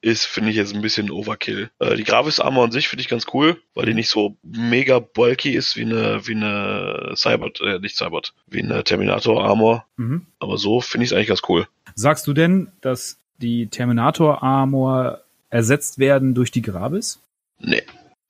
ist, 0.00 0.24
finde 0.24 0.50
ich 0.50 0.56
jetzt 0.56 0.74
ein 0.74 0.80
bisschen 0.80 1.10
Overkill. 1.10 1.70
Äh, 1.80 1.96
die 1.96 2.04
Gravis 2.04 2.40
Armor 2.40 2.64
an 2.64 2.72
sich 2.72 2.88
finde 2.88 3.02
ich 3.02 3.08
ganz 3.08 3.26
cool, 3.34 3.60
weil 3.74 3.84
die 3.84 3.94
nicht 3.94 4.08
so 4.08 4.36
mega 4.42 5.00
bulky 5.00 5.50
ist 5.50 5.76
wie 5.76 5.82
eine, 5.82 6.26
wie 6.26 6.34
eine 6.34 7.12
Cybert, 7.14 7.60
äh, 7.60 7.78
nicht 7.78 7.96
Cybert, 7.96 8.32
wie 8.46 8.62
eine 8.62 8.84
Terminator 8.84 9.44
Armor. 9.44 9.84
Mhm. 9.96 10.26
Aber 10.38 10.56
so 10.56 10.80
finde 10.80 11.04
ich 11.04 11.10
es 11.10 11.12
eigentlich 11.14 11.28
ganz 11.28 11.42
cool. 11.48 11.68
Sagst 11.94 12.26
du 12.26 12.32
denn, 12.32 12.72
dass 12.80 13.18
die 13.36 13.66
Terminator 13.66 14.42
Armor 14.42 15.20
ersetzt 15.50 15.98
werden 15.98 16.34
durch 16.34 16.50
die 16.50 16.62
Gravis? 16.62 17.20
Nee 17.58 17.82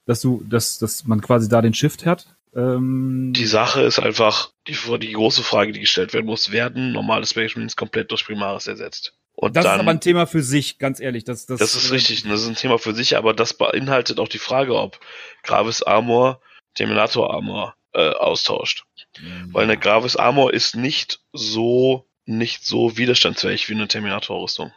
dass 0.09 0.23
du, 0.23 0.43
dass, 0.49 0.79
dass 0.79 1.05
man 1.05 1.21
quasi 1.21 1.49
da 1.49 1.61
den 1.61 1.75
Shift 1.75 2.07
hat? 2.07 2.35
Ähm 2.57 3.35
die 3.37 3.45
Sache 3.45 3.83
ist 3.83 3.99
einfach, 3.99 4.51
die, 4.67 4.75
die 4.99 5.13
große 5.13 5.43
Frage, 5.43 5.73
die 5.73 5.81
gestellt 5.81 6.15
werden 6.15 6.25
muss, 6.25 6.51
werden 6.51 6.93
normale 6.93 7.27
Space 7.27 7.55
Marines 7.55 7.77
komplett 7.77 8.11
durch 8.11 8.25
Primaris 8.25 8.67
ersetzt? 8.67 9.13
Und 9.35 9.55
das 9.55 9.65
dann, 9.65 9.77
ist 9.77 9.81
aber 9.81 9.91
ein 9.91 10.01
Thema 10.01 10.27
für 10.27 10.43
sich, 10.43 10.79
ganz 10.79 10.99
ehrlich. 10.99 11.25
Das, 11.25 11.45
das, 11.45 11.61
das 11.61 11.75
ist 11.77 11.93
richtig, 11.93 12.23
das 12.23 12.41
ist 12.41 12.49
ein 12.49 12.57
Thema 12.57 12.79
für 12.79 12.95
sich, 12.95 13.19
aber 13.19 13.35
das 13.35 13.53
beinhaltet 13.53 14.19
auch 14.19 14.29
die 14.29 14.39
Frage, 14.39 14.75
ob 14.75 14.99
Gravis 15.43 15.83
Armor 15.83 16.41
Terminator 16.75 17.33
Armor 17.33 17.75
äh, 17.93 18.09
austauscht. 18.09 18.85
Mhm. 19.21 19.53
Weil 19.53 19.65
eine 19.65 19.77
Gravis 19.77 20.17
Armor 20.17 20.55
ist 20.55 20.75
nicht 20.75 21.21
so 21.35 22.07
nicht 22.25 22.65
so 22.65 22.97
widerstandsfähig 22.97 23.69
wie 23.69 23.75
eine 23.75 23.89
Terminator-Rüstung 23.89 24.73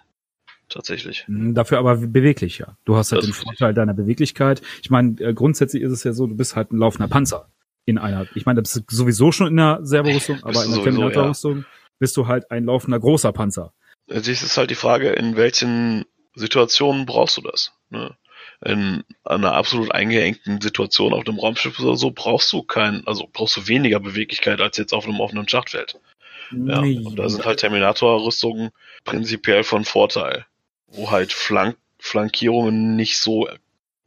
tatsächlich. 0.71 1.25
Mhm, 1.27 1.53
dafür 1.53 1.79
aber 1.79 1.97
beweglich, 1.97 2.59
ja. 2.59 2.77
Du 2.85 2.95
hast 2.95 3.11
halt 3.11 3.21
das 3.21 3.29
den 3.29 3.33
Vorteil 3.33 3.73
deiner 3.73 3.93
Beweglichkeit. 3.93 4.61
Ich 4.81 4.89
meine, 4.89 5.19
äh, 5.19 5.33
grundsätzlich 5.33 5.83
ist 5.83 5.91
es 5.91 6.03
ja 6.03 6.13
so, 6.13 6.27
du 6.27 6.35
bist 6.35 6.55
halt 6.55 6.71
ein 6.71 6.77
laufender 6.77 7.07
Panzer 7.07 7.49
in 7.85 7.97
einer. 7.97 8.27
Ich 8.35 8.45
meine, 8.45 8.61
das 8.61 8.75
ist 8.75 8.89
sowieso 8.89 9.31
schon 9.31 9.47
in 9.47 9.57
der 9.57 9.79
Servorüstung, 9.83 10.39
aber 10.43 10.63
in 10.63 10.71
der 10.71 10.83
Terminatorrüstung 10.83 11.59
ja. 11.59 11.65
bist 11.99 12.17
du 12.17 12.27
halt 12.27 12.49
ein 12.51 12.65
laufender 12.65 12.99
großer 12.99 13.31
Panzer. 13.31 13.73
Es 14.07 14.27
ist 14.27 14.57
halt 14.57 14.71
die 14.71 14.75
Frage, 14.75 15.11
in 15.11 15.35
welchen 15.35 16.05
Situationen 16.35 17.05
brauchst 17.05 17.37
du 17.37 17.41
das? 17.41 17.73
Ne? 17.89 18.15
In 18.63 19.03
einer 19.23 19.53
absolut 19.53 19.91
eingeengten 19.91 20.61
Situation 20.61 21.13
auf 21.13 21.27
einem 21.27 21.39
Raumschiff 21.39 21.79
oder 21.79 21.95
so 21.95 22.11
brauchst 22.11 22.51
du 22.53 22.61
kein, 22.63 23.05
also 23.07 23.27
brauchst 23.31 23.57
du 23.57 23.67
weniger 23.67 23.99
Beweglichkeit 23.99 24.61
als 24.61 24.77
jetzt 24.77 24.93
auf 24.93 25.05
einem 25.05 25.19
offenen 25.19 25.47
Schachtfeld. 25.47 25.99
Ja, 26.51 26.81
nee. 26.81 26.99
und 26.99 27.17
da 27.17 27.29
sind 27.29 27.45
halt 27.45 27.59
Terminator-Rüstungen 27.59 28.71
prinzipiell 29.05 29.63
von 29.63 29.85
Vorteil 29.85 30.45
wo 30.91 31.11
halt 31.11 31.33
Flank 31.33 31.77
Flankierungen 31.99 32.95
nicht 32.95 33.19
so 33.19 33.47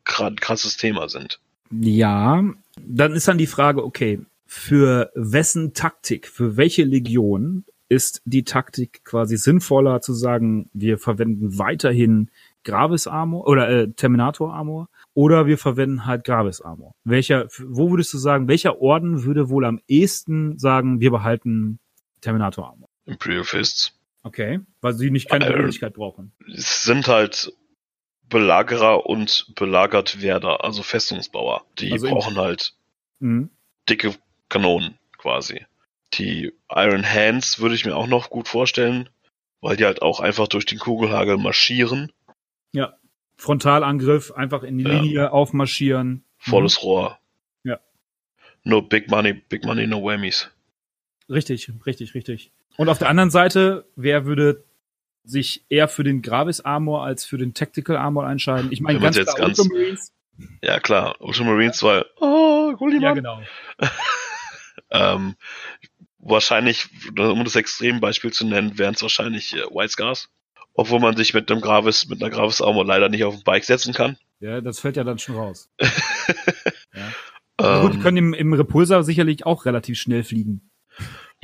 krasses 0.05 0.77
Thema 0.77 1.09
sind. 1.09 1.39
Ja, 1.71 2.43
dann 2.77 3.13
ist 3.13 3.29
dann 3.29 3.39
die 3.39 3.47
Frage, 3.47 3.85
okay, 3.85 4.21
für 4.47 5.11
wessen 5.15 5.75
Taktik, 5.75 6.27
für 6.27 6.57
welche 6.57 6.83
Legion 6.83 7.65
ist 7.89 8.23
die 8.25 8.45
Taktik 8.45 9.05
quasi 9.05 9.37
sinnvoller 9.37 10.01
zu 10.01 10.13
sagen, 10.13 10.69
wir 10.73 10.99
verwenden 10.99 11.59
weiterhin 11.59 12.31
Gravis 12.65 13.07
Armor 13.07 13.47
oder 13.47 13.69
äh, 13.69 13.91
Terminator 13.93 14.53
Armor 14.53 14.89
oder 15.13 15.47
wir 15.47 15.59
verwenden 15.59 16.07
halt 16.07 16.25
Gravis 16.25 16.61
Armor. 16.61 16.95
Welcher, 17.05 17.47
wo 17.59 17.91
würdest 17.91 18.13
du 18.15 18.19
sagen, 18.19 18.49
welcher 18.49 18.81
Orden 18.81 19.25
würde 19.25 19.51
wohl 19.51 19.65
am 19.65 19.81
ehesten 19.87 20.59
sagen, 20.59 21.01
wir 21.01 21.11
behalten 21.11 21.79
Terminator 22.21 22.71
Armor? 22.71 22.89
Imperial 23.07 23.45
Fists. 23.45 23.94
Okay, 24.25 24.61
weil 24.81 24.95
sie 24.95 25.11
nicht 25.11 25.29
keine 25.29 25.47
Beweglichkeit 25.47 25.93
äh, 25.93 25.97
brauchen. 25.97 26.33
Es 26.53 26.83
sind 26.83 27.09
halt 27.09 27.53
Belagerer 28.31 29.07
und 29.07 29.53
Belagertwerder, 29.55 30.65
also 30.65 30.83
Festungsbauer. 30.83 31.67
Die 31.79 31.93
also 31.93 32.09
brauchen 32.09 32.37
halt 32.37 32.75
mhm. 33.21 33.51
dicke 33.89 34.15
Kanonen 34.49 34.99
quasi. 35.19 35.67
Die 36.15 36.53
Iron 36.71 37.05
Hands 37.05 37.61
würde 37.61 37.75
ich 37.75 37.85
mir 37.85 37.95
auch 37.95 38.07
noch 38.07 38.31
gut 38.31 38.49
vorstellen, 38.49 39.11
weil 39.61 39.77
die 39.77 39.85
halt 39.85 40.01
auch 40.01 40.21
einfach 40.21 40.49
durch 40.49 40.65
den 40.65 40.79
Kugelhagel 40.79 41.37
marschieren. 41.37 42.11
Ja, 42.73 42.97
Frontalangriff, 43.37 44.33
einfach 44.33 44.63
in 44.63 44.79
die 44.79 44.85
ja. 44.85 45.01
Linie 45.01 45.33
aufmarschieren. 45.33 46.25
Volles 46.39 46.79
mhm. 46.79 46.89
Rohr. 46.89 47.19
Ja. 47.63 47.79
No 48.63 48.81
Big 48.81 49.11
Money, 49.11 49.35
Big 49.35 49.65
Money, 49.67 49.87
no 49.87 50.03
Whammies. 50.03 50.51
Richtig, 51.29 51.71
richtig, 51.85 52.15
richtig. 52.15 52.53
Und 52.77 52.89
auf 52.89 52.99
der 52.99 53.09
anderen 53.09 53.31
Seite, 53.31 53.87
wer 53.97 54.27
würde 54.27 54.65
sich 55.25 55.65
eher 55.69 55.89
für 55.89 56.05
den 56.05 56.23
Gravis 56.23 56.61
Armor 56.61 57.05
als 57.05 57.25
für 57.25 57.39
den 57.39 57.55
Tactical 57.55 57.97
Armor 57.97 58.29
entscheiden? 58.29 58.73
Ich 58.73 58.81
meine, 58.81 59.01
ganz 59.01 59.17
klar, 59.19 59.35
ganz, 59.37 59.59
Ultramarines. 59.59 60.13
Ja, 60.63 60.81
klar, 60.81 61.21
Ultramarines, 61.21 61.83
weil, 61.83 62.05
oh, 62.21 62.73
Gulliman. 62.77 63.03
Ja, 63.03 63.13
genau. 63.15 63.43
ähm, 64.91 65.37
wahrscheinlich, 66.19 66.89
um 67.17 67.45
das 67.45 67.57
Extrembeispiel 67.57 68.33
zu 68.33 68.47
nennen, 68.47 68.79
wären 68.79 68.95
es 68.95 69.03
wahrscheinlich 69.03 69.55
äh, 69.55 69.63
White 69.71 69.93
Scars. 69.93 70.29
Obwohl 70.77 70.99
man 70.99 71.17
sich 71.17 71.35
mit 71.35 71.51
einem 71.51 71.61
Gravis, 71.61 72.09
mit 72.09 72.21
einer 72.21 72.31
Gravis 72.31 72.61
Armor 72.61 72.85
leider 72.85 73.09
nicht 73.09 73.23
auf 73.23 73.35
ein 73.35 73.45
Bike 73.45 73.65
setzen 73.65 73.95
kann. 73.95 74.17
Ja, 74.41 74.61
das 74.61 74.81
fällt 74.81 74.97
ja 74.97 75.05
dann 75.05 75.19
schon 75.21 75.37
raus. 75.37 75.71
ja. 75.81 77.13
Ähm, 77.61 77.83
gut, 77.83 77.95
die 77.95 78.01
können 78.01 78.17
im, 78.17 78.35
im 78.35 78.53
Repulsor 78.53 79.05
sicherlich 79.05 79.47
auch 79.47 79.67
relativ 79.67 79.99
schnell 80.01 80.25
fliegen. 80.25 80.73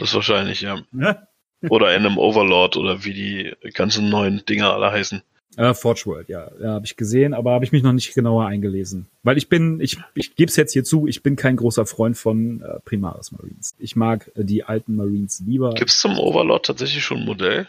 Das 0.01 0.15
wahrscheinlich, 0.15 0.61
ja. 0.63 0.81
ja? 0.93 1.27
oder 1.69 1.95
in 1.95 2.05
einem 2.05 2.19
Overlord 2.19 2.77
oder 2.77 3.05
wie 3.05 3.15
die 3.15 3.71
ganzen 3.73 4.09
neuen 4.09 4.45
Dinger 4.47 4.73
alle 4.73 4.91
heißen. 4.91 5.23
Äh, 5.57 5.75
Forge 5.75 6.03
World, 6.07 6.29
ja, 6.29 6.49
ja 6.61 6.71
habe 6.75 6.87
ich 6.87 6.97
gesehen, 6.97 7.35
aber 7.35 7.53
habe 7.53 7.65
ich 7.65 7.73
mich 7.73 7.83
noch 7.83 7.93
nicht 7.93 8.15
genauer 8.15 8.47
eingelesen, 8.47 9.09
weil 9.25 9.37
ich 9.37 9.49
bin, 9.49 9.81
ich, 9.81 9.99
ich 10.15 10.37
gebe 10.37 10.49
es 10.49 10.57
jetzt 10.57 10.73
hier 10.73 10.85
zu, 10.85 11.09
ich 11.09 11.25
bin 11.25 11.35
kein 11.35 11.57
großer 11.57 11.87
Freund 11.87 12.17
von 12.17 12.63
äh, 12.63 12.79
Primaris 12.85 13.33
Marines. 13.33 13.75
Ich 13.79 13.97
mag 13.97 14.31
äh, 14.37 14.45
die 14.45 14.63
alten 14.63 14.95
Marines 14.95 15.43
lieber. 15.45 15.75
Gibt's 15.75 16.01
zum 16.01 16.19
Overlord 16.19 16.67
tatsächlich 16.67 17.03
schon 17.03 17.19
ein 17.19 17.25
Modell? 17.27 17.67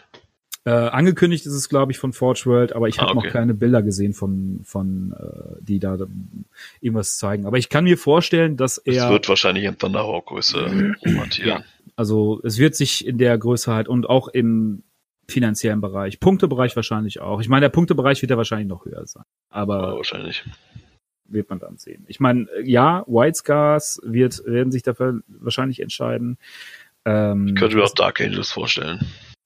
Äh, 0.64 0.70
angekündigt 0.70 1.44
ist 1.44 1.54
es, 1.54 1.68
glaube 1.68 1.90
ich, 1.90 1.98
von 1.98 2.12
Forge 2.12 2.42
World, 2.46 2.72
aber 2.72 2.86
ich 2.86 3.00
habe 3.00 3.10
ah, 3.10 3.14
okay. 3.16 3.26
noch 3.26 3.32
keine 3.32 3.54
Bilder 3.54 3.82
gesehen 3.82 4.12
von, 4.12 4.60
von 4.62 5.12
äh, 5.18 5.56
die 5.60 5.80
da 5.80 5.98
irgendwas 6.80 7.18
zeigen. 7.18 7.46
Aber 7.46 7.58
ich 7.58 7.68
kann 7.68 7.84
mir 7.84 7.98
vorstellen, 7.98 8.56
dass 8.56 8.78
er. 8.78 9.06
Es 9.06 9.10
wird 9.10 9.28
wahrscheinlich 9.28 9.64
in 9.64 9.76
Thunderhawk-Größe 9.76 10.94
romantieren. 11.04 11.48
Ja, 11.48 11.64
also 11.96 12.40
es 12.44 12.58
wird 12.58 12.76
sich 12.76 13.06
in 13.06 13.18
der 13.18 13.36
Größe 13.38 13.72
halt 13.72 13.88
und 13.88 14.08
auch 14.08 14.28
im 14.28 14.84
finanziellen 15.28 15.80
Bereich, 15.80 16.20
Punktebereich 16.20 16.76
wahrscheinlich 16.76 17.20
auch. 17.20 17.40
Ich 17.40 17.48
meine, 17.48 17.62
der 17.62 17.70
Punktebereich 17.70 18.22
wird 18.22 18.30
ja 18.30 18.36
wahrscheinlich 18.36 18.68
noch 18.68 18.84
höher 18.84 19.06
sein. 19.06 19.24
Aber 19.50 19.88
ja, 19.88 19.96
wahrscheinlich 19.96 20.44
wird 21.26 21.50
man 21.50 21.58
dann 21.58 21.78
sehen. 21.78 22.04
Ich 22.06 22.20
meine, 22.20 22.46
ja, 22.62 23.04
White 23.06 23.38
Scars 23.38 24.00
wird 24.04 24.44
werden 24.44 24.70
sich 24.70 24.82
dafür 24.82 25.22
wahrscheinlich 25.26 25.80
entscheiden. 25.80 26.38
Ähm, 27.04 27.48
ich 27.48 27.54
könnte 27.56 27.76
mir 27.76 27.84
auch 27.84 27.94
Dark 27.94 28.20
Angels 28.20 28.52
vorstellen. 28.52 29.00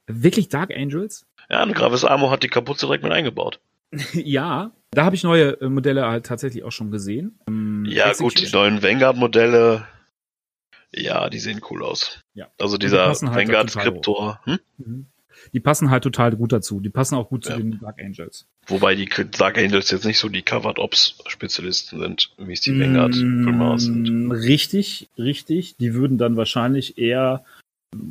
Wirklich 0.06 0.48
Dark 0.48 0.70
Angels? 0.74 1.26
Ja, 1.50 1.62
ein 1.62 1.72
Gravis 1.72 2.04
Armor 2.04 2.30
hat 2.30 2.42
die 2.42 2.48
Kapuze 2.48 2.86
direkt 2.86 3.04
mit 3.04 3.12
eingebaut. 3.12 3.60
ja, 4.12 4.72
da 4.90 5.04
habe 5.04 5.16
ich 5.16 5.22
neue 5.22 5.60
äh, 5.60 5.68
Modelle 5.68 6.06
halt 6.06 6.26
tatsächlich 6.26 6.64
auch 6.64 6.72
schon 6.72 6.90
gesehen. 6.90 7.38
Ähm, 7.48 7.84
ja, 7.88 8.12
gut, 8.12 8.40
die 8.40 8.50
neuen 8.52 8.82
Vanguard-Modelle, 8.82 9.86
ja, 10.92 11.28
die 11.28 11.38
sehen 11.38 11.60
cool 11.70 11.84
aus. 11.84 12.20
Ja. 12.34 12.48
Also 12.58 12.78
dieser 12.78 13.06
halt 13.08 13.22
Vanguard-Skriptor. 13.22 14.40
Hm? 14.44 14.58
Mhm. 14.78 15.06
Die 15.52 15.60
passen 15.60 15.90
halt 15.90 16.02
total 16.02 16.34
gut 16.34 16.52
dazu. 16.52 16.80
Die 16.80 16.88
passen 16.88 17.14
auch 17.14 17.28
gut 17.28 17.46
ja. 17.46 17.54
zu 17.54 17.58
den 17.58 17.78
Dark 17.78 18.00
Angels. 18.00 18.46
Wobei 18.66 18.94
die 18.94 19.06
Dark 19.06 19.58
Angels 19.58 19.90
jetzt 19.90 20.04
nicht 20.04 20.18
so 20.18 20.28
die 20.28 20.42
Covered 20.42 20.78
Ops 20.78 21.18
Spezialisten 21.26 22.00
sind, 22.00 22.32
wie 22.38 22.52
es 22.52 22.62
die 22.62 22.78
Vanguard 22.78 23.14
mm, 23.14 23.78
sind. 23.78 24.32
Richtig, 24.32 25.08
richtig. 25.18 25.76
Die 25.76 25.94
würden 25.94 26.18
dann 26.18 26.36
wahrscheinlich 26.36 26.98
eher 26.98 27.44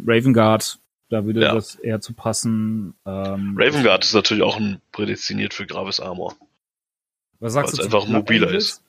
Raven 0.06 0.34
Guard 0.34 0.80
da 1.10 1.26
würde 1.26 1.42
ja. 1.42 1.54
das 1.54 1.76
eher 1.76 2.02
zu 2.02 2.14
passen. 2.14 2.96
Ähm, 3.06 3.56
Raven 3.58 3.84
Guard 3.84 4.04
ist 4.04 4.14
natürlich 4.14 4.44
auch 4.44 4.58
ein 4.58 4.82
prädestiniert 4.92 5.54
für 5.54 5.66
Gravis 5.66 6.00
Armor. 6.00 6.36
Was 7.40 7.54
sagst 7.54 7.74
du? 7.74 7.78
Weil 7.78 7.88
es 7.88 7.94
einfach 7.94 8.08
Blood 8.08 8.18
mobiler 8.18 8.48
Angels? 8.48 8.64
ist. 8.66 8.84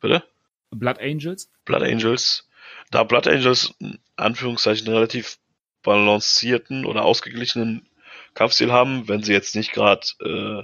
Bitte? 0.00 0.24
Blood 0.70 0.98
Angels? 1.00 1.50
Blood 1.64 1.82
Angels. 1.82 2.48
Da 2.90 3.04
Blood 3.04 3.26
Angels 3.26 3.74
in 3.78 3.98
Anführungszeichen 4.16 4.86
relativ 4.88 5.38
balancierten 5.82 6.84
oder 6.84 7.04
ausgeglichenen 7.04 7.88
Kampfstil 8.34 8.72
haben, 8.72 9.08
wenn 9.08 9.22
sie 9.22 9.32
jetzt 9.32 9.54
nicht 9.54 9.72
gerade 9.72 10.06
äh, 10.20 10.62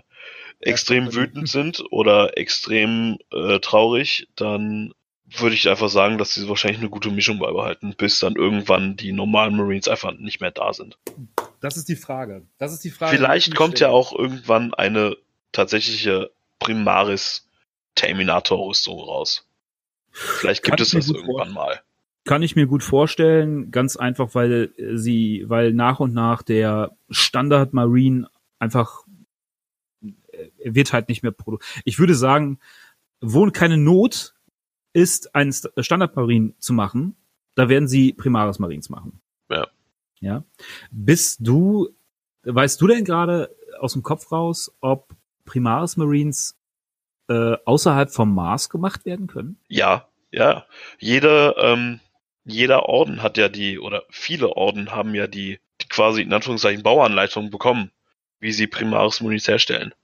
extrem 0.61 1.15
wütend 1.15 1.49
sind 1.49 1.83
oder 1.91 2.37
extrem 2.37 3.19
äh, 3.33 3.61
traurig, 3.61 4.29
dann 4.37 4.93
würde 5.37 5.55
ich 5.55 5.69
einfach 5.69 5.89
sagen, 5.89 6.19
dass 6.19 6.35
sie 6.35 6.49
wahrscheinlich 6.49 6.81
eine 6.81 6.91
gute 6.91 7.11
Mischung 7.11 7.39
beibehalten, 7.39 7.95
bis 7.97 8.19
dann 8.19 8.37
irgendwann 8.37 8.97
die 8.97 9.13
normalen 9.13 9.57
Marines 9.57 9.89
einfach 9.89 10.13
nicht 10.13 10.41
mehr 10.41 10.51
da 10.51 10.73
sind. 10.73 10.99
Das 11.61 11.77
ist 11.77 11.89
die 11.89 11.97
Frage. 11.97 12.47
Das 12.59 12.73
ist 12.73 12.85
die 12.85 12.91
Frage. 12.91 13.17
Vielleicht 13.17 13.55
kommt 13.55 13.79
stellen. 13.79 13.91
ja 13.91 13.97
auch 13.97 14.17
irgendwann 14.17 14.75
eine 14.75 15.17
tatsächliche 15.53 16.31
Primaris 16.59 17.49
Terminator-Rüstung 17.95 18.99
raus. 19.01 19.47
Vielleicht 20.11 20.63
gibt 20.63 20.79
Kann 20.79 20.83
es 20.83 20.91
das 20.93 21.09
irgendwann 21.09 21.53
mal. 21.53 21.81
Kann 22.25 22.43
ich 22.43 22.57
mir 22.57 22.67
gut 22.67 22.83
vorstellen, 22.83 23.71
ganz 23.71 23.97
einfach, 23.97 24.35
weil 24.35 24.73
sie, 24.95 25.45
weil 25.47 25.73
nach 25.73 26.01
und 26.01 26.13
nach 26.13 26.43
der 26.43 26.97
Standard 27.09 27.73
Marine 27.73 28.29
einfach 28.59 29.05
äh, 30.03 30.11
wird 30.63 30.93
halt 30.93 31.09
nicht 31.09 31.23
mehr 31.23 31.33
produziert. 31.33 31.83
Ich 31.85 31.99
würde 31.99 32.15
sagen, 32.15 32.59
wohnt 33.21 33.55
keine 33.55 33.77
Not, 33.77 34.35
ist, 34.93 35.35
einen 35.35 35.53
Standard-Marine 35.53 36.55
zu 36.59 36.73
machen, 36.73 37.17
da 37.55 37.69
werden 37.69 37.89
sie 37.89 38.13
Primaris 38.13 38.59
Marines 38.59 38.91
machen. 38.91 39.21
Ja. 39.49 39.69
Ja. 40.21 40.45
Bist 40.91 41.39
du, 41.41 41.91
weißt 42.45 42.81
du 42.81 42.87
denn 42.87 43.05
gerade 43.05 43.55
aus 43.79 43.95
dem 43.95 44.03
Kopf 44.03 44.31
raus, 44.33 44.75
ob 44.81 45.15
Primaris 45.45 45.97
Marines 45.97 46.59
äh, 47.29 47.57
außerhalb 47.65 48.11
vom 48.11 48.35
Mars 48.35 48.69
gemacht 48.69 49.05
werden 49.05 49.27
können? 49.27 49.59
Ja, 49.69 50.09
ja. 50.31 50.67
Jeder, 50.99 51.57
ähm, 51.59 52.01
jeder 52.45 52.87
Orden 52.89 53.23
hat 53.23 53.39
ja 53.39 53.49
die, 53.49 53.79
oder 53.79 54.05
viele 54.11 54.51
Orden 54.57 54.91
haben 54.91 55.15
ja 55.15 55.27
die, 55.27 55.59
die 55.81 55.89
quasi 55.89 56.23
in 56.23 56.33
Anführungszeichen 56.33 56.83
Bauanleitung 56.83 57.51
bekommen, 57.51 57.91
wie 58.39 58.53
sie 58.53 58.67
Primaris 58.67 59.21
Marines 59.21 59.49
herstellen. 59.49 59.95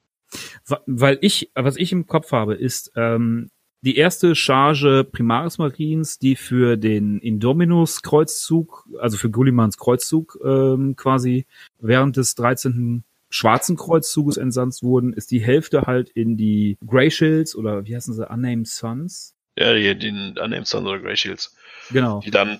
Weil 0.86 1.18
ich, 1.20 1.50
was 1.54 1.76
ich 1.76 1.92
im 1.92 2.06
Kopf 2.06 2.32
habe, 2.32 2.54
ist, 2.54 2.92
ähm, 2.96 3.50
die 3.82 3.96
erste 3.96 4.34
Charge 4.34 5.04
Primaris 5.04 5.58
Marines, 5.58 6.18
die 6.18 6.36
für 6.36 6.76
den 6.76 7.18
Indominus 7.18 8.02
Kreuzzug, 8.02 8.84
also 9.00 9.16
für 9.16 9.30
Gullimans 9.30 9.78
Kreuzzug 9.78 10.38
ähm, 10.44 10.96
quasi 10.96 11.46
während 11.78 12.16
des 12.16 12.34
13. 12.34 13.04
Schwarzen 13.28 13.76
Kreuzzuges 13.76 14.36
entsandt 14.36 14.82
wurden, 14.82 15.12
ist 15.12 15.30
die 15.30 15.40
Hälfte 15.40 15.82
halt 15.82 16.10
in 16.10 16.36
die 16.36 16.78
Grey 16.86 17.10
Shields 17.10 17.56
oder 17.56 17.84
wie 17.86 17.94
heißen 17.94 18.14
sie, 18.14 18.28
Unnamed 18.28 18.68
Sons? 18.68 19.34
Ja, 19.58 19.74
die, 19.74 19.98
den 19.98 20.38
Unnamed 20.38 20.66
Sons 20.66 20.86
oder 20.86 21.00
Grey 21.00 21.16
Shields. 21.16 21.54
Genau. 21.90 22.20
Die 22.20 22.30
dann 22.30 22.58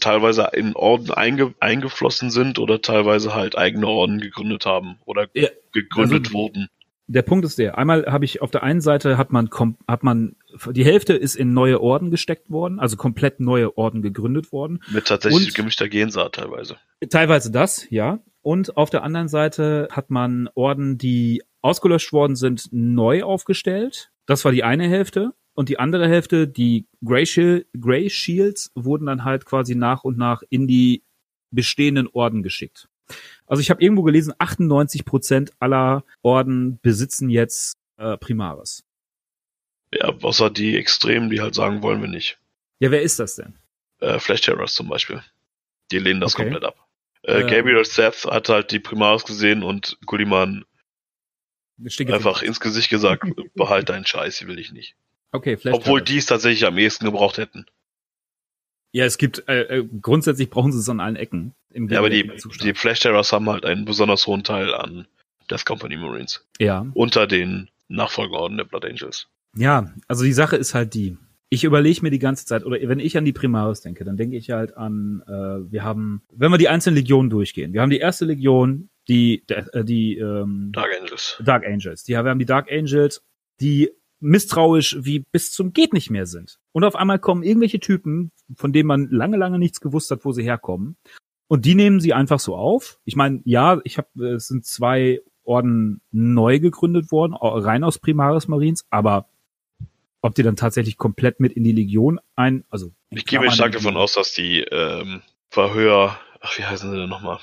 teilweise 0.00 0.50
in 0.52 0.74
Orden 0.74 1.10
einge, 1.12 1.54
eingeflossen 1.60 2.30
sind 2.30 2.58
oder 2.58 2.82
teilweise 2.82 3.34
halt 3.34 3.56
eigene 3.56 3.86
Orden 3.86 4.20
gegründet 4.20 4.66
haben 4.66 4.98
oder 5.04 5.28
ja, 5.34 5.48
gegründet 5.72 6.26
also, 6.26 6.32
wurden 6.32 6.68
der 7.12 7.22
Punkt 7.22 7.44
ist 7.44 7.58
der, 7.58 7.76
einmal 7.76 8.06
habe 8.06 8.24
ich 8.24 8.40
auf 8.40 8.52
der 8.52 8.62
einen 8.62 8.80
Seite 8.80 9.18
hat 9.18 9.32
man 9.32 9.50
hat 9.88 10.04
man 10.04 10.36
die 10.70 10.84
Hälfte 10.84 11.14
ist 11.14 11.34
in 11.34 11.52
neue 11.52 11.80
Orden 11.80 12.10
gesteckt 12.10 12.50
worden, 12.50 12.78
also 12.78 12.96
komplett 12.96 13.40
neue 13.40 13.76
Orden 13.76 14.00
gegründet 14.00 14.52
worden. 14.52 14.80
Mit 14.90 15.06
tatsächlich 15.06 15.48
und, 15.48 15.54
gemischter 15.54 15.88
Gensaat 15.88 16.36
teilweise. 16.36 16.76
Teilweise 17.08 17.50
das, 17.50 17.88
ja. 17.90 18.20
Und 18.42 18.76
auf 18.76 18.90
der 18.90 19.02
anderen 19.02 19.28
Seite 19.28 19.88
hat 19.90 20.10
man 20.10 20.48
Orden, 20.54 20.98
die 20.98 21.42
ausgelöscht 21.62 22.12
worden 22.12 22.36
sind, 22.36 22.68
neu 22.70 23.24
aufgestellt. 23.24 24.12
Das 24.26 24.44
war 24.44 24.52
die 24.52 24.64
eine 24.64 24.88
Hälfte. 24.88 25.32
Und 25.54 25.68
die 25.68 25.78
andere 25.78 26.08
Hälfte, 26.08 26.46
die 26.46 26.86
Grey, 27.04 27.26
Shield, 27.26 27.66
Grey 27.78 28.08
Shields, 28.08 28.70
wurden 28.74 29.06
dann 29.06 29.24
halt 29.24 29.44
quasi 29.44 29.74
nach 29.74 30.04
und 30.04 30.16
nach 30.16 30.42
in 30.48 30.68
die 30.68 31.02
bestehenden 31.50 32.06
Orden 32.06 32.42
geschickt. 32.42 32.88
Also 33.46 33.60
ich 33.60 33.70
habe 33.70 33.82
irgendwo 33.82 34.02
gelesen, 34.02 34.34
98 34.38 35.04
Prozent 35.04 35.52
aller 35.58 36.04
Orden 36.22 36.78
besitzen 36.82 37.30
jetzt 37.30 37.78
äh, 37.96 38.16
Primaris. 38.16 38.84
Ja, 39.92 40.14
außer 40.22 40.50
die 40.50 40.76
Extremen, 40.76 41.30
die 41.30 41.40
halt 41.40 41.54
sagen, 41.54 41.82
wollen 41.82 42.00
wir 42.00 42.08
nicht. 42.08 42.38
Ja, 42.78 42.90
wer 42.90 43.02
ist 43.02 43.18
das 43.18 43.36
denn? 43.36 43.56
Äh, 44.00 44.18
Flash 44.18 44.42
Terrors 44.42 44.74
zum 44.74 44.88
Beispiel. 44.88 45.22
Die 45.90 45.98
lehnen 45.98 46.20
das 46.20 46.34
okay. 46.34 46.44
komplett 46.44 46.64
ab. 46.64 46.88
Äh, 47.22 47.40
äh, 47.40 47.50
Gabriel 47.50 47.84
Seth 47.84 48.24
hat 48.24 48.48
halt 48.48 48.70
die 48.70 48.78
Primaris 48.78 49.24
gesehen 49.24 49.62
und 49.62 49.98
Gulliman 50.06 50.64
einfach 52.06 52.42
ins 52.42 52.60
Gesicht 52.60 52.90
gesagt, 52.90 53.24
behalt 53.54 53.88
deinen 53.88 54.06
Scheiß, 54.06 54.38
die 54.38 54.46
will 54.46 54.58
ich 54.58 54.72
nicht. 54.72 54.96
Okay, 55.32 55.56
Flash 55.56 55.74
Obwohl 55.74 56.02
die 56.02 56.18
es 56.18 56.26
tatsächlich 56.26 56.66
am 56.66 56.78
ehesten 56.78 57.04
gebraucht 57.04 57.38
hätten. 57.38 57.66
Ja, 58.92 59.04
es 59.04 59.18
gibt, 59.18 59.48
äh, 59.48 59.78
äh, 59.78 59.88
grundsätzlich 60.00 60.50
brauchen 60.50 60.72
sie 60.72 60.78
es 60.78 60.88
an 60.88 61.00
allen 61.00 61.16
Ecken. 61.16 61.54
Ja, 61.72 61.98
aber 61.98 62.10
die, 62.10 62.30
die 62.62 62.74
Flash 62.74 63.00
Terrors 63.00 63.32
haben 63.32 63.48
halt 63.48 63.64
einen 63.64 63.84
besonders 63.84 64.26
hohen 64.26 64.44
Teil 64.44 64.74
an 64.74 65.06
Death 65.50 65.64
Company 65.64 65.96
Marines. 65.96 66.46
Ja. 66.58 66.86
Unter 66.94 67.26
den 67.26 67.70
Nachfolgeorden 67.88 68.56
der 68.56 68.64
Blood 68.64 68.84
Angels. 68.84 69.28
Ja, 69.56 69.92
also 70.06 70.24
die 70.24 70.32
Sache 70.32 70.56
ist 70.56 70.74
halt 70.74 70.94
die. 70.94 71.16
Ich 71.48 71.64
überlege 71.64 72.02
mir 72.02 72.10
die 72.10 72.20
ganze 72.20 72.46
Zeit, 72.46 72.64
oder 72.64 72.78
wenn 72.80 73.00
ich 73.00 73.18
an 73.18 73.24
die 73.24 73.32
Primaris 73.32 73.80
denke, 73.80 74.04
dann 74.04 74.16
denke 74.16 74.36
ich 74.36 74.50
halt 74.50 74.76
an, 74.76 75.22
äh, 75.26 75.72
wir 75.72 75.82
haben, 75.82 76.22
wenn 76.32 76.52
wir 76.52 76.58
die 76.58 76.68
einzelnen 76.68 76.96
Legionen 76.96 77.28
durchgehen, 77.28 77.72
wir 77.72 77.80
haben 77.80 77.90
die 77.90 77.98
erste 77.98 78.24
Legion, 78.24 78.88
die, 79.08 79.42
äh, 79.48 79.84
die 79.84 80.16
ähm, 80.18 80.70
Dark 80.72 80.90
Angels. 81.00 81.42
Dark 81.44 81.66
Angels. 81.66 82.04
Die, 82.04 82.12
wir 82.12 82.18
haben 82.18 82.38
die 82.38 82.46
Dark 82.46 82.70
Angels, 82.70 83.24
die 83.60 83.90
misstrauisch 84.20 84.98
wie 85.00 85.24
bis 85.32 85.50
zum 85.50 85.72
geht 85.72 85.92
nicht 85.92 86.10
mehr 86.10 86.26
sind. 86.26 86.60
Und 86.72 86.84
auf 86.84 86.94
einmal 86.94 87.18
kommen 87.18 87.42
irgendwelche 87.42 87.80
Typen, 87.80 88.30
von 88.54 88.72
denen 88.72 88.86
man 88.86 89.08
lange, 89.10 89.36
lange 89.36 89.58
nichts 89.58 89.80
gewusst 89.80 90.10
hat, 90.10 90.24
wo 90.24 90.32
sie 90.32 90.44
herkommen. 90.44 90.96
Und 91.50 91.64
die 91.64 91.74
nehmen 91.74 91.98
sie 91.98 92.14
einfach 92.14 92.38
so 92.38 92.54
auf. 92.54 93.00
Ich 93.04 93.16
meine, 93.16 93.40
ja, 93.44 93.80
ich 93.82 93.98
habe, 93.98 94.36
es 94.36 94.46
sind 94.46 94.64
zwei 94.64 95.20
Orden 95.42 96.00
neu 96.12 96.60
gegründet 96.60 97.10
worden, 97.10 97.34
rein 97.34 97.82
aus 97.82 97.98
Primaris 97.98 98.46
Marines, 98.46 98.86
aber 98.88 99.28
ob 100.20 100.36
die 100.36 100.44
dann 100.44 100.54
tatsächlich 100.54 100.96
komplett 100.96 101.40
mit 101.40 101.54
in 101.54 101.64
die 101.64 101.72
Legion 101.72 102.20
ein, 102.36 102.62
also 102.70 102.92
ich 103.10 103.24
gehe 103.24 103.40
mir 103.40 103.50
stark 103.50 103.72
davon 103.72 103.96
aus, 103.96 104.12
dass 104.12 104.32
die 104.32 104.60
ähm, 104.60 105.22
Verhör, 105.48 106.20
ach 106.40 106.56
wie 106.56 106.62
heißen 106.62 106.88
sie 106.88 106.96
denn 106.96 107.08
nochmal? 107.08 107.40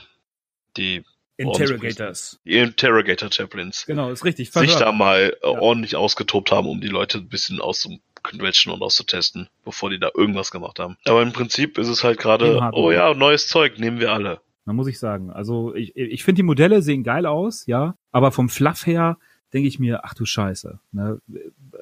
Die 0.77 1.03
Interrogators. 1.35 2.39
Die 2.45 2.59
Interrogator 2.59 3.29
Chaplains. 3.29 3.85
Genau, 3.87 4.09
ist 4.09 4.23
richtig. 4.23 4.51
Verhör. 4.51 4.69
Sich 4.69 4.77
da 4.77 4.93
mal 4.93 5.35
äh, 5.41 5.51
ja. 5.51 5.59
ordentlich 5.59 5.97
ausgetobt 5.97 6.53
haben, 6.53 6.69
um 6.69 6.79
die 6.79 6.87
Leute 6.87 7.17
ein 7.17 7.27
bisschen 7.27 7.59
aus 7.59 7.81
Convention 8.23 8.73
und 8.73 8.81
auszutesten, 8.81 9.49
bevor 9.63 9.89
die 9.89 9.99
da 9.99 10.09
irgendwas 10.15 10.51
gemacht 10.51 10.79
haben. 10.79 10.97
Aber 11.05 11.21
im 11.21 11.33
Prinzip 11.33 11.77
ist 11.77 11.87
es 11.87 12.03
halt 12.03 12.17
gerade, 12.17 12.69
oh 12.73 12.91
ja, 12.91 13.13
neues 13.13 13.47
Zeug, 13.47 13.79
nehmen 13.79 13.99
wir 13.99 14.11
alle. 14.11 14.41
Da 14.65 14.73
muss 14.73 14.87
ich 14.87 14.99
sagen. 14.99 15.31
Also 15.31 15.73
ich, 15.75 15.95
ich 15.95 16.23
finde 16.23 16.39
die 16.39 16.43
Modelle 16.43 16.81
sehen 16.81 17.03
geil 17.03 17.25
aus, 17.25 17.65
ja, 17.67 17.95
aber 18.11 18.31
vom 18.31 18.49
Fluff 18.49 18.85
her 18.85 19.17
denke 19.53 19.67
ich 19.67 19.79
mir, 19.79 20.03
ach 20.03 20.13
du 20.13 20.25
Scheiße. 20.25 20.79
Ne? 20.91 21.21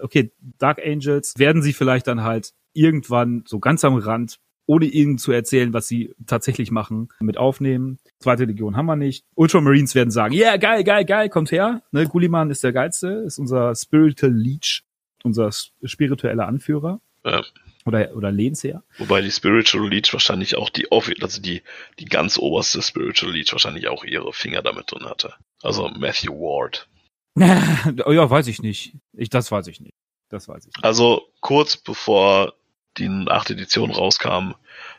Okay, 0.02 0.32
Dark 0.60 0.80
Angels 0.86 1.34
werden 1.38 1.64
sie 1.64 1.74
vielleicht 1.74 2.08
dann 2.08 2.22
halt 2.22 2.54
irgendwann 2.74 3.44
so 3.48 3.60
ganz 3.60 3.84
am 3.84 3.96
Rand, 3.96 4.38
ohne 4.68 4.86
ihnen 4.86 5.18
zu 5.18 5.32
erzählen, 5.32 5.74
was 5.74 5.88
sie 5.88 6.14
tatsächlich 6.26 6.72
machen, 6.72 7.10
mit 7.20 7.38
aufnehmen. 7.38 7.98
Zweite 8.20 8.46
Legion 8.46 8.76
haben 8.76 8.86
wir 8.86 8.96
nicht. 8.96 9.26
Ultramarines 9.36 9.96
werden 9.96 10.12
sagen, 10.12 10.34
ja, 10.34 10.50
yeah, 10.50 10.58
geil, 10.58 10.84
geil, 10.84 11.06
geil, 11.06 11.30
kommt 11.30 11.52
her. 11.52 11.82
Ne, 11.92 12.08
Gulliman 12.08 12.50
ist 12.50 12.64
der 12.64 12.74
geilste, 12.74 13.24
ist 13.26 13.40
unser 13.40 13.76
Spiritual 13.76 14.34
Leech, 14.34 14.84
unser 15.26 15.52
spiritueller 15.84 16.48
Anführer. 16.48 17.02
Ja. 17.24 17.44
Oder, 17.86 18.16
oder 18.16 18.32
Lehnsherr. 18.32 18.84
Wobei 18.98 19.22
die 19.22 19.32
Spiritual 19.32 19.90
Leech 19.90 20.12
wahrscheinlich 20.14 20.56
auch 20.56 20.70
die, 20.70 20.92
also 20.92 21.42
die, 21.42 21.62
die 22.00 22.06
ganz 22.06 22.38
oberste 22.38 22.82
Spiritual 22.82 23.32
Leech 23.32 23.52
wahrscheinlich 23.52 23.88
auch 23.88 24.04
ihre 24.04 24.34
Finger 24.34 24.62
damit 24.62 24.92
drin 24.92 25.06
hatte. 25.06 25.34
Also 25.62 25.90
Matthew 25.90 26.34
Ward. 26.34 26.88
ja, 27.36 28.30
weiß 28.30 28.48
ich 28.48 28.62
nicht. 28.62 28.96
Ich, 29.14 29.30
das 29.30 29.52
weiß 29.52 29.68
ich 29.68 29.82
nicht. 29.82 29.94
Das 30.30 30.48
weiß 30.48 30.66
ich 30.66 30.74
nicht. 30.76 30.84
Also 30.84 31.28
kurz 31.42 31.78
bevor 31.78 32.54
die 32.98 33.10
achte 33.28 33.54
Edition 33.54 33.92
rauskam, 33.92 34.54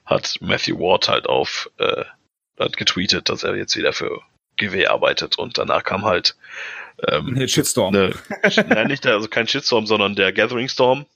hat 0.04 0.36
Matthew 0.40 0.78
Ward 0.78 1.08
halt 1.08 1.26
auf 1.26 1.70
äh, 1.78 2.04
hat 2.58 2.76
getweetet, 2.76 3.28
dass 3.28 3.42
er 3.42 3.56
jetzt 3.56 3.76
wieder 3.76 3.92
für 3.92 4.22
GW 4.56 4.86
arbeitet 4.86 5.38
und 5.38 5.58
danach 5.58 5.84
kam 5.84 6.04
halt 6.04 6.36
ähm, 7.06 7.34
eine 7.34 7.48
Shitstorm. 7.48 7.94
Eine, 7.94 8.14
nein, 8.68 8.88
nicht 8.88 9.04
der, 9.04 9.14
also 9.14 9.28
kein 9.28 9.48
Shitstorm, 9.48 9.86
sondern 9.86 10.14
der 10.14 10.32
Gathering 10.32 10.68
Storm. 10.68 11.06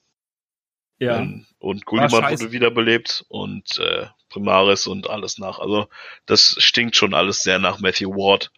Ja. 0.99 1.21
Ähm, 1.21 1.47
und 1.59 1.87
Gulliman 1.87 2.31
wurde 2.31 2.53
wiederbelebt 2.53 3.25
und 3.29 3.79
äh, 3.79 4.07
Primaris 4.29 4.87
und 4.87 5.09
alles 5.09 5.39
nach. 5.39 5.59
Also 5.59 5.89
das 6.27 6.57
stinkt 6.59 6.97
schon 6.97 7.15
alles 7.15 7.43
sehr 7.43 7.59
nach 7.59 7.81
Matthew 7.81 8.11
Ward. 8.11 8.51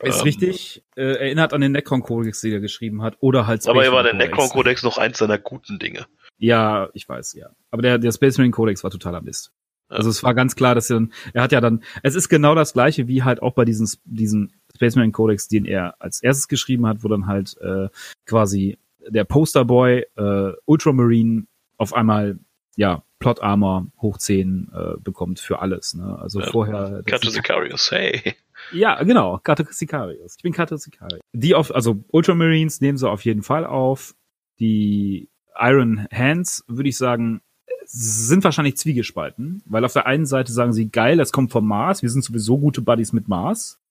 Ist 0.00 0.18
ähm, 0.18 0.22
richtig, 0.22 0.82
äh, 0.96 1.14
erinnert 1.14 1.52
an 1.52 1.60
den 1.60 1.72
Necron-Kodex, 1.72 2.40
den 2.40 2.52
er 2.52 2.60
geschrieben 2.60 3.02
hat, 3.02 3.16
oder 3.20 3.46
halt 3.46 3.62
Space 3.62 3.70
Aber 3.70 3.84
er 3.84 3.92
war 3.92 4.02
der 4.02 4.14
Necron-Kodex 4.14 4.82
noch 4.82 4.98
eins 4.98 5.18
seiner 5.18 5.38
guten 5.38 5.78
Dinge. 5.78 6.06
Ja, 6.38 6.88
ich 6.92 7.08
weiß, 7.08 7.34
ja. 7.34 7.50
Aber 7.70 7.82
der, 7.82 7.98
der 7.98 8.12
Space 8.12 8.36
Marine 8.36 8.52
Codex 8.52 8.82
war 8.82 8.90
totaler 8.90 9.20
Mist. 9.20 9.52
Also 9.88 10.10
es 10.10 10.22
war 10.22 10.34
ganz 10.34 10.56
klar, 10.56 10.74
dass 10.74 10.90
er, 10.90 10.96
dann, 10.96 11.12
er 11.34 11.42
hat 11.42 11.52
ja 11.52 11.60
dann, 11.60 11.84
es 12.02 12.14
ist 12.14 12.28
genau 12.28 12.54
das 12.54 12.72
gleiche 12.72 13.08
wie 13.08 13.22
halt 13.22 13.42
auch 13.42 13.52
bei 13.54 13.64
diesen, 13.64 13.88
diesen 14.04 14.52
Space 14.82 14.96
Marine 14.96 15.12
Codex, 15.12 15.46
den 15.46 15.64
er 15.64 15.94
als 16.00 16.22
erstes 16.22 16.48
geschrieben 16.48 16.86
hat, 16.86 17.04
wo 17.04 17.08
dann 17.08 17.26
halt 17.26 17.56
äh, 17.60 17.88
quasi 18.26 18.78
der 19.06 19.24
Posterboy 19.24 20.04
äh, 20.16 20.52
Ultramarine 20.64 21.46
auf 21.76 21.94
einmal 21.94 22.38
ja 22.76 23.04
Plot 23.20 23.40
Armor 23.40 23.86
hoch 24.00 24.18
10 24.18 24.72
äh, 24.74 25.00
bekommt 25.00 25.38
für 25.38 25.60
alles. 25.60 25.94
Ne? 25.94 26.18
Also 26.18 26.40
ja. 26.40 26.50
vorher. 26.50 27.02
Kato 27.06 27.30
Sicarius, 27.30 27.92
hey. 27.92 28.34
Ja, 28.72 29.00
genau, 29.04 29.38
Kato 29.38 29.64
Sicarius. 29.70 30.34
Ich 30.36 30.42
bin 30.42 30.52
Kato 30.52 30.76
Sicarius. 30.76 31.20
Die 31.32 31.54
auf, 31.54 31.72
also 31.72 32.02
Ultramarines 32.08 32.80
nehmen 32.80 32.98
sie 32.98 33.08
auf 33.08 33.24
jeden 33.24 33.42
Fall 33.42 33.64
auf. 33.64 34.16
Die 34.58 35.28
Iron 35.56 36.06
Hands, 36.12 36.64
würde 36.66 36.88
ich 36.88 36.96
sagen, 36.96 37.40
sind 37.84 38.42
wahrscheinlich 38.42 38.76
zwiegespalten, 38.76 39.62
weil 39.66 39.84
auf 39.84 39.92
der 39.92 40.06
einen 40.06 40.26
Seite 40.26 40.52
sagen 40.52 40.72
sie, 40.72 40.90
geil, 40.90 41.16
das 41.16 41.32
kommt 41.32 41.52
vom 41.52 41.66
Mars, 41.66 42.02
wir 42.02 42.10
sind 42.10 42.24
sowieso 42.24 42.58
gute 42.58 42.82
Buddies 42.82 43.12
mit 43.12 43.28
Mars. 43.28 43.81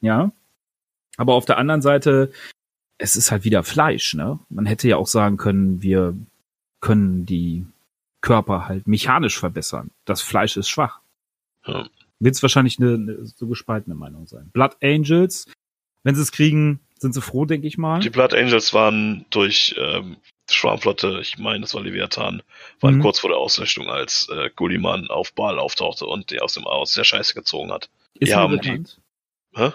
Ja. 0.00 0.32
Aber 1.16 1.34
auf 1.34 1.44
der 1.44 1.58
anderen 1.58 1.82
Seite, 1.82 2.32
es 2.98 3.16
ist 3.16 3.30
halt 3.30 3.44
wieder 3.44 3.62
Fleisch, 3.64 4.14
ne? 4.14 4.38
Man 4.48 4.66
hätte 4.66 4.88
ja 4.88 4.96
auch 4.96 5.06
sagen 5.06 5.36
können, 5.36 5.82
wir 5.82 6.14
können 6.80 7.26
die 7.26 7.66
Körper 8.20 8.68
halt 8.68 8.86
mechanisch 8.86 9.38
verbessern. 9.38 9.90
Das 10.04 10.22
Fleisch 10.22 10.56
ist 10.56 10.68
schwach. 10.68 11.00
Ja. 11.66 11.88
Wird 12.18 12.34
es 12.34 12.42
wahrscheinlich 12.42 12.78
eine, 12.78 12.94
eine 12.94 13.26
so 13.26 13.46
gespaltene 13.46 13.94
Meinung 13.94 14.26
sein. 14.26 14.50
Blood 14.52 14.76
Angels, 14.82 15.46
wenn 16.02 16.14
sie 16.14 16.22
es 16.22 16.32
kriegen, 16.32 16.80
sind 16.98 17.12
sie 17.12 17.20
froh, 17.20 17.44
denke 17.44 17.66
ich 17.66 17.78
mal. 17.78 18.00
Die 18.00 18.10
Blood 18.10 18.34
Angels 18.34 18.72
waren 18.72 19.26
durch 19.30 19.74
ähm, 19.78 20.16
Schwarmflotte, 20.50 21.18
ich 21.20 21.38
meine, 21.38 21.60
das 21.60 21.74
war 21.74 21.82
Leviathan, 21.82 22.42
waren 22.80 22.96
mhm. 22.96 23.02
kurz 23.02 23.18
vor 23.18 23.30
der 23.30 23.38
Auslöschung, 23.38 23.90
als 23.90 24.28
äh, 24.30 24.50
Gulliman 24.54 25.08
auf 25.08 25.32
Baal 25.34 25.58
auftauchte 25.58 26.06
und 26.06 26.30
die 26.30 26.40
aus 26.40 26.54
dem 26.54 26.66
Aus 26.66 26.94
der 26.94 27.04
Scheiße 27.04 27.34
gezogen 27.34 27.72
hat. 27.72 27.90
Ist 28.14 28.30
die 28.30 28.34
haben 28.34 28.58
bekannt. 28.58 29.00
Die, 29.54 29.60
hä? 29.60 29.72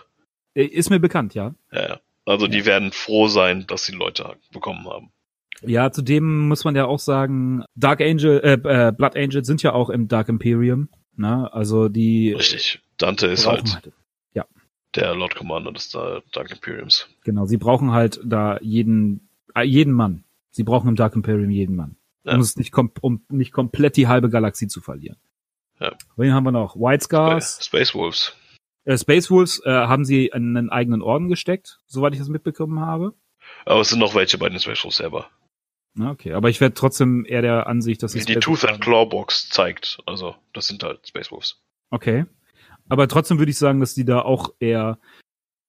Äh, 0.53 0.65
ist 0.65 0.89
mir 0.89 0.99
bekannt, 0.99 1.33
ja. 1.33 1.53
Ja, 1.71 1.89
ja. 1.89 1.99
Also 2.25 2.45
ja. 2.45 2.51
die 2.51 2.65
werden 2.65 2.91
froh 2.91 3.27
sein, 3.27 3.65
dass 3.67 3.85
sie 3.85 3.93
Leute 3.93 4.35
bekommen 4.51 4.87
haben. 4.87 5.11
Ja, 5.63 5.91
zudem 5.91 6.47
muss 6.47 6.63
man 6.63 6.75
ja 6.75 6.85
auch 6.85 6.99
sagen, 6.99 7.63
Dark 7.75 8.01
Angel, 8.01 8.39
äh, 8.39 8.53
äh, 8.53 8.91
Blood 8.91 9.15
Angel 9.15 9.45
sind 9.45 9.61
ja 9.61 9.73
auch 9.73 9.89
im 9.89 10.07
Dark 10.07 10.29
Imperium. 10.29 10.89
Ne? 11.15 11.51
Also 11.53 11.87
die. 11.89 12.33
Richtig. 12.33 12.81
Dante 12.97 13.27
ist 13.27 13.47
halt, 13.47 13.73
halt 13.73 13.91
ja. 14.33 14.45
der 14.95 15.15
Lord 15.15 15.35
Commander 15.35 15.71
des 15.71 15.89
Dark 15.89 16.51
Imperiums. 16.51 17.07
Genau, 17.23 17.45
sie 17.45 17.57
brauchen 17.57 17.91
halt 17.91 18.19
da 18.23 18.59
jeden, 18.61 19.29
äh, 19.55 19.63
jeden 19.63 19.93
Mann. 19.93 20.23
Sie 20.51 20.63
brauchen 20.63 20.89
im 20.89 20.95
Dark 20.95 21.15
Imperium 21.15 21.49
jeden 21.49 21.75
Mann. 21.75 21.95
Ja. 22.23 22.35
Um, 22.35 22.41
es 22.41 22.55
nicht 22.55 22.73
um 23.01 23.25
nicht 23.29 23.51
komplett 23.51 23.97
die 23.97 24.07
halbe 24.07 24.29
Galaxie 24.29 24.67
zu 24.67 24.81
verlieren. 24.81 25.17
Ja. 25.79 25.93
Wen 26.15 26.33
haben 26.33 26.43
wir 26.43 26.51
noch? 26.51 26.75
White 26.75 27.05
Scars. 27.05 27.65
Space 27.65 27.95
Wolves. 27.95 28.35
Äh, 28.85 28.97
Space 28.97 29.29
Wolves 29.29 29.61
äh, 29.65 29.69
haben 29.69 30.05
sie 30.05 30.27
in 30.27 30.57
einen 30.57 30.69
eigenen 30.69 31.01
Orden 31.01 31.29
gesteckt, 31.29 31.79
soweit 31.85 32.13
ich 32.13 32.19
das 32.19 32.29
mitbekommen 32.29 32.79
habe. 32.79 33.13
Aber 33.65 33.81
es 33.81 33.89
sind 33.89 33.99
noch 33.99 34.15
welche 34.15 34.37
bei 34.37 34.49
den 34.49 34.59
Space 34.59 34.83
Wolves 34.83 34.97
selber. 34.97 35.29
Okay, 35.99 36.33
aber 36.33 36.49
ich 36.49 36.61
werde 36.61 36.73
trotzdem 36.73 37.25
eher 37.25 37.41
der 37.41 37.67
Ansicht, 37.67 38.01
dass 38.01 38.15
es. 38.15 38.27
Wie 38.27 38.33
die 38.33 38.39
Tooth 38.39 38.65
and 38.65 38.81
Claw 38.81 39.05
Box 39.05 39.49
zeigt. 39.49 39.99
Also, 40.05 40.35
das 40.53 40.67
sind 40.67 40.83
halt 40.83 41.05
Space 41.05 41.31
Wolves. 41.31 41.61
Okay. 41.89 42.25
Aber 42.87 43.07
trotzdem 43.07 43.39
würde 43.39 43.51
ich 43.51 43.57
sagen, 43.57 43.79
dass 43.79 43.93
die 43.93 44.05
da 44.05 44.21
auch 44.21 44.53
eher 44.59 44.99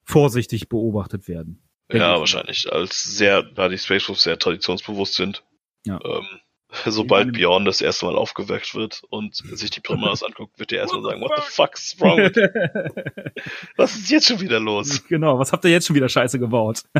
vorsichtig 0.04 0.68
beobachtet 0.68 1.28
werden. 1.28 1.62
Ja, 1.90 2.18
wahrscheinlich. 2.18 2.72
Als 2.72 3.02
sehr, 3.02 3.42
da 3.42 3.68
die 3.68 3.78
Space 3.78 4.08
Wolves 4.08 4.22
sehr 4.22 4.38
traditionsbewusst 4.38 5.14
sind. 5.14 5.44
Ja. 5.84 6.00
Ähm, 6.04 6.26
sobald 6.86 7.32
Bjorn 7.32 7.64
das 7.64 7.80
erste 7.80 8.06
Mal 8.06 8.16
aufgeweckt 8.16 8.74
wird 8.74 9.02
und 9.10 9.36
sich 9.36 9.70
die 9.70 9.80
Primaris 9.80 10.22
anguckt, 10.22 10.58
wird 10.58 10.72
er 10.72 10.80
erstmal 10.80 11.02
sagen, 11.02 11.20
what 11.20 11.32
the 11.36 11.42
fuck's 11.42 11.96
wrong 12.00 12.18
with 12.18 12.36
Was 13.76 13.96
ist 13.96 14.10
jetzt 14.10 14.28
schon 14.28 14.40
wieder 14.40 14.60
los? 14.60 15.04
Genau, 15.08 15.38
was 15.38 15.52
habt 15.52 15.64
ihr 15.64 15.70
jetzt 15.70 15.86
schon 15.86 15.96
wieder 15.96 16.08
scheiße 16.08 16.38
gebaut? 16.38 16.82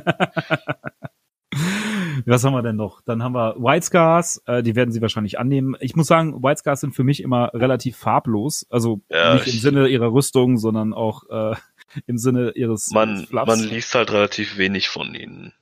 Was 2.24 2.44
haben 2.44 2.54
wir 2.54 2.62
denn 2.62 2.76
noch? 2.76 3.00
Dann 3.02 3.22
haben 3.22 3.34
wir 3.34 3.56
White 3.58 3.86
Scars, 3.86 4.42
äh, 4.46 4.62
die 4.62 4.76
werden 4.76 4.92
sie 4.92 5.02
wahrscheinlich 5.02 5.38
annehmen. 5.38 5.76
Ich 5.80 5.96
muss 5.96 6.06
sagen, 6.06 6.42
White 6.42 6.60
Scars 6.60 6.80
sind 6.80 6.94
für 6.94 7.04
mich 7.04 7.22
immer 7.22 7.50
relativ 7.52 7.96
farblos. 7.96 8.66
Also 8.70 9.00
ja, 9.10 9.34
nicht 9.34 9.48
im 9.48 9.60
Sinne 9.60 9.88
ihrer 9.88 10.12
Rüstung, 10.12 10.56
sondern 10.56 10.94
auch 10.94 11.24
äh, 11.28 11.56
im 12.06 12.18
Sinne 12.18 12.52
ihres 12.54 12.90
man. 12.92 13.26
Man 13.30 13.60
liest 13.60 13.94
halt 13.94 14.12
relativ 14.12 14.56
wenig 14.56 14.88
von 14.88 15.14
ihnen. 15.14 15.52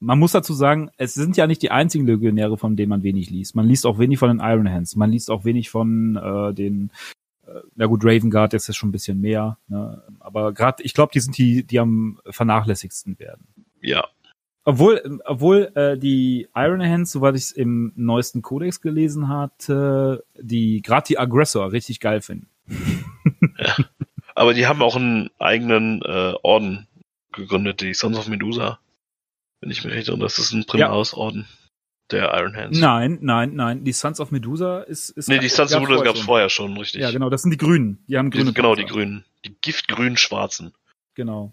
Man 0.00 0.18
muss 0.18 0.32
dazu 0.32 0.54
sagen, 0.54 0.90
es 0.96 1.14
sind 1.14 1.36
ja 1.36 1.46
nicht 1.46 1.62
die 1.62 1.70
einzigen 1.70 2.06
Legionäre, 2.06 2.56
von 2.56 2.76
denen 2.76 2.90
man 2.90 3.02
wenig 3.02 3.30
liest. 3.30 3.56
Man 3.56 3.66
liest 3.66 3.84
auch 3.84 3.98
wenig 3.98 4.18
von 4.18 4.28
den 4.28 4.40
Iron 4.40 4.70
Hands. 4.70 4.94
Man 4.96 5.10
liest 5.10 5.30
auch 5.30 5.44
wenig 5.44 5.70
von 5.70 6.16
äh, 6.16 6.54
den 6.54 6.90
äh, 7.46 7.60
na 7.74 7.86
gut, 7.86 8.04
Raven 8.04 8.30
Guard 8.30 8.54
ist 8.54 8.68
ja 8.68 8.74
schon 8.74 8.90
ein 8.90 8.92
bisschen 8.92 9.20
mehr, 9.20 9.58
ne? 9.68 10.02
aber 10.20 10.52
gerade, 10.52 10.82
ich 10.82 10.94
glaube, 10.94 11.12
die 11.12 11.20
sind 11.20 11.36
die, 11.38 11.64
die 11.64 11.80
am 11.80 12.20
vernachlässigsten 12.28 13.18
werden. 13.18 13.46
Ja, 13.80 14.04
obwohl, 14.68 15.18
obwohl 15.24 15.72
äh, 15.76 15.96
die 15.96 16.46
Iron 16.54 16.82
Hands, 16.82 17.10
soweit 17.10 17.34
ich 17.36 17.44
es 17.44 17.50
im 17.52 17.90
neuesten 17.96 18.42
Kodex 18.42 18.82
gelesen 18.82 19.30
hatte, 19.30 20.26
die 20.38 20.82
gerade 20.82 21.06
die 21.08 21.18
Aggressor 21.18 21.72
richtig 21.72 22.00
geil 22.00 22.20
finden. 22.20 22.48
ja. 23.58 23.76
Aber 24.34 24.52
die 24.52 24.66
haben 24.66 24.82
auch 24.82 24.94
einen 24.94 25.30
eigenen 25.38 26.02
äh, 26.02 26.34
Orden 26.42 26.86
gegründet, 27.32 27.80
die 27.80 27.94
Sons 27.94 28.18
of 28.18 28.28
Medusa. 28.28 28.78
Wenn 29.60 29.70
ich 29.70 29.84
mich 29.84 29.94
recht 29.94 30.08
erinnere, 30.08 30.26
das 30.26 30.38
ist 30.38 30.52
ein 30.52 30.64
Primaris-Orden. 30.64 31.46
Der 32.10 32.32
Iron 32.38 32.56
Hands. 32.56 32.78
Nein, 32.78 33.18
nein, 33.20 33.54
nein. 33.54 33.84
Die 33.84 33.92
Sons 33.92 34.18
of 34.18 34.30
Medusa 34.30 34.80
ist. 34.80 35.10
ist 35.10 35.28
nee, 35.28 35.38
die 35.38 35.48
Sons 35.48 35.74
of 35.74 35.82
Medusa 35.82 36.04
gab 36.04 36.14
es 36.14 36.22
vorher 36.22 36.48
schon, 36.48 36.76
richtig. 36.78 37.02
Ja, 37.02 37.10
genau, 37.10 37.28
das 37.28 37.42
sind 37.42 37.50
die 37.50 37.58
Grünen. 37.58 38.02
Die 38.08 38.16
haben 38.16 38.30
grüne. 38.30 38.46
Die, 38.46 38.54
genau, 38.54 38.74
die 38.74 38.86
Grünen. 38.86 39.24
Die 39.44 39.54
giftgrün-schwarzen. 39.60 40.72
Genau. 41.14 41.52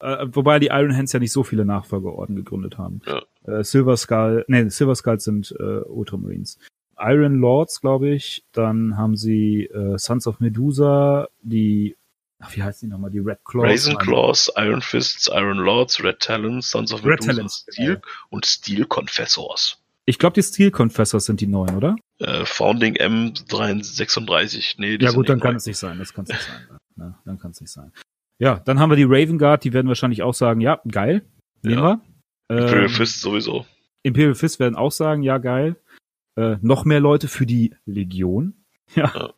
Äh, 0.00 0.26
wobei 0.32 0.58
die 0.58 0.66
Iron 0.66 0.94
Hands 0.94 1.10
ja 1.10 1.18
nicht 1.18 1.32
so 1.32 1.42
viele 1.44 1.64
Nachfolgeorden 1.64 2.36
gegründet 2.36 2.76
haben. 2.76 3.00
Ja. 3.06 3.22
Äh, 3.46 3.64
Silver 3.64 3.96
Skull, 3.96 4.44
nee, 4.48 4.68
Silver 4.68 4.94
Skulls 4.94 5.24
sind 5.24 5.54
äh, 5.58 5.62
Ultramarines. 5.62 6.58
Iron 6.98 7.38
Lords, 7.38 7.80
glaube 7.80 8.10
ich. 8.10 8.44
Dann 8.52 8.98
haben 8.98 9.16
sie 9.16 9.64
äh, 9.64 9.96
Sons 9.96 10.26
of 10.26 10.40
Medusa, 10.40 11.28
die, 11.40 11.96
ach, 12.38 12.56
wie 12.56 12.62
heißt 12.62 12.82
die 12.82 12.86
nochmal? 12.86 13.10
Die 13.10 13.18
Red 13.18 13.38
Claws. 13.44 13.64
Raisin 13.64 13.98
Claws, 13.98 14.52
Iron 14.56 14.82
Fists, 14.82 15.28
Iron 15.32 15.58
Lords, 15.58 16.02
Red 16.02 16.20
Talons, 16.20 16.70
Sons 16.70 16.92
of 16.92 17.04
Red 17.04 17.20
Medusa 17.20 17.32
Talons, 17.32 17.66
Steel 17.70 17.92
ja. 17.94 18.00
und 18.30 18.46
Steel 18.46 18.86
Confessors. 18.86 19.78
Ich 20.04 20.18
glaube, 20.18 20.34
die 20.34 20.42
Steel 20.42 20.70
Confessors 20.70 21.24
sind 21.26 21.40
die 21.40 21.48
neuen, 21.48 21.76
oder? 21.76 21.96
Äh, 22.18 22.44
Founding 22.44 22.96
M36. 22.96 24.76
Nee, 24.78 24.98
die 24.98 25.04
ja 25.04 25.10
gut, 25.10 25.28
dann 25.28 25.40
kann 25.40 25.56
es 25.56 25.66
nicht 25.66 25.78
sein. 25.78 25.98
Das 25.98 26.14
kann 26.14 26.24
es 26.24 26.30
nicht 26.30 26.42
sein. 26.42 26.78
Ja, 26.96 27.18
dann 27.24 27.38
kann 27.38 27.50
es 27.50 27.60
nicht 27.60 27.72
sein. 27.72 27.92
Ja, 28.38 28.60
dann 28.60 28.78
haben 28.78 28.90
wir 28.90 28.96
die 28.96 29.04
Raven 29.04 29.38
Guard, 29.38 29.64
die 29.64 29.72
werden 29.72 29.88
wahrscheinlich 29.88 30.22
auch 30.22 30.34
sagen, 30.34 30.60
ja, 30.60 30.80
geil, 30.90 31.26
nehmen 31.62 31.82
ja. 31.82 32.00
wir. 32.48 32.58
Imperial 32.58 32.84
ähm, 32.84 32.90
Fist 32.90 33.20
sowieso. 33.20 33.66
Imperial 34.02 34.34
Fist 34.34 34.60
werden 34.60 34.76
auch 34.76 34.92
sagen, 34.92 35.22
ja, 35.22 35.38
geil. 35.38 35.76
äh, 36.36 36.56
noch 36.60 36.84
mehr 36.84 37.00
Leute 37.00 37.28
für 37.28 37.46
die 37.46 37.74
Legion. 37.86 38.54
Ja. 38.94 39.12
ja. 39.14 39.34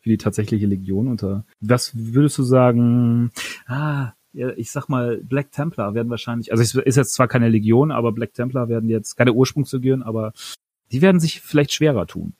Für 0.00 0.10
die 0.10 0.18
tatsächliche 0.18 0.66
Legion. 0.66 1.08
Unter 1.08 1.44
was 1.60 1.92
würdest 1.94 2.38
du 2.38 2.42
sagen? 2.42 3.30
Ah, 3.66 4.12
ich 4.32 4.70
sag 4.70 4.88
mal, 4.88 5.20
Black 5.22 5.52
Templar 5.52 5.94
werden 5.94 6.10
wahrscheinlich, 6.10 6.52
also 6.52 6.62
es 6.62 6.74
ist 6.74 6.96
jetzt 6.96 7.14
zwar 7.14 7.28
keine 7.28 7.48
Legion, 7.48 7.90
aber 7.90 8.12
Black 8.12 8.34
Templar 8.34 8.68
werden 8.68 8.88
jetzt 8.88 9.16
keine 9.16 9.32
Ursprungslegion, 9.32 10.02
aber 10.02 10.32
die 10.92 11.02
werden 11.02 11.20
sich 11.20 11.40
vielleicht 11.40 11.72
schwerer 11.72 12.06
tun 12.06 12.34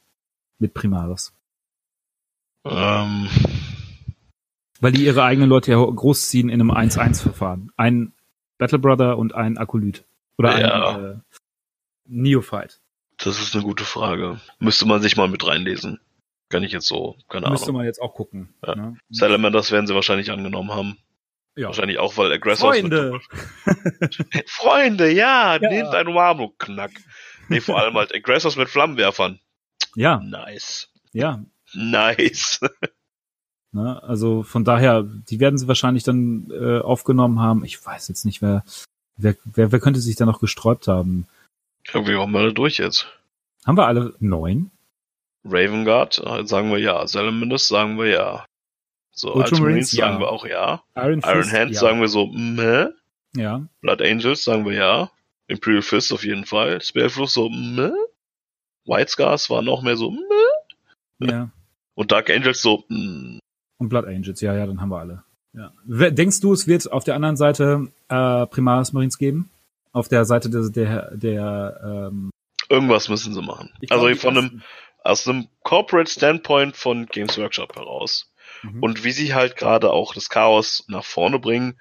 mit 0.59 0.75
Primaris. 0.75 1.33
Ähm. 2.65 3.29
Weil 4.81 4.93
die 4.93 5.05
ihre 5.05 5.25
eigenen 5.25 5.49
Leute 5.49 5.73
ja 5.73 5.79
großziehen 5.79 6.49
in 6.49 6.61
einem 6.61 6.71
1-1-Verfahren. 6.71 7.73
Ein 7.77 8.13
Battle 8.59 8.79
Brother 8.79 9.19
und 9.19 9.35
ein 9.35 9.59
Akolyt. 9.59 10.05
Oder 10.37 10.61
ja. 10.61 10.97
ein 10.97 11.05
äh, 11.05 11.17
Neophyte. 12.07 12.77
Das 13.17 13.41
ist 13.41 13.55
eine 13.55 13.65
gute 13.65 13.85
Frage. 13.85 14.41
Müsste 14.61 14.87
man 14.87 15.03
sich 15.03 15.17
mal 15.17 15.29
mit 15.29 15.45
reinlesen. 15.45 15.99
Kann 16.49 16.63
ich 16.63 16.73
jetzt 16.73 16.87
so, 16.87 17.17
keine 17.29 17.47
Ahnung. 17.47 17.59
Müsste 17.59 17.73
man 17.73 17.85
jetzt 17.85 18.01
auch 18.01 18.15
gucken. 18.15 18.55
Ja. 18.67 18.75
Ne? 18.75 18.97
Salamanders 19.11 19.71
werden 19.71 19.87
sie 19.87 19.95
wahrscheinlich 19.95 20.31
angenommen 20.31 20.73
haben. 20.73 20.99
Ja. 21.57 21.67
Wahrscheinlich 21.67 21.99
auch, 21.99 22.17
weil 22.17 22.33
Aggressors. 22.33 22.79
Freunde! 22.79 23.21
Freunde, 24.47 25.11
ja, 25.11 25.57
ja. 25.57 25.69
nehmt 25.69 25.89
ein 25.89 26.07
Umarmung, 26.07 26.55
Knack. 26.59 26.93
Nee, 27.49 27.61
vor 27.61 27.79
allem 27.79 27.95
halt 27.95 28.15
Aggressors 28.15 28.57
mit 28.57 28.69
Flammenwerfern. 28.69 29.41
Ja. 29.97 30.21
Nice. 30.21 30.89
Ja. 31.13 31.45
Nice. 31.75 32.61
Ne, 33.71 34.03
also 34.03 34.45
von 34.45 34.65
daher, 34.65 35.03
die 35.03 35.41
werden 35.41 35.59
sie 35.59 35.69
wahrscheinlich 35.69 36.03
dann 36.03 36.51
äh, 36.51 36.79
aufgenommen 36.79 37.39
haben. 37.39 37.65
Ich 37.67 37.85
weiß 37.85 38.09
jetzt 38.09 38.25
nicht, 38.25 38.41
wer, 38.41 38.65
wer, 39.19 39.37
wer, 39.45 39.73
wer 39.73 39.79
könnte 39.79 40.01
sich 40.01 40.17
da 40.17 40.25
noch 40.25 40.41
gesträubt 40.41 40.89
haben. 40.89 41.27
Irgendwie 41.93 42.17
haben 42.17 42.33
wir 42.33 42.39
alle 42.39 42.55
durch 42.55 42.79
jetzt. 42.79 43.07
Haben 43.67 43.77
wir 43.77 43.87
alle 43.87 44.15
neun? 44.21 44.71
Raven 45.45 45.85
Guard 45.85 46.19
äh, 46.25 46.47
sagen 46.47 46.71
wir 46.71 46.79
ja. 46.79 47.07
Salamanders 47.07 47.69
sagen 47.69 47.99
wir 47.99 48.07
ja. 48.07 48.47
So, 49.13 49.35
Ultramarines 49.35 49.91
sagen 49.91 50.15
ja. 50.15 50.21
wir 50.21 50.29
auch 50.29 50.47
ja. 50.47 50.83
Iron, 50.95 51.21
Iron 51.21 51.43
Fist, 51.43 51.53
Hand 51.53 51.73
ja. 51.73 51.81
sagen 51.81 52.01
wir 52.01 52.09
so 52.09 52.27
meh. 52.27 52.89
Ja. 53.35 53.67
Blood 53.81 54.03
Angels 54.03 54.45
sagen 54.45 54.65
wir 54.65 54.75
ja. 54.75 55.11
Imperial 55.49 55.83
Fist 55.83 56.13
auf 56.13 56.25
jeden 56.25 56.45
Fall. 56.45 56.81
Spearfluss 56.81 57.35
so 57.35 57.49
meh. 57.49 57.91
White 58.85 59.11
Scars 59.11 59.51
war 59.51 59.63
noch 59.63 59.83
mehr 59.83 59.97
so 59.97 60.11
meh. 60.11 61.31
Ja. 61.31 61.51
Und 61.95 62.13
Dark 62.13 62.31
Angels 62.31 62.63
so 62.63 62.85
mh. 62.89 63.41
Und 63.79 63.89
Blood 63.89 64.07
Angels, 64.07 64.41
ja, 64.41 64.55
ja, 64.55 64.67
dann 64.67 64.81
haben 64.81 64.91
wir 64.91 64.99
alle. 64.99 65.25
Ja. 65.53 65.73
Denkst 65.87 66.41
du, 66.41 66.53
es 66.53 66.67
wird 66.67 66.91
auf 66.91 67.05
der 67.05 67.15
anderen 67.15 67.37
Seite 67.37 67.89
äh, 68.09 68.47
Primaris 68.47 68.93
Marines 68.93 69.19
geben? 69.19 69.51
Auf 69.93 70.09
der 70.09 70.25
Seite 70.25 70.51
der, 70.51 70.69
der, 70.69 71.11
der 71.17 71.81
ähm 72.11 72.31
Irgendwas 72.69 73.09
müssen 73.09 73.33
sie 73.33 73.43
machen. 73.43 73.71
Glaub, 73.81 74.03
also 74.03 74.15
von 74.21 74.37
einem, 74.37 74.63
aus 75.03 75.27
einem 75.27 75.49
Corporate 75.63 76.11
Standpoint 76.11 76.77
von 76.77 77.07
Games 77.07 77.39
Workshop 77.39 77.77
heraus. 77.77 78.33
Mhm. 78.63 78.83
Und 78.83 79.05
wie 79.05 79.13
sie 79.13 79.35
halt 79.35 79.57
gerade 79.57 79.91
auch 79.91 80.15
das 80.15 80.29
Chaos 80.29 80.85
nach 80.89 81.05
vorne 81.05 81.39
bringen, 81.39 81.81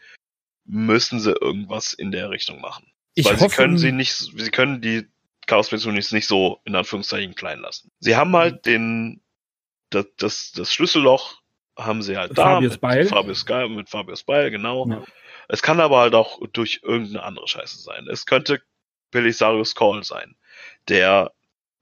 müssen 0.65 1.19
sie 1.19 1.31
irgendwas 1.31 1.93
in 1.93 2.11
der 2.11 2.29
Richtung 2.29 2.61
machen. 2.61 2.91
Ich 3.13 3.25
Weil 3.25 3.39
hoffe, 3.39 3.49
sie 3.49 3.55
können 3.55 3.77
sie 3.77 3.91
nicht, 3.91 4.13
sie 4.13 4.51
können 4.51 4.81
die 4.81 5.07
Chaos 5.47 5.71
Missionis 5.71 6.11
nicht 6.11 6.27
so 6.27 6.59
in 6.65 6.75
Anführungszeichen 6.75 7.35
klein 7.35 7.59
lassen. 7.59 7.89
Sie 7.99 8.15
haben 8.15 8.35
halt 8.35 8.57
mhm. 8.57 8.61
den, 8.69 9.21
das, 9.89 10.05
das, 10.17 10.51
das 10.51 10.73
Schlüsselloch 10.73 11.41
haben 11.77 12.01
sie 12.01 12.17
halt 12.17 12.35
Fabius 12.35 12.73
da. 12.73 12.79
Beil. 12.79 13.05
Fabius 13.05 13.45
Beil, 13.45 13.69
mit 13.69 13.89
Fabius 13.89 14.23
Beil, 14.23 14.51
genau. 14.51 14.87
Ja. 14.87 15.03
Es 15.47 15.61
kann 15.61 15.79
aber 15.79 15.99
halt 15.99 16.15
auch 16.15 16.39
durch 16.51 16.81
irgendeine 16.83 17.23
andere 17.23 17.47
Scheiße 17.47 17.79
sein. 17.79 18.07
Es 18.07 18.25
könnte 18.25 18.61
Belisarius 19.11 19.75
Call 19.75 20.03
sein, 20.03 20.35
der 20.89 21.31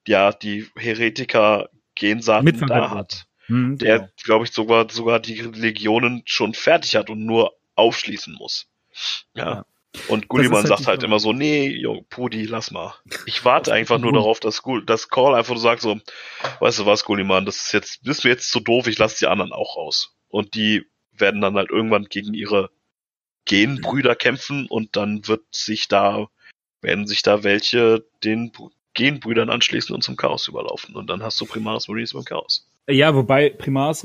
ja 0.08 0.32
die 0.32 0.68
Heretiker 0.78 1.70
Gensaaten 1.96 2.68
da 2.68 2.90
hat. 2.92 3.26
Mhm, 3.48 3.78
der, 3.78 4.00
genau. 4.00 4.12
glaube 4.24 4.46
ich, 4.46 4.52
sogar, 4.52 4.90
sogar 4.90 5.20
die 5.20 5.36
Legionen 5.36 6.24
schon 6.26 6.54
fertig 6.54 6.96
hat 6.96 7.10
und 7.10 7.26
nur 7.26 7.56
aufschließen 7.76 8.34
muss. 8.34 8.68
Ja. 9.34 9.46
ja. 9.46 9.66
Und 10.08 10.28
Gulliman 10.28 10.58
halt 10.58 10.68
sagt 10.68 10.88
halt 10.88 11.04
immer 11.04 11.20
so, 11.20 11.32
nee, 11.32 11.68
jo, 11.68 12.06
Pudi, 12.10 12.46
lass 12.46 12.72
mal. 12.72 12.96
Ich 13.26 13.46
warte 13.46 13.72
einfach 13.72 13.98
nur 13.98 14.12
darauf, 14.12 14.40
dass, 14.40 14.62
Gul 14.62 14.86
dass 14.86 15.08
Call 15.08 15.36
einfach 15.36 15.58
sagt 15.58 15.82
so, 15.82 16.00
weißt 16.60 16.80
du 16.80 16.86
was, 16.86 17.06
Gulliman, 17.06 17.46
das 17.46 17.58
ist 17.58 17.72
jetzt, 17.72 18.04
bist 18.04 18.24
mir 18.24 18.32
jetzt 18.32 18.52
zu 18.52 18.60
doof, 18.60 18.88
ich 18.88 18.98
lasse 18.98 19.20
die 19.20 19.28
anderen 19.28 19.54
auch 19.54 19.78
raus. 19.78 20.16
Und 20.28 20.56
die 20.56 20.86
werden 21.12 21.40
dann 21.40 21.56
halt 21.56 21.70
irgendwann 21.70 22.06
gegen 22.06 22.34
ihre 22.34 22.72
Genbrüder 23.46 24.16
kämpfen 24.16 24.68
und 24.68 24.96
dann 24.96 25.28
wird 25.28 25.44
sich 25.52 25.88
da, 25.88 26.28
werden 26.82 27.08
sich 27.08 27.22
da 27.22 27.44
welche 27.44 28.06
den 28.24 28.52
Genbrüdern 28.96 29.50
anschließen 29.50 29.94
und 29.94 30.02
zum 30.02 30.16
Chaos 30.16 30.48
überlaufen. 30.48 30.96
Und 30.96 31.10
dann 31.10 31.22
hast 31.22 31.40
du 31.40 31.46
Primaris 31.46 31.88
Marines 31.88 32.14
beim 32.14 32.26
Chaos. 32.26 32.68
Ja, 32.90 33.14
wobei 33.14 33.50
Primaris 33.50 34.04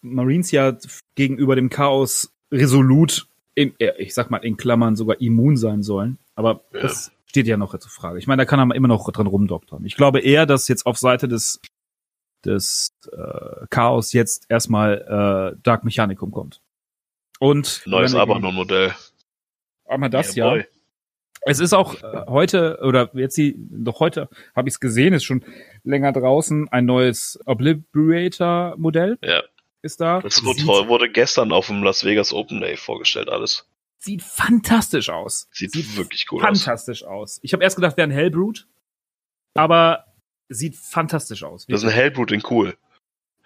Marines 0.00 0.50
ja 0.50 0.76
gegenüber 1.14 1.56
dem 1.56 1.68
Chaos 1.68 2.32
resolut 2.50 3.26
in, 3.54 3.74
ich 3.98 4.14
sag 4.14 4.30
mal 4.30 4.38
in 4.38 4.56
Klammern 4.56 4.96
sogar 4.96 5.20
immun 5.20 5.56
sein 5.56 5.82
sollen. 5.82 6.18
Aber 6.34 6.62
ja. 6.72 6.80
das 6.80 7.10
steht 7.26 7.46
ja 7.46 7.56
noch 7.56 7.76
zur 7.76 7.90
Frage. 7.90 8.18
Ich 8.18 8.26
meine, 8.26 8.40
da 8.40 8.46
kann 8.46 8.70
er 8.70 8.74
immer 8.74 8.88
noch 8.88 9.10
dran 9.10 9.26
rumdoktern. 9.26 9.84
Ich 9.84 9.96
glaube 9.96 10.20
eher, 10.20 10.46
dass 10.46 10.68
jetzt 10.68 10.86
auf 10.86 10.96
Seite 10.96 11.28
des 11.28 11.60
des 12.44 12.94
äh, 13.12 13.66
Chaos 13.70 14.12
jetzt 14.12 14.46
erstmal 14.48 15.54
äh, 15.56 15.60
Dark 15.62 15.84
Mechanicum 15.84 16.30
kommt. 16.30 16.60
Und 17.40 17.82
neues 17.86 18.14
Abaddon-Modell. 18.14 18.94
Einmal 19.86 20.10
das, 20.10 20.34
ja. 20.34 20.50
Boy. 20.50 20.66
Es 21.42 21.60
ist 21.60 21.72
auch 21.72 21.94
heute, 22.28 22.80
oder 22.82 23.10
jetzt 23.14 23.36
die, 23.36 23.54
doch 23.56 24.00
heute 24.00 24.28
habe 24.54 24.68
ich 24.68 24.74
es 24.74 24.80
gesehen, 24.80 25.14
ist 25.14 25.24
schon 25.24 25.44
länger 25.84 26.12
draußen, 26.12 26.68
ein 26.68 26.84
neues 26.84 27.38
Obliterator-Modell. 27.46 29.18
Ja 29.22 29.42
ist 29.82 30.00
da. 30.00 30.20
Das 30.20 30.44
wurde, 30.44 30.60
sieht, 30.60 30.68
wurde 30.88 31.10
gestern 31.10 31.52
auf 31.52 31.66
dem 31.66 31.82
Las 31.82 32.04
Vegas 32.04 32.32
Open 32.32 32.60
Day 32.60 32.76
vorgestellt, 32.76 33.28
alles. 33.28 33.66
Sieht 33.98 34.22
fantastisch 34.22 35.08
aus. 35.08 35.48
Sieht, 35.50 35.72
sieht 35.72 35.96
wirklich 35.96 36.26
cool 36.30 36.40
fantastisch 36.40 37.02
aus. 37.02 37.04
Fantastisch 37.04 37.04
aus. 37.04 37.40
Ich 37.42 37.52
habe 37.52 37.64
erst 37.64 37.76
gedacht, 37.76 37.96
wäre 37.96 38.08
ein 38.08 38.12
Hellbrut, 38.12 38.68
aber 39.54 40.04
sieht 40.48 40.76
fantastisch 40.76 41.42
aus. 41.42 41.64
Wirklich. 41.64 41.74
Das 41.74 41.82
ist 41.82 41.88
ein 41.88 41.94
Hellbrut 41.94 42.32
in 42.32 42.42
cool. 42.50 42.76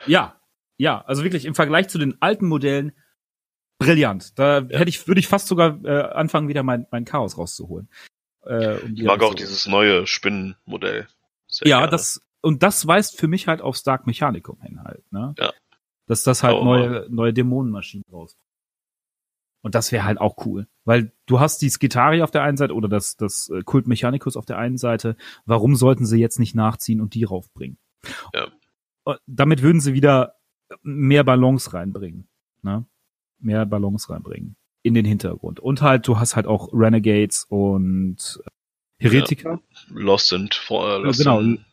Ja, 0.07 0.41
ja, 0.77 1.03
also 1.07 1.25
wirklich 1.25 1.45
im 1.45 1.55
Vergleich 1.55 1.89
zu 1.89 1.99
den 1.99 2.21
alten 2.21 2.49
Modellen 2.49 2.93
brillant. 3.85 4.39
Da 4.39 4.61
ja. 4.61 4.79
hätte 4.79 4.89
ich, 4.89 5.07
würde 5.07 5.21
ich 5.21 5.29
fast 5.29 5.49
sogar 5.49 5.85
äh, 5.85 6.03
anfangen, 6.13 6.49
wieder 6.49 6.63
mein, 6.63 6.87
mein 6.91 7.05
Chaos 7.05 7.39
rauszuholen. 7.39 7.89
Äh, 8.45 8.79
um 8.79 8.95
ich 8.95 9.03
mag 9.05 9.23
auch 9.23 9.35
dieses 9.35 9.67
neue 9.67 10.07
Spinnenmodell. 10.07 11.07
ja, 11.63 11.79
gerne. 11.79 11.91
das 11.91 12.21
und 12.41 12.65
das 12.65 12.87
weist 12.87 13.19
für 13.19 13.29
mich 13.29 13.47
halt 13.47 13.61
auf 13.61 13.77
Stark 13.77 14.07
Mechanicum 14.07 14.61
hin 14.63 14.83
halt. 14.83 15.05
Ne? 15.13 15.35
Ja 15.39 15.53
dass 16.07 16.23
das 16.23 16.43
halt 16.43 16.57
oh. 16.57 16.65
neue, 16.65 17.07
neue 17.09 17.33
Dämonenmaschinen 17.33 18.05
raus. 18.13 18.37
Und 19.63 19.75
das 19.75 19.93
wäre 19.93 20.05
halt 20.05 20.21
auch 20.21 20.45
cool, 20.45 20.67
weil 20.85 21.13
du 21.27 21.39
hast 21.39 21.63
die 21.63 21.71
Skitari 21.71 22.21
auf 22.21 22.33
der 22.33 22.43
einen 22.43 22.57
Seite 22.57 22.75
oder 22.75 22.89
das, 22.89 23.17
das 23.17 23.49
äh, 23.49 23.63
Kult 23.63 23.87
Mechanicus 23.87 24.37
auf 24.37 24.45
der 24.45 24.59
einen 24.59 24.77
Seite. 24.77 25.17
Warum 25.47 25.77
sollten 25.77 26.05
sie 26.05 26.19
jetzt 26.19 26.41
nicht 26.41 26.55
nachziehen 26.55 27.01
und 27.01 27.15
die 27.15 27.25
raufbringen? 27.25 27.79
Ja. 28.35 28.49
Damit 29.27 29.63
würden 29.63 29.81
sie 29.81 29.95
wieder 29.95 30.35
mehr 30.83 31.23
Balance 31.25 31.73
reinbringen, 31.73 32.29
ne? 32.63 32.85
Mehr 33.43 33.67
Balance 33.67 34.11
reinbringen 34.11 34.57
in 34.83 34.95
den 34.95 35.05
Hintergrund. 35.05 35.61
Und 35.61 35.83
halt, 35.83 36.07
du 36.09 36.19
hast 36.19 36.37
halt 36.37 36.47
auch 36.47 36.71
Renegades 36.73 37.45
und 37.49 38.41
äh, 38.99 39.05
Heretiker. 39.05 39.61
Ja. 39.61 39.95
Lost 39.95 40.33
and 40.33 40.55
Fall. 40.55 41.03
Lost 41.03 41.19
genau. 41.19 41.41
In, 41.41 41.65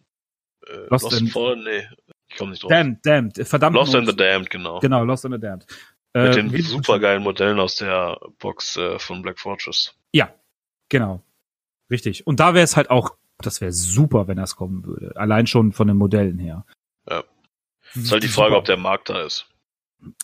äh, 0.67 0.75
Lost, 0.89 1.05
Lost 1.05 1.21
and 1.21 1.31
Fall, 1.31 1.55
nee. 1.57 1.87
Ich 2.29 2.37
komme 2.37 2.51
nicht 2.51 2.63
drauf. 2.63 2.69
Damned, 2.69 3.05
Damned, 3.05 3.47
verdammt. 3.47 3.75
Lost 3.75 3.95
and 3.95 4.07
the 4.07 4.15
Damned, 4.15 4.49
genau. 4.49 4.79
Genau, 4.79 5.03
Lost 5.03 5.25
and 5.25 5.33
the 5.33 5.41
Damned. 5.41 5.65
Mit 6.13 6.35
äh, 6.35 6.43
den 6.43 6.61
supergeilen 6.61 7.23
Modellen 7.23 7.59
aus 7.59 7.75
der 7.75 8.19
Box 8.39 8.77
äh, 8.77 8.97
von 8.99 9.21
Black 9.21 9.39
Fortress. 9.39 9.95
Ja, 10.11 10.33
genau. 10.89 11.23
Richtig. 11.89 12.25
Und 12.25 12.39
da 12.39 12.53
wäre 12.53 12.63
es 12.63 12.75
halt 12.75 12.89
auch, 12.89 13.15
das 13.39 13.61
wäre 13.61 13.71
super, 13.71 14.27
wenn 14.27 14.37
das 14.37 14.55
kommen 14.55 14.85
würde. 14.85 15.15
Allein 15.15 15.47
schon 15.47 15.71
von 15.71 15.87
den 15.87 15.97
Modellen 15.97 16.39
her. 16.39 16.65
Ja. 17.09 17.23
Ist 17.95 18.11
halt 18.11 18.23
die 18.23 18.27
Frage, 18.27 18.49
super. 18.49 18.59
ob 18.59 18.65
der 18.65 18.77
Markt 18.77 19.09
da 19.09 19.23
ist. 19.23 19.47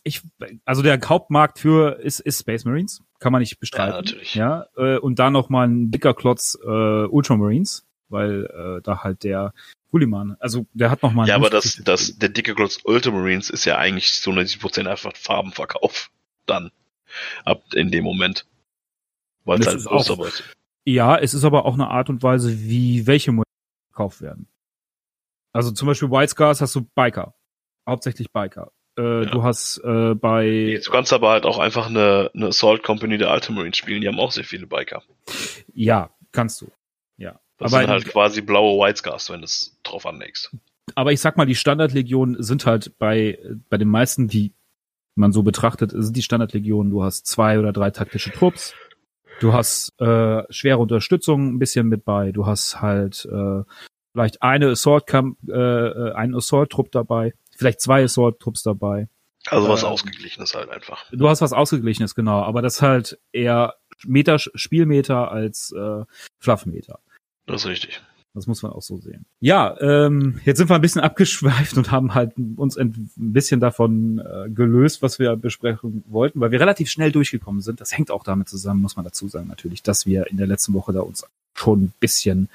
Ich, 0.04 0.22
also 0.64 0.82
der 0.82 1.00
Hauptmarkt 1.04 1.60
für 1.60 2.00
ist, 2.00 2.20
ist 2.22 2.40
Space 2.40 2.66
Marines, 2.66 3.04
kann 3.20 3.32
man 3.32 3.42
nicht 3.42 3.60
bestreiten. 3.60 3.92
Ja, 3.92 4.02
natürlich. 4.02 4.36
Ja, 4.36 4.68
äh, 4.78 4.98
und 4.98 5.20
da 5.20 5.30
noch 5.30 5.50
mal 5.50 5.68
ein 5.68 5.92
dicker 5.92 6.14
Klotz 6.14 6.58
äh, 6.64 6.68
Ultramarines, 6.68 7.86
weil 8.08 8.46
äh, 8.46 8.82
da 8.82 9.04
halt 9.04 9.24
der 9.24 9.54
Gulliman. 9.92 10.38
Also 10.40 10.66
der 10.74 10.92
hat 10.92 11.04
noch 11.04 11.14
mal. 11.14 11.28
Ja, 11.28 11.36
aber 11.36 11.50
das, 11.50 11.82
das, 11.84 12.18
der 12.18 12.30
dicke 12.30 12.56
Klotz 12.56 12.80
Ultramarines 12.84 13.50
ist 13.50 13.66
ja 13.66 13.78
eigentlich 13.78 14.14
so 14.14 14.32
90% 14.32 14.88
einfach 14.88 15.16
Farbenverkauf. 15.16 16.12
Dann. 16.46 16.72
Ab 17.44 17.64
in 17.74 17.92
dem 17.92 18.04
Moment. 18.04 18.46
Weil 19.46 19.62
es 19.62 19.68
halt 19.68 19.88
auch, 19.88 20.26
ist. 20.26 20.44
Ja, 20.86 21.18
es 21.18 21.34
ist 21.34 21.44
aber 21.44 21.66
auch 21.66 21.76
eine 21.76 21.88
Art 21.88 22.10
und 22.10 22.24
Weise, 22.24 22.60
wie 22.60 23.08
welche 23.08 23.32
Modelle 23.32 23.46
verkauft 23.90 24.22
werden. 24.22 24.48
Also 25.54 25.72
zum 25.72 25.88
Beispiel 25.88 26.12
White 26.12 26.32
Scars 26.32 26.62
hast 26.62 26.76
du 26.76 26.82
Biker. 26.82 27.34
Hauptsächlich 27.88 28.32
Biker. 28.32 28.72
Äh, 28.98 29.24
ja. 29.24 29.26
Du 29.26 29.44
hast 29.44 29.82
äh, 29.84 30.16
bei. 30.16 30.80
Du 30.84 30.92
kannst 30.92 31.14
aber 31.14 31.30
halt 31.30 31.46
auch 31.46 31.60
einfach 31.60 31.88
eine, 31.88 32.32
eine 32.34 32.48
Assault 32.48 32.84
Company 32.84 33.18
der 33.18 33.32
Ultramarines 33.32 33.78
spielen, 33.78 34.02
die 34.02 34.08
haben 34.08 34.20
auch 34.20 34.32
sehr 34.32 34.44
viele 34.46 34.68
Biker. 34.68 35.04
Ja, 35.74 36.12
kannst 36.32 36.62
du. 36.62 36.68
Ja. 37.18 37.40
Das 37.58 37.74
aber 37.74 37.82
sind 37.82 37.90
halt 37.90 38.06
quasi 38.06 38.42
blaue 38.42 38.80
White 38.80 38.98
Scars, 38.98 39.30
wenn 39.30 39.40
du 39.40 39.46
es 39.46 39.78
drauf 39.84 40.06
anlegst. 40.06 40.52
Aber 40.94 41.12
ich 41.12 41.22
sag 41.22 41.38
mal, 41.38 41.46
die 41.46 41.56
Standardlegionen 41.56 42.42
sind 42.44 42.66
halt 42.66 42.98
bei, 43.00 43.40
bei 43.70 43.78
den 43.78 43.88
meisten, 43.88 44.28
die 44.28 44.54
man 45.16 45.32
so 45.32 45.44
betrachtet, 45.44 45.92
sind 45.92 46.16
die 46.16 46.22
Standardlegionen, 46.22 46.92
du 46.92 47.04
hast 47.04 47.26
zwei 47.26 47.58
oder 47.58 47.72
drei 47.72 47.90
taktische 47.90 48.32
Trupps, 48.32 48.74
du 49.40 49.54
hast 49.54 50.00
äh, 50.00 50.44
schwere 50.50 50.80
Unterstützung 50.80 51.56
ein 51.56 51.60
bisschen 51.60 51.88
mit 51.88 52.04
bei, 52.04 52.32
du 52.32 52.46
hast 52.46 52.82
halt 52.82 53.26
äh, 53.32 53.64
vielleicht 54.12 54.42
eine 54.42 54.70
Assault 54.70 55.12
äh, 55.14 55.54
äh 55.54 56.12
einen 56.14 56.36
Assault 56.36 56.70
Trupp 56.70 56.92
dabei, 56.92 57.34
vielleicht 57.56 57.82
zwei 57.82 58.04
Assault 58.04 58.40
Trupps 58.40 58.64
dabei. 58.64 59.08
Also 59.48 59.70
was 59.70 59.84
äh, 59.84 59.86
ausgeglichenes 59.86 60.56
halt 60.56 60.70
einfach. 60.70 61.06
Du 61.12 61.30
hast 61.30 61.42
was 61.42 61.54
ausgeglichenes 61.54 62.16
genau, 62.16 62.42
aber 62.42 62.62
das 62.62 62.82
halt 62.82 63.20
eher 63.32 63.76
Meter 64.04 64.40
Spielmeter 64.40 65.32
als 65.32 65.72
äh, 65.72 66.04
Fluffmeter. 66.40 67.00
Das 67.46 67.62
ist 67.62 67.68
richtig. 67.68 68.02
Das 68.34 68.48
muss 68.48 68.64
man 68.64 68.74
auch 68.74 68.82
so 68.82 68.98
sehen. 68.98 69.26
Ja, 69.40 69.80
ähm, 69.80 70.42
jetzt 70.44 70.58
sind 70.58 70.70
wir 70.70 70.76
ein 70.76 70.82
bisschen 70.82 71.02
abgeschweift 71.04 71.78
und 71.78 71.92
haben 71.92 72.14
halt 72.14 72.34
uns 72.58 72.78
ein 72.78 73.10
bisschen 73.16 73.62
davon 73.62 74.20
äh, 74.20 74.50
gelöst, 74.50 75.02
was 75.02 75.20
wir 75.20 75.36
besprechen 75.38 76.04
wollten, 76.08 76.42
weil 76.42 76.52
wir 76.52 76.60
relativ 76.60 76.90
schnell 76.90 77.14
durchgekommen 77.14 77.62
sind. 77.62 77.80
Das 77.80 77.98
hängt 77.98 78.12
auch 78.12 78.24
damit 78.24 78.50
zusammen, 78.50 78.82
muss 78.82 78.98
man 78.98 79.06
dazu 79.06 79.30
sagen, 79.30 79.48
natürlich, 79.48 79.84
dass 79.84 80.06
wir 80.06 80.28
in 80.28 80.38
der 80.38 80.48
letzten 80.48 80.74
Woche 80.74 80.92
da 80.92 81.00
uns 81.00 81.26
schon 81.54 81.84
ein 81.84 81.94
bisschen 82.02 82.50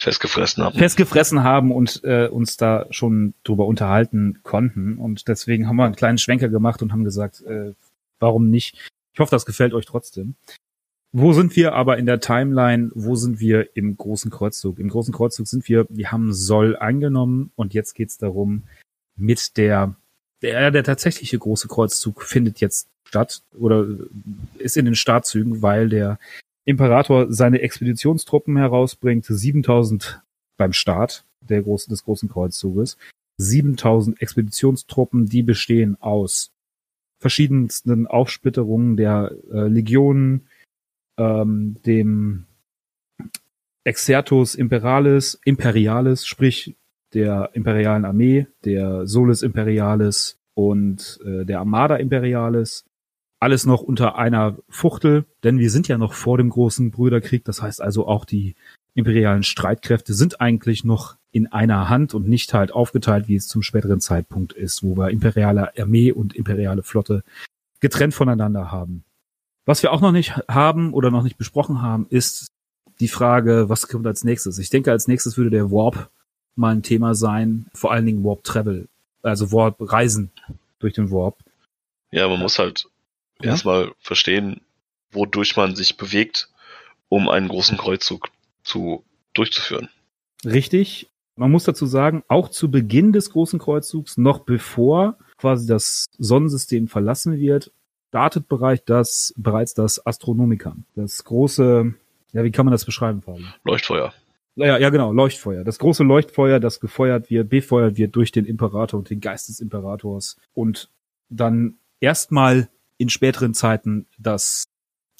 festgefressen 0.00 0.64
haben. 0.64 0.78
Festgefressen 0.78 1.44
haben 1.44 1.72
und 1.72 2.02
äh, 2.04 2.26
uns 2.26 2.56
da 2.56 2.86
schon 2.90 3.34
drüber 3.44 3.66
unterhalten 3.66 4.40
konnten. 4.42 4.98
Und 4.98 5.28
deswegen 5.28 5.68
haben 5.68 5.76
wir 5.76 5.84
einen 5.84 5.94
kleinen 5.94 6.18
Schwenker 6.18 6.48
gemacht 6.48 6.82
und 6.82 6.92
haben 6.92 7.04
gesagt, 7.04 7.42
äh, 7.42 7.74
warum 8.18 8.50
nicht? 8.50 8.90
Ich 9.12 9.20
hoffe, 9.20 9.30
das 9.30 9.46
gefällt 9.46 9.74
euch 9.74 9.86
trotzdem. 9.86 10.34
Wo 11.12 11.32
sind 11.32 11.56
wir 11.56 11.74
aber 11.74 11.98
in 11.98 12.06
der 12.06 12.20
Timeline? 12.20 12.90
Wo 12.94 13.16
sind 13.16 13.40
wir 13.40 13.76
im 13.76 13.96
großen 13.96 14.30
Kreuzzug? 14.30 14.78
Im 14.78 14.88
großen 14.88 15.12
Kreuzzug 15.12 15.46
sind 15.48 15.68
wir, 15.68 15.86
wir 15.88 16.12
haben 16.12 16.32
Soll 16.32 16.76
angenommen 16.76 17.50
und 17.56 17.74
jetzt 17.74 17.94
geht's 17.94 18.16
darum, 18.16 18.62
mit 19.16 19.56
der, 19.56 19.96
der, 20.40 20.70
der 20.70 20.84
tatsächliche 20.84 21.38
große 21.38 21.68
Kreuzzug 21.68 22.22
findet 22.22 22.60
jetzt 22.60 22.88
statt 23.04 23.42
oder 23.58 23.86
ist 24.58 24.76
in 24.76 24.84
den 24.84 24.94
Startzügen, 24.94 25.62
weil 25.62 25.88
der 25.88 26.18
Imperator 26.70 27.32
seine 27.32 27.60
Expeditionstruppen 27.60 28.56
herausbringt, 28.56 29.26
7000 29.26 30.22
beim 30.56 30.72
Start 30.72 31.24
der 31.40 31.62
großen, 31.62 31.90
des 31.90 32.04
großen 32.04 32.28
Kreuzzuges, 32.28 32.96
7000 33.38 34.20
Expeditionstruppen, 34.20 35.26
die 35.26 35.42
bestehen 35.42 35.96
aus 36.00 36.52
verschiedensten 37.18 38.06
Aufsplitterungen 38.06 38.96
der 38.96 39.32
äh, 39.52 39.68
Legionen, 39.68 40.46
ähm, 41.18 41.76
dem 41.84 42.46
Exertus 43.84 44.54
Imperalis, 44.54 45.40
Imperialis, 45.44 46.26
sprich 46.26 46.76
der 47.14 47.50
imperialen 47.54 48.04
Armee, 48.04 48.46
der 48.64 49.06
Solis 49.06 49.42
Imperialis 49.42 50.38
und 50.54 51.18
äh, 51.24 51.44
der 51.44 51.60
Armada 51.60 51.96
Imperialis. 51.96 52.84
Alles 53.40 53.64
noch 53.64 53.80
unter 53.80 54.16
einer 54.16 54.58
Fuchtel, 54.68 55.24
denn 55.42 55.58
wir 55.58 55.70
sind 55.70 55.88
ja 55.88 55.96
noch 55.96 56.12
vor 56.12 56.36
dem 56.36 56.50
großen 56.50 56.90
Brüderkrieg. 56.90 57.44
Das 57.44 57.62
heißt 57.62 57.80
also 57.80 58.06
auch 58.06 58.24
die 58.24 58.54
imperialen 58.94 59.42
Streitkräfte 59.42 60.12
sind 60.14 60.40
eigentlich 60.40 60.84
noch 60.84 61.16
in 61.32 61.46
einer 61.46 61.88
Hand 61.88 62.14
und 62.14 62.28
nicht 62.28 62.52
halt 62.52 62.72
aufgeteilt, 62.72 63.28
wie 63.28 63.36
es 63.36 63.48
zum 63.48 63.62
späteren 63.62 64.00
Zeitpunkt 64.00 64.52
ist, 64.52 64.82
wo 64.82 64.96
wir 64.96 65.10
imperiale 65.10 65.72
Armee 65.78 66.12
und 66.12 66.34
imperiale 66.34 66.82
Flotte 66.82 67.22
getrennt 67.80 68.14
voneinander 68.14 68.70
haben. 68.70 69.04
Was 69.64 69.82
wir 69.82 69.92
auch 69.92 70.00
noch 70.00 70.12
nicht 70.12 70.36
haben 70.48 70.92
oder 70.92 71.10
noch 71.10 71.22
nicht 71.22 71.38
besprochen 71.38 71.80
haben, 71.80 72.06
ist 72.10 72.48
die 72.98 73.08
Frage, 73.08 73.68
was 73.68 73.88
kommt 73.88 74.06
als 74.06 74.24
nächstes? 74.24 74.58
Ich 74.58 74.70
denke, 74.70 74.90
als 74.90 75.08
nächstes 75.08 75.36
würde 75.36 75.50
der 75.50 75.70
Warp 75.70 76.10
mal 76.56 76.74
ein 76.74 76.82
Thema 76.82 77.14
sein, 77.14 77.66
vor 77.72 77.92
allen 77.92 78.04
Dingen 78.04 78.24
Warp 78.24 78.44
Travel, 78.44 78.88
also 79.22 79.52
Warp 79.52 79.76
Reisen 79.80 80.30
durch 80.80 80.94
den 80.94 81.10
Warp. 81.10 81.38
Ja, 82.10 82.28
man 82.28 82.40
muss 82.40 82.58
halt 82.58 82.89
ja? 83.42 83.50
erstmal 83.50 83.92
verstehen, 83.98 84.60
wodurch 85.10 85.56
man 85.56 85.76
sich 85.76 85.96
bewegt, 85.96 86.48
um 87.08 87.28
einen 87.28 87.48
großen 87.48 87.76
Kreuzzug 87.76 88.28
zu 88.62 89.04
durchzuführen. 89.34 89.88
Richtig. 90.44 91.08
Man 91.36 91.50
muss 91.50 91.64
dazu 91.64 91.86
sagen, 91.86 92.22
auch 92.28 92.48
zu 92.48 92.70
Beginn 92.70 93.12
des 93.12 93.30
großen 93.30 93.58
Kreuzzugs, 93.58 94.18
noch 94.18 94.40
bevor 94.40 95.16
quasi 95.38 95.66
das 95.66 96.06
Sonnensystem 96.18 96.86
verlassen 96.86 97.38
wird, 97.38 97.72
startet 98.08 98.48
bereich 98.48 98.84
das, 98.84 99.32
bereits 99.36 99.72
das 99.72 100.04
Astronomikon. 100.04 100.84
Das 100.96 101.24
große, 101.24 101.94
ja, 102.32 102.44
wie 102.44 102.50
kann 102.50 102.66
man 102.66 102.72
das 102.72 102.84
beschreiben, 102.84 103.22
Fabi? 103.22 103.44
Leuchtfeuer. 103.64 104.12
Ja, 104.56 104.78
ja, 104.78 104.90
genau, 104.90 105.12
Leuchtfeuer. 105.12 105.64
Das 105.64 105.78
große 105.78 106.02
Leuchtfeuer, 106.02 106.60
das 106.60 106.80
gefeuert 106.80 107.30
wird, 107.30 107.48
befeuert 107.48 107.96
wird 107.96 108.16
durch 108.16 108.32
den 108.32 108.44
Imperator 108.44 108.98
und 108.98 109.08
den 109.08 109.20
Geist 109.20 109.48
des 109.48 109.60
Imperators 109.60 110.36
und 110.52 110.90
dann 111.30 111.78
erstmal 112.00 112.68
in 113.00 113.08
späteren 113.08 113.54
Zeiten 113.54 114.06
das 114.18 114.68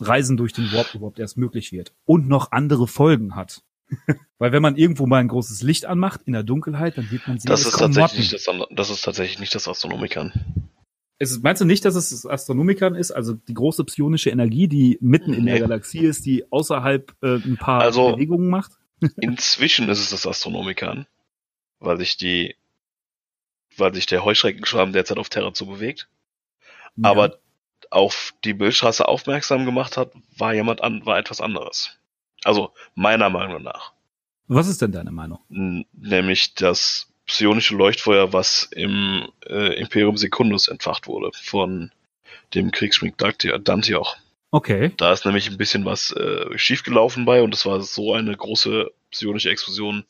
Reisen 0.00 0.36
durch 0.36 0.52
den 0.52 0.70
Warp 0.70 0.94
überhaupt 0.94 1.18
erst 1.18 1.38
möglich 1.38 1.72
wird 1.72 1.94
und 2.04 2.28
noch 2.28 2.52
andere 2.52 2.86
Folgen 2.86 3.34
hat. 3.34 3.62
Weil 4.38 4.52
wenn 4.52 4.60
man 4.62 4.76
irgendwo 4.76 5.06
mal 5.06 5.18
ein 5.18 5.28
großes 5.28 5.62
Licht 5.62 5.86
anmacht 5.86 6.20
in 6.26 6.34
der 6.34 6.42
Dunkelheit, 6.42 6.98
dann 6.98 7.10
wird 7.10 7.26
man 7.26 7.38
sehen, 7.38 7.48
das 7.48 7.64
ist 7.64 7.78
tatsächlich 7.78 8.32
nicht 8.32 8.46
das, 8.46 8.48
das 8.70 8.90
ist 8.90 9.02
tatsächlich 9.02 9.40
nicht 9.40 9.54
das 9.54 9.66
Astronomikon. 9.66 10.32
Ist, 11.18 11.42
meinst 11.42 11.62
du 11.62 11.64
nicht, 11.64 11.84
dass 11.86 11.94
es 11.94 12.10
das 12.10 12.26
Astronomikern 12.26 12.94
ist, 12.94 13.12
also 13.12 13.32
die 13.32 13.54
große 13.54 13.84
psionische 13.84 14.28
Energie, 14.28 14.68
die 14.68 14.98
mitten 15.00 15.32
in 15.32 15.46
der 15.46 15.58
Galaxie 15.58 16.00
ist, 16.00 16.26
die 16.26 16.50
außerhalb 16.52 17.14
äh, 17.22 17.36
ein 17.36 17.56
paar 17.58 17.80
also, 17.80 18.12
Bewegungen 18.12 18.48
macht? 18.48 18.72
inzwischen 19.20 19.88
ist 19.88 20.00
es 20.00 20.10
das 20.10 20.26
Astronomikern, 20.26 21.06
weil 21.78 21.96
sich 21.96 22.18
die, 22.18 22.56
weil 23.78 23.94
sich 23.94 24.04
der 24.04 24.22
Heuschreckenschwarm 24.22 24.92
derzeit 24.92 25.16
auf 25.16 25.30
Terra 25.30 25.54
zu 25.54 25.64
bewegt. 25.64 26.08
Ja. 26.96 27.10
Aber 27.10 27.38
auf 27.90 28.32
die 28.44 28.54
Bildstraße 28.54 29.06
aufmerksam 29.06 29.64
gemacht 29.64 29.96
hat, 29.96 30.12
war 30.36 30.54
jemand 30.54 30.82
an, 30.82 31.04
war 31.04 31.18
etwas 31.18 31.40
anderes. 31.40 31.98
Also 32.44 32.72
meiner 32.94 33.28
Meinung 33.28 33.62
nach. 33.62 33.92
Was 34.48 34.68
ist 34.68 34.80
denn 34.82 34.92
deine 34.92 35.10
Meinung? 35.10 35.40
N 35.50 35.84
nämlich 35.92 36.54
das 36.54 37.08
psionische 37.26 37.76
Leuchtfeuer, 37.76 38.32
was 38.32 38.64
im 38.72 39.28
äh, 39.46 39.78
Imperium 39.78 40.16
Secundus 40.16 40.68
entfacht 40.68 41.06
wurde 41.06 41.30
von 41.32 41.92
dem 42.54 42.72
Kriegsschmied 42.72 43.14
Dantioch. 43.62 44.16
Okay. 44.50 44.92
Da 44.96 45.12
ist 45.12 45.24
nämlich 45.24 45.48
ein 45.48 45.56
bisschen 45.56 45.84
was 45.84 46.10
äh, 46.12 46.58
schiefgelaufen 46.58 47.24
bei 47.24 47.42
und 47.42 47.54
es 47.54 47.64
war 47.66 47.80
so 47.82 48.14
eine 48.14 48.36
große 48.36 48.90
psionische 49.12 49.50
Explosion, 49.50 50.04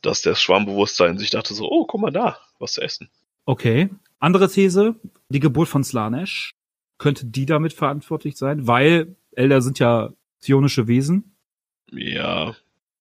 dass 0.00 0.22
das 0.22 0.40
Schwarmbewusstsein 0.40 1.18
sich 1.18 1.30
dachte 1.30 1.54
so, 1.54 1.70
oh, 1.70 1.84
guck 1.84 2.00
mal 2.00 2.10
da, 2.10 2.38
was 2.58 2.72
zu 2.72 2.80
essen. 2.80 3.10
Okay. 3.44 3.90
Andere 4.18 4.50
These, 4.50 4.94
die 5.28 5.40
Geburt 5.40 5.68
von 5.68 5.84
Slanesh. 5.84 6.54
Könnte 6.98 7.26
die 7.26 7.46
damit 7.46 7.72
verantwortlich 7.72 8.36
sein? 8.36 8.66
Weil 8.66 9.16
Elder 9.32 9.62
sind 9.62 9.78
ja 9.78 10.12
psionische 10.40 10.86
Wesen. 10.86 11.36
Ja. 11.90 12.54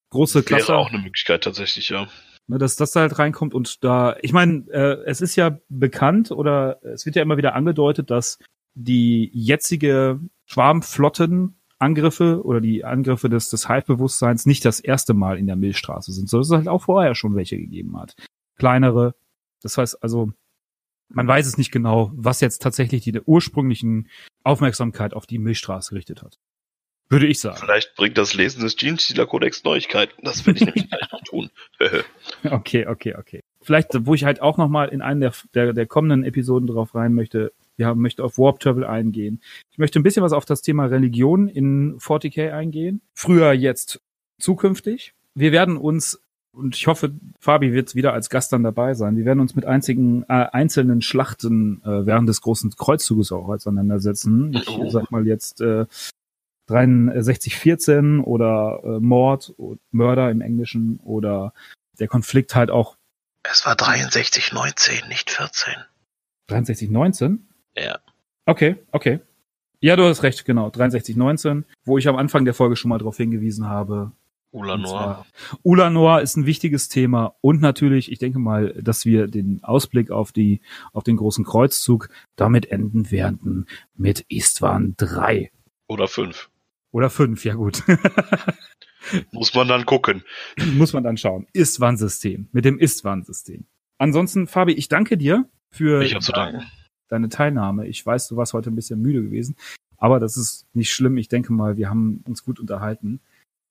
Große 0.09 0.43
Klasse. 0.43 0.69
Wäre 0.69 0.77
auch 0.77 0.89
eine 0.89 1.01
Möglichkeit 1.01 1.43
tatsächlich, 1.43 1.89
ja 1.89 2.07
ne, 2.47 2.57
dass 2.57 2.75
das 2.75 2.91
da 2.91 3.01
halt 3.01 3.19
reinkommt 3.19 3.53
und 3.53 3.83
da, 3.83 4.15
ich 4.21 4.33
meine, 4.33 4.65
äh, 4.69 5.03
es 5.05 5.21
ist 5.21 5.35
ja 5.35 5.57
bekannt 5.69 6.31
oder 6.31 6.79
es 6.83 7.05
wird 7.05 7.15
ja 7.15 7.21
immer 7.21 7.37
wieder 7.37 7.55
angedeutet, 7.55 8.11
dass 8.11 8.39
die 8.75 9.29
jetzige 9.33 10.19
Schwarmflottenangriffe 10.45 12.43
oder 12.43 12.59
die 12.59 12.83
Angriffe 12.85 13.29
des, 13.29 13.49
des 13.49 13.67
Hive-Bewusstseins 13.67 14.45
nicht 14.45 14.65
das 14.65 14.79
erste 14.79 15.13
Mal 15.13 15.37
in 15.37 15.47
der 15.47 15.55
Milchstraße 15.55 16.11
sind, 16.11 16.29
sondern 16.29 16.43
es 16.43 16.51
halt 16.51 16.67
auch 16.67 16.83
vorher 16.83 17.15
schon 17.15 17.35
welche 17.35 17.57
gegeben 17.57 17.97
hat. 17.99 18.15
Kleinere. 18.57 19.15
Das 19.61 19.77
heißt 19.77 20.03
also, 20.03 20.31
man 21.09 21.27
weiß 21.27 21.45
es 21.45 21.57
nicht 21.57 21.71
genau, 21.71 22.11
was 22.15 22.41
jetzt 22.41 22.61
tatsächlich 22.61 23.03
die 23.03 23.19
ursprünglichen 23.19 24.09
Aufmerksamkeit 24.43 25.13
auf 25.13 25.25
die 25.25 25.39
Milchstraße 25.39 25.91
gerichtet 25.91 26.21
hat. 26.21 26.39
Würde 27.09 27.27
ich 27.27 27.39
sagen. 27.39 27.57
Vielleicht 27.59 27.95
bringt 27.95 28.17
das 28.17 28.33
Lesen 28.33 28.61
des 28.61 28.75
Genestealer 28.75 29.27
Kodex 29.27 29.63
Neuigkeiten. 29.63 30.23
Das 30.23 30.45
werde 30.45 30.59
ich 30.59 30.65
nämlich 30.65 30.89
gleich 30.89 31.11
noch 31.11 31.21
tun. 31.21 31.49
okay, 32.49 32.87
okay, 32.87 33.15
okay. 33.15 33.41
Vielleicht, 33.61 33.89
wo 34.05 34.15
ich 34.15 34.23
halt 34.23 34.41
auch 34.41 34.57
nochmal 34.57 34.89
in 34.89 35.01
einen 35.01 35.21
der, 35.21 35.33
der, 35.53 35.73
der 35.73 35.85
kommenden 35.85 36.23
Episoden 36.23 36.67
drauf 36.67 36.95
rein 36.95 37.13
möchte, 37.13 37.53
haben, 37.79 38.01
möchte 38.01 38.23
auf 38.23 38.37
Warp 38.37 38.59
Travel 38.59 38.85
eingehen. 38.85 39.41
Ich 39.71 39.77
möchte 39.77 39.99
ein 39.99 40.03
bisschen 40.03 40.23
was 40.23 40.33
auf 40.33 40.45
das 40.45 40.61
Thema 40.61 40.85
Religion 40.85 41.47
in 41.47 41.99
40k 41.99 42.51
eingehen. 42.51 43.01
Früher, 43.13 43.53
jetzt, 43.53 44.01
zukünftig. 44.39 45.13
Wir 45.35 45.51
werden 45.51 45.77
uns 45.77 46.22
und 46.53 46.75
ich 46.75 46.87
hoffe, 46.87 47.11
Fabi 47.39 47.73
wird 47.73 47.95
wieder 47.95 48.13
als 48.13 48.29
Gast 48.29 48.53
dann 48.53 48.63
dabei 48.63 48.93
sein. 48.93 49.17
Wir 49.17 49.25
werden 49.25 49.39
uns 49.39 49.55
mit 49.55 49.65
einzigen 49.65 50.23
äh, 50.23 50.47
einzelnen 50.51 51.01
Schlachten 51.01 51.81
äh, 51.83 52.05
während 52.05 52.29
des 52.29 52.41
großen 52.41 52.75
Kreuzzuges 52.75 53.31
auch 53.31 53.47
auseinandersetzen. 53.47 54.53
Ich 54.53 54.69
oh. 54.69 54.89
sag 54.89 55.11
mal 55.11 55.25
jetzt 55.25 55.61
äh, 55.61 55.85
6314 56.67 58.19
oder 58.19 58.81
äh, 58.83 58.99
Mord, 58.99 59.53
Mörder 59.91 60.29
im 60.31 60.41
Englischen 60.41 60.99
oder 61.03 61.53
der 61.99 62.07
Konflikt 62.07 62.55
halt 62.55 62.71
auch. 62.71 62.97
Es 63.43 63.65
war 63.65 63.75
6319, 63.77 65.09
nicht 65.09 65.31
14. 65.31 65.73
6319? 66.49 67.47
Ja. 67.75 67.99
Okay, 68.45 68.77
okay. 68.91 69.19
Ja, 69.79 69.95
du 69.95 70.03
hast 70.03 70.23
recht, 70.23 70.45
genau. 70.45 70.65
6319, 70.65 71.65
wo 71.83 71.97
ich 71.97 72.07
am 72.07 72.15
Anfang 72.15 72.45
der 72.45 72.53
Folge 72.53 72.75
schon 72.75 72.89
mal 72.89 72.99
darauf 72.99 73.17
hingewiesen 73.17 73.67
habe, 73.67 74.13
Ulanor. 74.53 75.25
Ulanor 75.63 76.21
ist 76.21 76.37
ein 76.37 76.45
wichtiges 76.45 76.87
Thema 76.87 77.35
und 77.41 77.59
natürlich, 77.59 78.11
ich 78.11 78.19
denke 78.19 78.39
mal, 78.39 78.73
dass 78.81 79.05
wir 79.05 79.27
den 79.27 79.63
Ausblick 79.63 80.11
auf 80.11 80.31
die, 80.31 80.61
auf 80.93 81.03
den 81.03 81.17
großen 81.17 81.43
Kreuzzug 81.43 82.09
damit 82.35 82.67
enden 82.67 83.09
werden 83.11 83.65
mit 83.95 84.25
Istvan 84.29 84.93
3. 84.97 85.51
Oder 85.87 86.07
5. 86.07 86.49
Oder 86.91 87.09
5, 87.09 87.43
ja 87.43 87.55
gut. 87.55 87.83
Muss 89.31 89.53
man 89.55 89.67
dann 89.67 89.85
gucken. 89.85 90.23
Muss 90.75 90.93
man 90.93 91.03
dann 91.03 91.17
schauen. 91.17 91.47
Istvan-System. 91.53 92.47
Mit 92.51 92.63
dem 92.63 92.77
Istvan-System. 92.77 93.65
Ansonsten, 93.97 94.47
Fabi, 94.47 94.73
ich 94.73 94.87
danke 94.87 95.17
dir 95.17 95.49
für 95.71 96.07
deine, 96.31 96.65
deine 97.07 97.29
Teilnahme. 97.29 97.87
Ich 97.87 98.05
weiß, 98.05 98.27
du 98.27 98.37
warst 98.37 98.53
heute 98.53 98.69
ein 98.69 98.75
bisschen 98.75 99.01
müde 99.01 99.23
gewesen, 99.23 99.55
aber 99.97 100.19
das 100.19 100.37
ist 100.37 100.67
nicht 100.73 100.93
schlimm. 100.93 101.17
Ich 101.17 101.27
denke 101.27 101.51
mal, 101.53 101.77
wir 101.77 101.89
haben 101.89 102.23
uns 102.27 102.43
gut 102.43 102.59
unterhalten. 102.59 103.19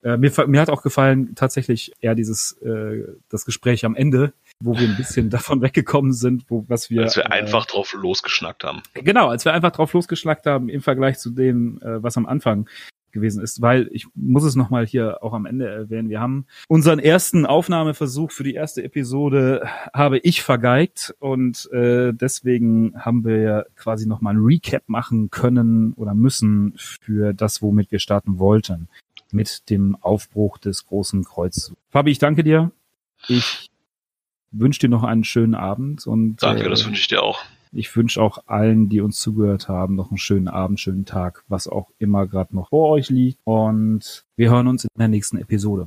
Äh, 0.03 0.17
mir, 0.17 0.33
mir 0.47 0.61
hat 0.61 0.71
auch 0.71 0.83
gefallen 0.83 1.35
tatsächlich 1.35 1.93
eher 2.01 2.15
dieses 2.15 2.53
äh, 2.63 3.05
das 3.29 3.45
Gespräch 3.45 3.85
am 3.85 3.95
Ende, 3.95 4.33
wo 4.61 4.79
wir 4.79 4.89
ein 4.89 4.97
bisschen 4.97 5.31
davon 5.31 5.63
weggekommen 5.63 6.13
sind, 6.13 6.45
wo 6.49 6.65
was 6.69 6.91
wir 6.91 7.03
als 7.03 7.17
wir 7.17 7.27
äh, 7.27 7.29
einfach 7.29 7.67
drauf 7.67 7.93
losgeschnackt 7.93 8.65
haben. 8.65 8.83
Genau, 8.95 9.29
als 9.29 9.45
wir 9.45 9.53
einfach 9.53 9.71
drauf 9.71 9.93
losgeschnackt 9.93 10.47
haben 10.47 10.69
im 10.69 10.83
Vergleich 10.83 11.19
zu 11.19 11.31
dem, 11.31 11.81
äh, 11.83 12.03
was 12.03 12.17
am 12.17 12.27
Anfang 12.27 12.69
gewesen 13.13 13.43
ist, 13.43 13.61
weil 13.61 13.89
ich 13.93 14.07
muss 14.15 14.43
es 14.43 14.57
nochmal 14.57 14.87
hier 14.87 15.23
auch 15.23 15.35
am 15.35 15.47
Ende 15.47 15.69
erwähnen. 15.69 16.09
Wir 16.09 16.21
haben 16.21 16.47
unseren 16.67 16.99
ersten 16.99 17.47
Aufnahmeversuch 17.47 18.33
für 18.33 18.43
die 18.43 18.55
erste 18.55 18.83
Episode 18.83 19.69
habe 19.93 20.19
ich 20.19 20.43
vergeigt 20.43 21.15
und 21.19 21.71
äh, 21.73 22.13
deswegen 22.13 22.95
haben 22.97 23.25
wir 23.25 23.67
quasi 23.77 24.09
nochmal 24.09 24.35
ein 24.35 24.43
Recap 24.43 24.85
machen 24.87 25.31
können 25.31 25.93
oder 25.93 26.15
müssen 26.15 26.75
für 26.77 27.35
das, 27.35 27.63
womit 27.63 27.93
wir 27.93 27.99
starten 27.99 28.39
wollten 28.39 28.89
mit 29.33 29.71
dem 29.71 29.97
Aufbruch 30.01 30.59
des 30.59 30.87
großen 30.87 31.25
Kreuzzugs. 31.25 31.77
Fabi, 31.91 32.11
ich 32.11 32.19
danke 32.19 32.45
dir. 32.45 32.71
Ich 33.29 33.71
wünsche 34.51 34.81
dir 34.81 34.89
noch 34.89 35.03
einen 35.03 35.25
schönen 35.25 35.55
Abend 35.55 36.07
und 36.07 36.43
danke, 36.43 36.65
äh, 36.65 36.69
das 36.69 36.85
wünsche 36.87 37.01
ich 37.01 37.09
dir 37.09 37.23
auch. 37.23 37.41
Ich 37.75 37.97
wünsche 37.97 38.21
auch 38.21 38.39
allen, 38.47 38.91
die 38.91 39.01
uns 39.01 39.19
zugehört 39.19 39.69
haben, 39.69 39.95
noch 39.95 40.11
einen 40.11 40.19
schönen 40.19 40.49
Abend, 40.49 40.79
schönen 40.79 41.07
Tag, 41.07 41.43
was 41.49 41.67
auch 41.67 41.89
immer 41.99 42.27
gerade 42.27 42.55
noch 42.55 42.69
vor 42.69 42.91
euch 42.91 43.09
liegt. 43.09 43.39
Und 43.45 44.27
wir 44.37 44.51
hören 44.51 44.67
uns 44.67 44.85
in 44.85 44.91
der 44.99 45.09
nächsten 45.09 45.39
Episode. 45.39 45.81